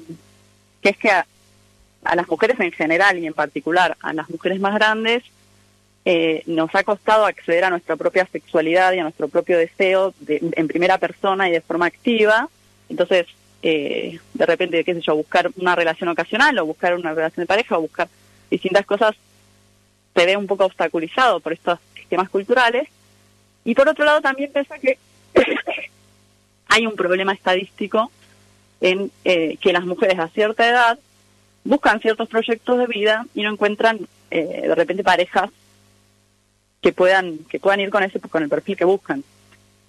que 0.84 0.89
es 0.89 0.97
que 0.97 1.10
a 1.10 1.25
las 2.13 2.27
mujeres 2.27 2.59
en 2.59 2.71
general 2.71 3.17
y 3.17 3.25
en 3.25 3.33
particular 3.33 3.97
a 4.01 4.13
las 4.13 4.29
mujeres 4.29 4.59
más 4.59 4.75
grandes, 4.75 5.23
eh, 6.07 6.43
nos 6.45 6.73
ha 6.75 6.83
costado 6.83 7.25
acceder 7.25 7.63
a 7.63 7.71
nuestra 7.71 7.95
propia 7.95 8.27
sexualidad 8.31 8.93
y 8.93 8.99
a 8.99 9.03
nuestro 9.03 9.27
propio 9.27 9.57
deseo 9.57 10.13
en 10.27 10.67
primera 10.67 10.99
persona 10.99 11.49
y 11.49 11.51
de 11.51 11.61
forma 11.61 11.87
activa. 11.87 12.47
Entonces, 12.89 13.25
eh, 13.63 14.19
de 14.35 14.45
repente, 14.45 14.83
qué 14.83 14.93
sé 14.93 15.01
yo, 15.01 15.15
buscar 15.15 15.49
una 15.57 15.75
relación 15.75 16.07
ocasional 16.09 16.59
o 16.59 16.67
buscar 16.67 16.93
una 16.93 17.15
relación 17.15 17.41
de 17.41 17.47
pareja 17.47 17.79
o 17.79 17.81
buscar 17.81 18.07
distintas 18.51 18.85
cosas 18.85 19.15
se 20.13 20.25
ve 20.27 20.37
un 20.37 20.45
poco 20.45 20.65
obstaculizado 20.65 21.39
por 21.39 21.53
estos 21.53 21.79
sistemas 21.95 22.29
culturales. 22.29 22.87
Y 23.63 23.73
por 23.73 23.89
otro 23.89 24.05
lado, 24.05 24.21
también 24.21 24.51
piensa 24.53 24.77
que 24.77 24.99
hay 26.67 26.85
un 26.85 26.95
problema 26.95 27.33
estadístico 27.33 28.11
en 28.79 29.11
eh, 29.23 29.57
que 29.57 29.73
las 29.73 29.85
mujeres 29.85 30.19
a 30.19 30.27
cierta 30.27 30.69
edad 30.69 30.99
buscan 31.65 31.99
ciertos 31.99 32.30
proyectos 32.30 32.78
de 32.78 32.88
vida 32.88 33.25
y 33.34 33.41
no 33.41 33.51
encuentran 33.51 33.99
eh, 34.32 34.62
de 34.67 34.75
repente 34.75 35.04
parejas 35.04 35.49
que 36.82 36.93
puedan 36.93 37.39
que 37.49 37.60
puedan 37.60 37.82
ir 37.82 37.89
con 37.89 38.04
ese 38.04 38.19
con 38.19 38.43
el 38.43 38.49
perfil 38.49 38.78
que 38.78 38.86
buscan. 38.86 39.23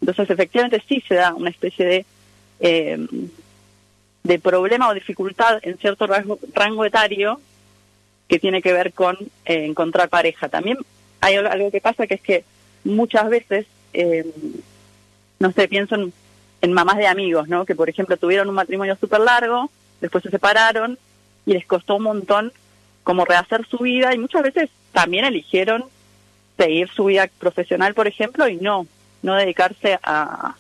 Entonces 0.01 0.29
efectivamente 0.31 0.83
sí 0.89 1.03
se 1.07 1.15
da 1.15 1.35
una 1.35 1.51
especie 1.51 1.87
de 1.87 2.07
eh, 2.61 3.07
de 4.25 4.39
problema 4.41 4.89
o 4.89 4.95
dificultad 4.95 5.61
en 5.63 5.77
cierto 5.79 6.07
rango, 6.07 6.39
rango 6.53 6.85
etario 6.85 7.41
que 8.27 8.41
tiene 8.41 8.61
que 8.61 8.73
ver 8.73 8.93
con 8.93 9.17
eh, 9.45 9.67
encontrar 9.67 10.09
pareja. 10.09 10.49
También 10.49 10.79
hay 11.21 11.37
algo 11.37 11.71
que 11.71 11.81
pasa 11.81 12.07
que 12.07 12.15
es 12.15 12.21
que 12.23 12.45
muchas 12.85 13.29
veces 13.29 13.67
no 15.39 15.53
sé 15.53 15.69
pienso 15.69 15.95
en, 15.95 16.13
en 16.61 16.73
mamás 16.75 16.99
de 16.99 17.07
amigos 17.07 17.49
no 17.49 17.65
que 17.65 17.75
por 17.75 17.89
ejemplo 17.89 18.19
tuvieron 18.19 18.47
un 18.47 18.55
matrimonio 18.55 18.95
súper 19.01 19.21
largo 19.21 19.71
después 20.03 20.23
se 20.23 20.29
separaron 20.31 20.99
y 21.47 21.53
les 21.53 21.65
costó 21.65 21.97
un 21.97 22.03
montón 22.03 22.53
como 23.05 23.25
rehacer 23.25 23.67
su 23.67 23.79
vida 23.79 24.13
y 24.15 24.19
muchas 24.19 24.43
veces 24.43 24.69
también 24.93 25.25
eligieron 25.25 25.85
seguir 26.57 26.89
su 26.89 27.05
vida 27.07 27.29
profesional, 27.39 27.95
por 27.95 28.09
ejemplo, 28.09 28.49
y 28.49 28.57
no, 28.57 28.87
no 29.23 29.35
dedicarse 29.37 29.99
a, 30.03 30.57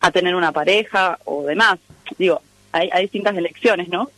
a 0.00 0.10
tener 0.10 0.34
una 0.34 0.52
pareja 0.52 1.18
o 1.24 1.44
demás. 1.44 1.78
Digo, 2.16 2.40
hay, 2.72 2.88
hay 2.92 3.02
distintas 3.02 3.36
elecciones, 3.36 3.88
¿no? 3.88 4.10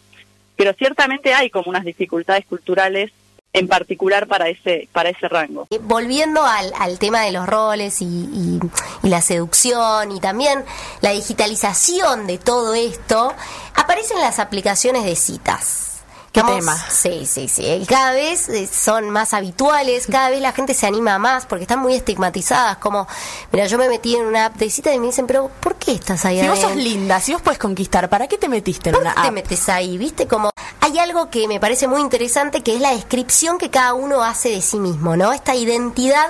Pero 0.56 0.74
ciertamente 0.74 1.32
hay 1.32 1.48
como 1.48 1.70
unas 1.70 1.84
dificultades 1.84 2.44
culturales 2.44 3.10
en 3.52 3.68
particular 3.68 4.26
para 4.28 4.48
ese 4.48 4.88
para 4.92 5.10
ese 5.10 5.28
rango. 5.28 5.66
Eh, 5.70 5.78
volviendo 5.82 6.42
al, 6.44 6.72
al 6.78 6.98
tema 6.98 7.22
de 7.22 7.32
los 7.32 7.46
roles 7.46 8.00
y, 8.00 8.04
y, 8.04 8.60
y, 9.02 9.08
la 9.08 9.20
seducción 9.20 10.12
y 10.12 10.20
también 10.20 10.64
la 11.00 11.10
digitalización 11.10 12.26
de 12.26 12.38
todo 12.38 12.74
esto, 12.74 13.34
aparecen 13.74 14.20
las 14.20 14.38
aplicaciones 14.38 15.04
de 15.04 15.16
citas. 15.16 15.89
¿Qué 16.32 16.42
tema? 16.44 16.76
Sí, 16.88 17.26
sí, 17.26 17.48
sí. 17.48 17.84
Cada 17.88 18.12
vez 18.12 18.48
eh, 18.48 18.68
son 18.68 19.10
más 19.10 19.34
habituales, 19.34 20.06
cada 20.06 20.30
vez 20.30 20.40
la 20.40 20.52
gente 20.52 20.74
se 20.74 20.86
anima 20.86 21.18
más 21.18 21.44
porque 21.44 21.64
están 21.64 21.80
muy 21.80 21.94
estigmatizadas. 21.94 22.76
Como, 22.76 23.08
mira, 23.52 23.66
yo 23.66 23.78
me 23.78 23.88
metí 23.88 24.14
en 24.14 24.26
una 24.26 24.46
app 24.46 24.54
de 24.54 24.70
cita 24.70 24.94
y 24.94 25.00
me 25.00 25.06
dicen, 25.06 25.26
pero 25.26 25.50
¿por 25.60 25.74
qué 25.74 25.92
estás 25.92 26.24
ahí? 26.24 26.40
Si 26.40 26.46
vos 26.46 26.58
sos 26.60 26.76
linda, 26.76 27.20
si 27.20 27.32
vos 27.32 27.42
puedes 27.42 27.58
conquistar, 27.58 28.08
¿para 28.08 28.28
qué 28.28 28.38
te 28.38 28.48
metiste 28.48 28.90
en 28.90 28.96
una 28.96 29.10
app? 29.10 29.24
te 29.24 29.30
metes 29.32 29.68
ahí? 29.68 29.98
¿Viste? 29.98 30.28
Como 30.28 30.50
hay 30.80 30.98
algo 30.98 31.30
que 31.30 31.48
me 31.48 31.58
parece 31.58 31.88
muy 31.88 32.00
interesante 32.00 32.62
que 32.62 32.76
es 32.76 32.80
la 32.80 32.92
descripción 32.92 33.58
que 33.58 33.70
cada 33.70 33.94
uno 33.94 34.22
hace 34.22 34.50
de 34.50 34.62
sí 34.62 34.78
mismo, 34.78 35.16
¿no? 35.16 35.32
Esta 35.32 35.56
identidad 35.56 36.28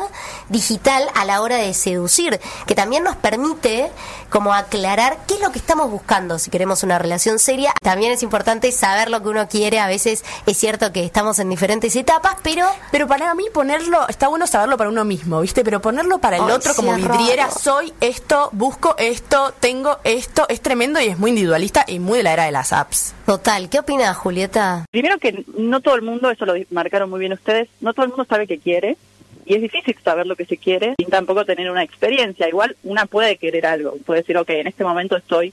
digital 0.51 1.05
a 1.15 1.25
la 1.25 1.41
hora 1.41 1.57
de 1.57 1.73
seducir, 1.73 2.39
que 2.67 2.75
también 2.75 3.03
nos 3.03 3.17
permite 3.17 3.91
como 4.29 4.53
aclarar 4.53 5.19
qué 5.27 5.35
es 5.35 5.41
lo 5.41 5.51
que 5.51 5.59
estamos 5.59 5.91
buscando 5.91 6.39
si 6.39 6.51
queremos 6.51 6.83
una 6.83 6.99
relación 6.99 7.39
seria. 7.39 7.73
También 7.81 8.13
es 8.13 8.23
importante 8.23 8.71
saber 8.73 9.11
lo 9.11 9.23
que 9.23 9.29
uno 9.29 9.49
quiere 9.49 9.79
a 9.79 9.87
veces 9.87 10.25
es 10.47 10.57
cierto 10.57 10.93
que 10.93 11.05
estamos 11.05 11.39
en 11.39 11.49
diferentes 11.49 11.95
etapas, 11.97 12.37
pero... 12.43 12.67
Pero 12.91 13.07
para 13.07 13.35
mí 13.35 13.45
ponerlo, 13.53 14.09
está 14.09 14.29
bueno 14.29 14.47
saberlo 14.47 14.77
para 14.77 14.91
uno 14.91 15.05
mismo, 15.05 15.41
¿viste? 15.41 15.65
Pero 15.65 15.81
ponerlo 15.81 16.19
para 16.19 16.37
el 16.37 16.51
otro 16.51 16.75
como 16.75 16.95
vidriera, 16.95 17.51
soy 17.51 17.93
esto, 18.01 18.51
busco 18.53 18.95
esto, 18.99 19.55
tengo 19.61 19.99
esto, 20.05 20.47
es 20.49 20.61
tremendo 20.61 21.01
y 21.01 21.07
es 21.07 21.19
muy 21.19 21.31
individualista 21.31 21.85
y 21.87 21.99
muy 21.99 22.19
de 22.19 22.25
la 22.25 22.33
era 22.33 22.45
de 22.45 22.53
las 22.53 22.73
apps. 22.73 23.15
Total, 23.27 23.69
¿qué 23.69 23.79
opinas, 23.79 24.17
Julieta? 24.17 24.85
Primero 24.91 25.19
que 25.19 25.45
no 25.57 25.81
todo 25.81 25.95
el 25.95 26.03
mundo, 26.03 26.31
eso 26.31 26.45
lo 26.45 26.55
marcaron 26.71 27.11
muy 27.11 27.21
bien 27.21 27.33
ustedes, 27.33 27.69
no 27.81 27.95
todo 27.95 28.05
el 28.05 28.11
mundo 28.11 28.27
sabe 28.29 28.47
qué 28.47 28.59
quiere 28.59 28.97
y 29.45 29.55
es 29.55 29.63
difícil 29.63 29.97
saber 30.03 30.27
lo 30.27 30.37
que 30.37 30.45
se 30.45 30.57
quiere 30.57 30.95
sin 30.99 31.09
tampoco 31.09 31.45
tener 31.45 31.71
una 31.71 31.83
experiencia. 31.83 32.49
Igual 32.49 32.77
una 32.83 33.07
puede 33.07 33.37
querer 33.37 33.67
algo, 33.67 33.97
puede 34.07 34.21
decir, 34.21 34.37
ok, 34.37 34.51
en 34.51 34.67
este 34.67 34.85
momento 34.85 35.17
estoy 35.17 35.53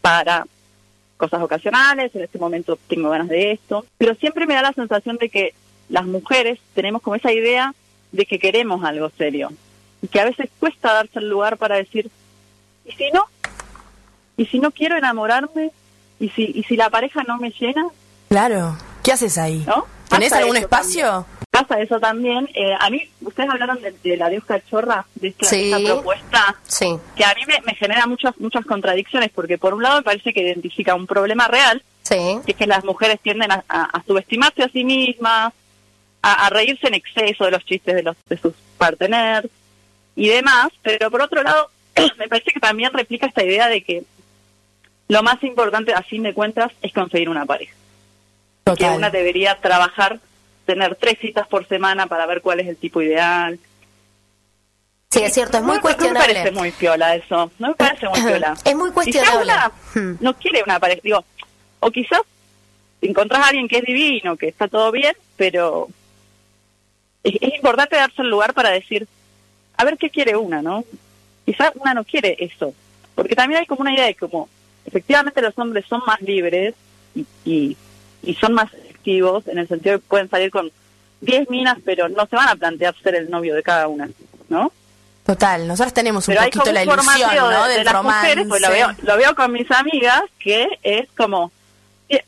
para 0.00 0.46
cosas 1.16 1.42
ocasionales, 1.42 2.14
en 2.14 2.22
este 2.22 2.38
momento 2.38 2.78
tengo 2.88 3.10
ganas 3.10 3.28
de 3.28 3.52
esto, 3.52 3.84
pero 3.98 4.14
siempre 4.14 4.46
me 4.46 4.54
da 4.54 4.62
la 4.62 4.72
sensación 4.72 5.16
de 5.16 5.28
que 5.28 5.54
las 5.88 6.06
mujeres 6.06 6.58
tenemos 6.74 7.02
como 7.02 7.16
esa 7.16 7.32
idea 7.32 7.74
de 8.12 8.26
que 8.26 8.38
queremos 8.38 8.84
algo 8.84 9.10
serio 9.16 9.50
y 10.02 10.08
que 10.08 10.20
a 10.20 10.24
veces 10.24 10.50
cuesta 10.58 10.92
darse 10.92 11.18
el 11.18 11.28
lugar 11.28 11.56
para 11.56 11.76
decir, 11.76 12.10
¿y 12.84 12.92
si 12.92 13.10
no? 13.10 13.24
¿Y 14.36 14.46
si 14.46 14.58
no 14.58 14.70
quiero 14.70 14.96
enamorarme? 14.96 15.70
¿Y 16.20 16.28
si, 16.30 16.52
y 16.54 16.62
si 16.64 16.76
la 16.76 16.90
pareja 16.90 17.22
no 17.24 17.38
me 17.38 17.50
llena? 17.50 17.86
Claro, 18.28 18.76
¿qué 19.02 19.12
haces 19.12 19.38
ahí? 19.38 19.64
¿No? 19.66 19.86
¿Tenés 20.08 20.32
algún 20.32 20.56
espacio? 20.56 21.26
Pasa 21.54 21.80
eso 21.80 22.00
también. 22.00 22.48
Eh, 22.52 22.74
a 22.78 22.90
mí, 22.90 23.08
ustedes 23.20 23.48
hablaron 23.48 23.78
de, 23.80 24.16
la 24.16 24.28
Dios 24.28 24.44
Cachorra, 24.44 25.06
de 25.14 25.28
esta, 25.28 25.78
propuesta, 25.78 26.56
que 27.16 27.24
a 27.24 27.32
mí 27.34 27.42
me, 27.46 27.74
genera 27.76 28.08
muchas 28.08 28.36
muchas 28.40 28.66
contradicciones, 28.66 29.30
porque 29.32 29.56
por 29.56 29.72
un 29.72 29.82
lado 29.82 29.98
me 29.98 30.02
parece 30.02 30.32
que 30.32 30.42
identifica 30.42 30.96
un 30.96 31.06
problema 31.06 31.46
real, 31.46 31.80
que 32.08 32.42
es 32.44 32.56
que 32.56 32.66
las 32.66 32.84
mujeres 32.84 33.20
tienden 33.20 33.52
a, 33.52 34.02
subestimarse 34.04 34.64
a 34.64 34.68
sí 34.68 34.84
mismas, 34.84 35.52
a, 36.22 36.50
reírse 36.50 36.88
en 36.88 36.94
exceso 36.94 37.44
de 37.44 37.52
los 37.52 37.64
chistes 37.64 37.94
de, 37.94 38.02
los, 38.02 38.16
de 38.28 38.36
sus 38.36 38.54
parteners 38.76 39.48
y 40.16 40.28
demás, 40.28 40.70
pero 40.82 41.08
por 41.08 41.22
otro 41.22 41.44
lado, 41.44 41.70
me 42.18 42.26
parece 42.26 42.50
que 42.50 42.60
también 42.60 42.92
replica 42.92 43.26
esta 43.26 43.44
idea 43.44 43.68
de 43.68 43.82
que 43.82 44.02
lo 45.06 45.22
más 45.22 45.40
importante, 45.44 45.94
a 45.94 46.02
fin 46.02 46.24
de 46.24 46.34
cuentas, 46.34 46.72
es 46.82 46.92
conseguir 46.92 47.28
una 47.28 47.46
pareja. 47.46 47.74
Que 48.76 48.86
una 48.86 49.10
debería 49.10 49.60
trabajar 49.60 50.18
tener 50.64 50.96
tres 50.96 51.18
citas 51.20 51.46
por 51.46 51.66
semana 51.66 52.06
para 52.06 52.26
ver 52.26 52.40
cuál 52.40 52.60
es 52.60 52.68
el 52.68 52.76
tipo 52.76 53.02
ideal. 53.02 53.58
Sí, 55.10 55.22
es 55.22 55.32
cierto, 55.32 55.58
es 55.58 55.62
muy 55.62 55.78
cuestionable. 55.78 56.20
No 56.20 56.28
me 56.28 56.34
parece 56.34 56.50
muy 56.52 56.70
piola 56.72 57.14
eso, 57.14 57.50
no 57.58 57.68
me 57.68 57.74
parece 57.74 58.08
muy 58.08 58.20
piola. 58.20 58.56
es 58.64 58.76
muy 58.76 58.90
cuestionable. 58.90 59.52
Hmm. 59.94 60.14
no 60.20 60.34
quiere 60.34 60.62
una 60.64 60.80
pareja, 60.80 61.00
digo, 61.04 61.24
o 61.80 61.90
quizás 61.90 62.22
encontrás 63.00 63.44
a 63.44 63.48
alguien 63.48 63.68
que 63.68 63.78
es 63.78 63.84
divino, 63.84 64.36
que 64.36 64.48
está 64.48 64.66
todo 64.66 64.90
bien, 64.90 65.14
pero 65.36 65.88
es, 67.22 67.54
importante 67.54 67.96
darse 67.96 68.22
el 68.22 68.30
lugar 68.30 68.54
para 68.54 68.70
decir, 68.70 69.06
a 69.76 69.84
ver 69.84 69.96
qué 69.98 70.10
quiere 70.10 70.36
una, 70.36 70.62
¿no? 70.62 70.84
Quizás 71.44 71.72
una 71.76 71.94
no 71.94 72.04
quiere 72.04 72.36
eso, 72.40 72.74
porque 73.14 73.36
también 73.36 73.60
hay 73.60 73.66
como 73.66 73.82
una 73.82 73.94
idea 73.94 74.06
de 74.06 74.14
como, 74.14 74.48
efectivamente 74.84 75.42
los 75.42 75.56
hombres 75.58 75.84
son 75.86 76.02
más 76.06 76.20
libres 76.22 76.74
y, 77.14 77.26
y, 77.44 77.76
y 78.22 78.34
son 78.34 78.54
más 78.54 78.70
en 79.06 79.58
el 79.58 79.68
sentido 79.68 79.96
de 79.96 80.00
que 80.00 80.08
pueden 80.08 80.30
salir 80.30 80.50
con 80.50 80.70
10 81.20 81.50
minas, 81.50 81.78
pero 81.84 82.08
no 82.08 82.26
se 82.26 82.36
van 82.36 82.48
a 82.48 82.56
plantear 82.56 82.94
ser 83.02 83.14
el 83.14 83.30
novio 83.30 83.54
de 83.54 83.62
cada 83.62 83.88
una, 83.88 84.08
¿no? 84.48 84.72
Total, 85.24 85.66
nosotros 85.66 85.94
tenemos 85.94 86.28
un 86.28 86.34
poquito 86.34 86.70
la 86.70 86.82
ilusión, 86.82 87.30
¿no? 87.34 87.66
De, 87.66 87.82
las 87.82 88.02
mujeres, 88.02 88.46
pues 88.46 88.60
lo 88.60 88.68
veo, 88.68 88.88
lo 89.02 89.16
veo 89.16 89.34
con 89.34 89.52
mis 89.52 89.70
amigas, 89.70 90.22
que 90.38 90.66
es 90.82 91.08
como, 91.16 91.50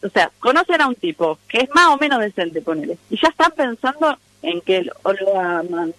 o 0.03 0.09
sea, 0.15 0.31
conocen 0.39 0.81
a 0.81 0.89
un 0.89 0.95
tipo 0.95 1.39
que 1.47 1.59
es 1.59 1.69
más 1.75 1.89
o 1.89 1.99
menos 1.99 2.21
decente, 2.21 2.63
ponele, 2.63 2.97
y 3.11 3.21
ya 3.21 3.29
están 3.29 3.53
pensando 3.53 4.17
en 4.43 4.61
que 4.63 4.83
lo 4.83 5.41
aman, 5.41 5.95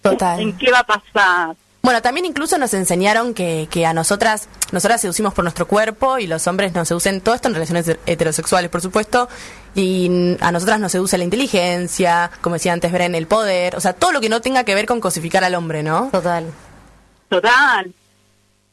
Total. 0.00 0.40
en 0.40 0.56
qué 0.56 0.72
va 0.72 0.80
a 0.80 0.86
pasar, 0.86 1.56
bueno, 1.88 2.02
también 2.02 2.26
incluso 2.26 2.58
nos 2.58 2.74
enseñaron 2.74 3.32
que, 3.32 3.66
que 3.70 3.86
a 3.86 3.94
nosotras, 3.94 4.50
nosotras 4.72 5.00
seducimos 5.00 5.34
por 5.34 5.44
nuestro 5.44 5.66
cuerpo 5.66 6.18
y 6.18 6.26
los 6.26 6.46
hombres 6.46 6.74
nos 6.74 6.88
seducen, 6.88 7.20
todo 7.20 7.34
esto 7.34 7.48
en 7.48 7.54
relaciones 7.54 7.98
heterosexuales, 8.06 8.70
por 8.70 8.80
supuesto, 8.80 9.28
y 9.74 10.36
a 10.40 10.52
nosotras 10.52 10.80
nos 10.80 10.92
seduce 10.92 11.16
la 11.18 11.24
inteligencia, 11.24 12.30
como 12.40 12.54
decía 12.54 12.72
antes 12.72 12.92
Bren, 12.92 13.14
el 13.14 13.26
poder, 13.26 13.76
o 13.76 13.80
sea, 13.80 13.92
todo 13.92 14.12
lo 14.12 14.20
que 14.20 14.28
no 14.28 14.40
tenga 14.40 14.64
que 14.64 14.74
ver 14.74 14.86
con 14.86 15.00
cosificar 15.00 15.44
al 15.44 15.54
hombre, 15.54 15.82
¿no? 15.82 16.08
Total. 16.10 16.46
Total. 17.28 17.92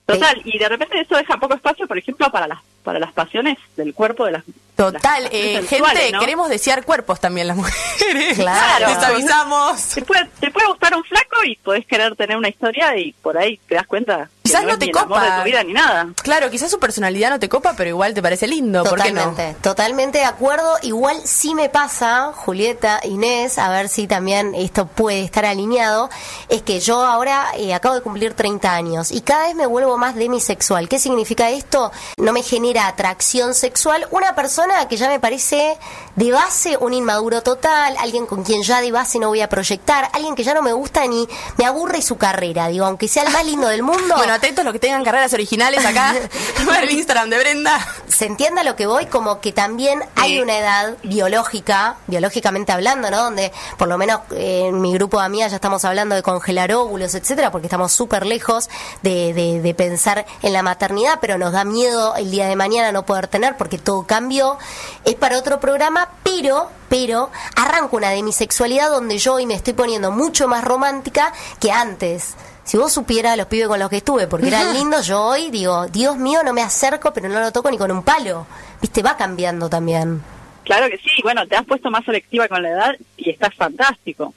Total, 0.05 0.41
y 0.43 0.57
de 0.59 0.69
repente 0.69 0.99
eso 0.99 1.15
deja 1.15 1.37
poco 1.37 1.55
espacio, 1.55 1.87
por 1.87 1.97
ejemplo, 1.97 2.29
para 2.31 2.47
las 2.47 2.59
para 2.83 2.99
las 2.99 3.11
pasiones 3.11 3.57
del 3.75 3.93
cuerpo 3.93 4.25
de 4.25 4.33
las 4.33 4.43
Total, 4.75 5.29
eh, 5.31 5.63
gente, 5.67 6.11
queremos 6.19 6.49
desear 6.49 6.83
cuerpos 6.83 7.19
también 7.19 7.47
las 7.47 7.57
mujeres. 7.57 8.35
Claro. 8.35 8.87
Les 8.87 8.97
avisamos. 8.97 9.81
Te 9.81 10.01
puede, 10.01 10.25
te 10.39 10.51
puede 10.51 10.67
gustar 10.67 10.95
un 10.95 11.03
flaco 11.03 11.43
y 11.45 11.55
podés 11.57 11.85
querer 11.85 12.15
tener 12.15 12.37
una 12.37 12.49
historia 12.49 12.97
y 12.97 13.13
por 13.13 13.37
ahí 13.37 13.59
te 13.67 13.75
das 13.75 13.87
cuenta 13.87 14.29
quizás 14.45 14.63
no, 14.63 14.77
te 14.77 14.91
copa 14.91 15.23
de 15.23 15.37
tu 15.39 15.43
vida 15.43 15.63
ni 15.63 15.73
nada. 15.73 16.07
Claro, 16.21 16.49
quizás 16.49 16.69
su 16.69 16.79
personalidad 16.79 17.29
no 17.31 17.39
te 17.39 17.49
copa, 17.49 17.73
pero 17.75 17.89
igual 17.89 18.13
te 18.13 18.21
parece 18.21 18.47
lindo. 18.47 18.83
Totalmente, 18.83 19.53
no? 19.53 19.57
totalmente 19.61 20.19
de 20.19 20.25
acuerdo. 20.25 20.77
Igual 20.83 21.17
sí 21.23 21.55
me 21.55 21.69
pasa, 21.69 22.31
Julieta, 22.33 22.99
Inés, 23.03 23.57
a 23.57 23.69
ver 23.69 23.89
si 23.89 24.07
también 24.07 24.53
esto 24.55 24.85
puede 24.85 25.23
estar 25.23 25.45
alineado, 25.45 26.09
es 26.49 26.61
que 26.61 26.79
yo 26.79 27.01
ahora 27.01 27.47
eh, 27.57 27.73
acabo 27.73 27.95
de 27.95 28.01
cumplir 28.01 28.33
30 28.33 28.73
años 28.73 29.11
y 29.11 29.21
cada 29.21 29.47
vez 29.47 29.55
me 29.55 29.65
vuelvo 29.65 29.97
más 29.97 30.15
demisexual. 30.15 30.87
¿Qué 30.87 30.99
significa 30.99 31.49
esto? 31.49 31.91
No 32.17 32.31
me 32.31 32.43
genera 32.43 32.87
atracción 32.87 33.53
sexual 33.53 34.07
una 34.11 34.35
persona 34.35 34.64
que 34.87 34.97
ya 34.97 35.07
me 35.07 35.19
parece 35.19 35.77
de 36.15 36.31
base 36.31 36.77
un 36.79 36.93
inmaduro 36.93 37.41
total, 37.41 37.95
alguien 37.99 38.25
con 38.25 38.43
quien 38.43 38.63
ya 38.63 38.81
de 38.81 38.91
base 38.91 39.19
no 39.19 39.27
voy 39.27 39.41
a 39.41 39.49
proyectar, 39.49 40.09
alguien 40.13 40.35
que 40.35 40.43
ya 40.43 40.53
no 40.53 40.61
me 40.61 40.73
gusta 40.73 41.05
ni 41.07 41.27
me 41.57 41.65
aburre 41.65 42.01
su 42.01 42.17
carrera, 42.17 42.67
digo, 42.67 42.85
aunque 42.85 43.07
sea 43.07 43.23
el 43.23 43.31
más 43.31 43.45
lindo 43.45 43.67
del 43.67 43.83
mundo. 43.83 44.15
bueno, 44.17 44.33
atentos 44.33 44.63
los 44.63 44.73
que 44.73 44.79
tengan 44.79 45.03
carreras 45.03 45.33
originales 45.33 45.85
acá, 45.85 46.15
para 46.65 46.83
el 46.83 46.91
Instagram 46.91 47.29
de 47.29 47.39
Brenda. 47.39 47.79
Se 48.07 48.25
entienda 48.25 48.63
lo 48.63 48.75
que 48.75 48.85
voy, 48.87 49.07
como 49.07 49.39
que 49.39 49.51
también 49.51 50.01
hay 50.15 50.39
una 50.39 50.57
edad 50.57 50.95
biológica, 51.03 51.97
biológicamente 52.07 52.71
hablando, 52.71 53.11
¿no? 53.11 53.23
Donde 53.23 53.51
por 53.77 53.87
lo 53.87 53.97
menos 53.97 54.21
eh, 54.31 54.67
en 54.67 54.81
mi 54.81 54.93
grupo 54.93 55.19
de 55.19 55.25
amigas 55.25 55.51
ya 55.51 55.57
estamos 55.57 55.83
hablando 55.85 56.15
de 56.15 56.23
congelar 56.23 56.71
óvulos, 56.73 57.13
etcétera, 57.13 57.51
porque 57.51 57.67
estamos 57.67 57.91
súper 57.91 58.25
lejos 58.25 58.69
de, 59.01 59.33
de, 59.33 59.61
de 59.61 59.73
pensar 59.73 60.25
en 60.41 60.53
la 60.53 60.63
maternidad, 60.63 61.19
pero 61.19 61.37
nos 61.37 61.51
da 61.51 61.65
miedo 61.65 62.15
el 62.15 62.31
día 62.31 62.47
de 62.47 62.55
mañana 62.55 62.91
no 62.91 63.05
poder 63.05 63.27
tener 63.27 63.57
porque 63.57 63.77
todo 63.77 64.03
cambió. 64.03 64.54
Es 65.03 65.15
para 65.15 65.37
otro 65.37 65.59
programa, 65.59 66.09
pero 66.23 66.69
pero 66.89 67.29
arranco 67.55 67.97
una 67.97 68.11
demisexualidad 68.11 68.89
donde 68.89 69.17
yo 69.17 69.33
hoy 69.33 69.45
me 69.45 69.55
estoy 69.55 69.73
poniendo 69.73 70.11
mucho 70.11 70.47
más 70.47 70.63
romántica 70.63 71.33
que 71.59 71.71
antes. 71.71 72.35
Si 72.63 72.77
vos 72.77 72.93
supieras 72.93 73.37
los 73.37 73.47
pibes 73.47 73.67
con 73.67 73.79
los 73.79 73.89
que 73.89 73.97
estuve, 73.97 74.27
porque 74.27 74.47
eran 74.47 74.73
lindos, 74.77 75.05
yo 75.05 75.21
hoy 75.21 75.51
digo, 75.51 75.87
Dios 75.87 76.17
mío, 76.17 76.41
no 76.43 76.53
me 76.53 76.61
acerco, 76.61 77.13
pero 77.13 77.29
no 77.29 77.39
lo 77.39 77.51
toco 77.51 77.69
ni 77.69 77.77
con 77.77 77.91
un 77.91 78.03
palo. 78.03 78.47
Viste, 78.81 79.03
va 79.03 79.17
cambiando 79.17 79.69
también. 79.69 80.21
Claro 80.63 80.89
que 80.89 80.97
sí, 80.97 81.21
bueno, 81.21 81.45
te 81.47 81.55
has 81.55 81.65
puesto 81.65 81.91
más 81.91 82.03
selectiva 82.05 82.47
con 82.47 82.63
la 82.63 82.69
edad 82.69 82.95
y 83.17 83.29
estás 83.29 83.53
fantástico. 83.53 84.33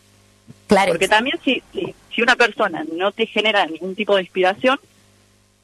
Claro. 0.67 0.93
Porque 0.93 1.09
también 1.09 1.39
si, 1.43 1.63
si, 1.73 1.95
si 2.15 2.23
una 2.23 2.37
persona 2.37 2.85
no 2.93 3.13
te 3.13 3.27
genera 3.27 3.65
ningún 3.67 3.95
tipo 3.95 4.15
de 4.15 4.23
inspiración, 4.23 4.79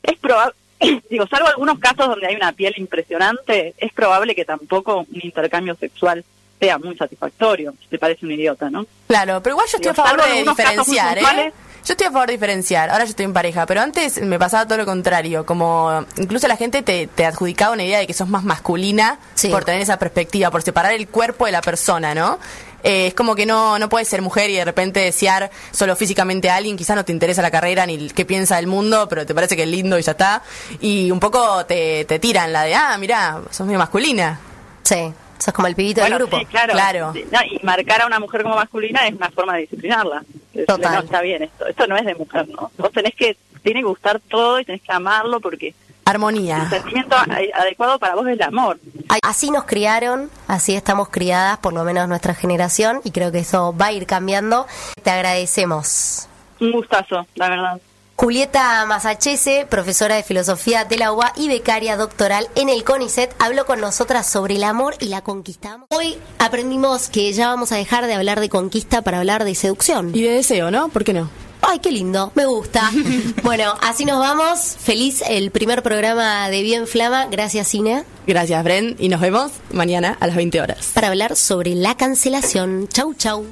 es 0.02 0.18
probable, 0.18 0.55
digo, 1.11 1.26
salvo 1.26 1.49
algunos 1.49 1.78
casos 1.78 2.09
donde 2.09 2.26
hay 2.26 2.37
una 2.37 2.53
piel 2.53 2.74
impresionante, 2.76 3.74
es 3.78 3.93
probable 3.93 4.35
que 4.35 4.45
tampoco 4.45 5.07
un 5.11 5.20
intercambio 5.22 5.74
sexual 5.74 6.24
sea 6.61 6.78
muy 6.78 6.97
satisfactorio, 6.97 7.74
si 7.80 7.89
te 7.89 7.99
parece 7.99 8.24
un 8.24 8.32
idiota, 8.32 8.70
¿no? 8.70 8.87
Claro, 9.07 9.43
pero 9.43 9.55
igual 9.55 9.66
yo 9.70 9.76
estoy 9.76 9.91
a 9.91 9.95
favor 9.95 10.24
de 10.24 10.43
diferenciar, 10.43 11.18
¿eh? 11.18 11.53
Yo 11.85 11.93
estoy 11.93 12.07
a 12.07 12.11
favor 12.12 12.28
de 12.28 12.32
diferenciar. 12.32 12.89
Ahora 12.89 13.05
yo 13.05 13.11
estoy 13.11 13.26
en 13.26 13.35
pareja, 13.35 13.66
pero 13.66 13.82
antes 13.82 14.18
me 14.22 14.39
pasaba 14.39 14.66
todo 14.66 14.78
lo 14.78 14.87
contrario. 14.87 15.45
Como 15.45 16.07
incluso 16.16 16.49
la 16.49 16.57
gente 16.57 16.82
te, 16.82 17.09
te 17.09 17.26
adjudicaba 17.26 17.74
una 17.74 17.85
idea 17.85 17.99
de 17.99 18.07
que 18.07 18.14
sos 18.14 18.26
más 18.26 18.43
masculina 18.43 19.18
por 19.51 19.66
tener 19.66 19.82
esa 19.82 19.99
perspectiva, 19.99 20.51
por 20.51 20.62
separar 20.62 20.95
el 20.95 21.09
cuerpo 21.09 21.45
de 21.45 21.53
la 21.53 21.61
persona, 21.61 22.14
¿no? 22.14 22.39
Eh, 22.85 23.09
es 23.09 23.14
como 23.14 23.35
que 23.35 23.47
no, 23.47 23.78
no 23.78 23.89
puedes 23.89 24.07
ser 24.07 24.20
mujer 24.22 24.51
y 24.51 24.57
de 24.57 24.64
repente 24.64 25.01
desear 25.01 25.51
solo 25.70 25.97
físicamente 25.97 26.51
a 26.51 26.57
alguien, 26.57 26.76
quizás 26.76 26.95
no 26.95 27.05
te 27.05 27.12
interesa 27.12 27.41
la 27.41 27.51
carrera 27.51 27.87
ni 27.87 28.11
qué 28.11 28.24
piensa 28.24 28.57
del 28.57 28.66
mundo, 28.66 29.09
pero 29.09 29.24
te 29.24 29.35
parece 29.35 29.57
que 29.57 29.62
es 29.62 29.68
lindo 29.68 29.99
y 29.99 30.03
ya 30.03 30.12
está. 30.12 30.43
Y 30.80 31.11
un 31.11 31.18
poco 31.18 31.64
te, 31.64 32.05
te 32.05 32.18
tiran 32.18 32.53
la 32.53 32.64
de, 32.64 32.74
ah, 32.74 32.97
mira, 32.99 33.41
sos 33.51 33.66
medio 33.66 33.78
masculina. 33.78 34.39
Sí. 34.82 35.12
Sos 35.39 35.53
como 35.53 35.66
el 35.66 35.74
pibito 35.74 36.03
del 36.03 36.14
grupo. 36.14 36.39
claro. 36.51 37.12
y 37.14 37.64
marcar 37.64 38.03
a 38.03 38.07
una 38.07 38.20
mujer 38.20 38.43
como 38.43 38.55
masculina 38.55 39.07
es 39.07 39.14
una 39.14 39.30
forma 39.30 39.55
de 39.55 39.62
disciplinarla. 39.62 40.22
Total. 40.66 40.95
No, 40.95 41.01
está 41.01 41.20
bien 41.22 41.43
esto. 41.43 41.66
Esto 41.66 41.87
no 41.87 41.97
es 41.97 42.05
de 42.05 42.14
mujer, 42.14 42.49
¿no? 42.49 42.70
Vos 42.78 42.93
tenés 42.93 43.14
que, 43.14 43.37
tiene 43.62 43.80
que 43.80 43.87
gustar 43.87 44.20
todo 44.20 44.61
y 44.61 44.64
tenés 44.64 44.82
que 44.82 44.93
amarlo 44.93 45.41
porque... 45.41 45.74
Armonía. 46.05 46.62
El 46.64 46.70
sentimiento 46.70 47.16
adecuado 47.55 47.98
para 47.98 48.14
vos 48.14 48.26
es 48.26 48.34
el 48.34 48.42
amor. 48.42 48.78
Así 49.22 49.50
nos 49.50 49.64
criaron, 49.64 50.30
así 50.48 50.74
estamos 50.74 51.09
criadas, 51.09 51.59
por 51.59 51.72
lo 51.72 51.84
menos 51.84 52.09
nuestra 52.09 52.34
generación, 52.34 53.00
y 53.05 53.11
creo 53.11 53.32
que 53.32 53.38
eso 53.40 53.74
va 53.76 53.86
a 53.86 53.92
ir 53.92 54.07
cambiando. 54.07 54.66
Te 55.02 55.11
agradecemos. 55.11 56.28
Un 56.61 56.72
gustazo, 56.72 57.26
la 57.34 57.48
verdad. 57.48 57.80
Julieta 58.16 58.86
Masachese, 58.86 59.66
profesora 59.68 60.14
de 60.14 60.22
filosofía 60.22 60.84
de 60.84 60.98
la 60.98 61.11
UBA 61.11 61.32
y 61.36 61.48
becaria 61.48 61.96
doctoral 61.96 62.46
en 62.55 62.68
el 62.68 62.84
CONICET, 62.84 63.34
habló 63.40 63.66
con 63.66 63.80
nosotras 63.80 64.30
sobre 64.30 64.55
el 64.55 64.62
amor 64.62 64.94
y 65.00 65.07
la 65.07 65.22
conquista. 65.22 65.80
Hoy 65.88 66.16
aprendimos 66.38 67.09
que 67.09 67.32
ya 67.32 67.48
vamos 67.48 67.72
a 67.72 67.76
dejar 67.76 68.07
de 68.07 68.14
hablar 68.14 68.38
de 68.38 68.48
conquista 68.48 69.02
para 69.02 69.18
hablar 69.18 69.44
de 69.44 69.57
seducción. 69.57 70.12
Y 70.14 70.22
de 70.22 70.30
deseo, 70.30 70.70
¿no? 70.70 70.90
¿Por 70.90 71.02
qué 71.02 71.12
no? 71.12 71.28
Ay, 71.66 71.78
qué 71.78 71.90
lindo, 71.90 72.32
me 72.34 72.46
gusta. 72.46 72.90
bueno, 73.42 73.74
así 73.80 74.04
nos 74.04 74.18
vamos. 74.18 74.76
Feliz 74.78 75.22
el 75.28 75.50
primer 75.50 75.82
programa 75.82 76.48
de 76.48 76.62
Bien 76.62 76.86
Flama. 76.86 77.26
Gracias, 77.26 77.68
Cine. 77.68 78.04
Gracias, 78.26 78.62
Bren. 78.62 78.96
Y 78.98 79.08
nos 79.08 79.20
vemos 79.20 79.52
mañana 79.72 80.16
a 80.20 80.26
las 80.26 80.36
20 80.36 80.60
horas. 80.60 80.90
Para 80.94 81.08
hablar 81.08 81.36
sobre 81.36 81.74
la 81.74 81.96
cancelación. 81.96 82.88
Chau, 82.88 83.14
chau. 83.14 83.46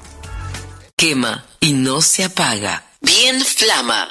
Quema 0.96 1.44
y 1.60 1.72
no 1.72 2.00
se 2.00 2.24
apaga. 2.24 2.84
Bien 3.00 3.40
Flama. 3.40 4.08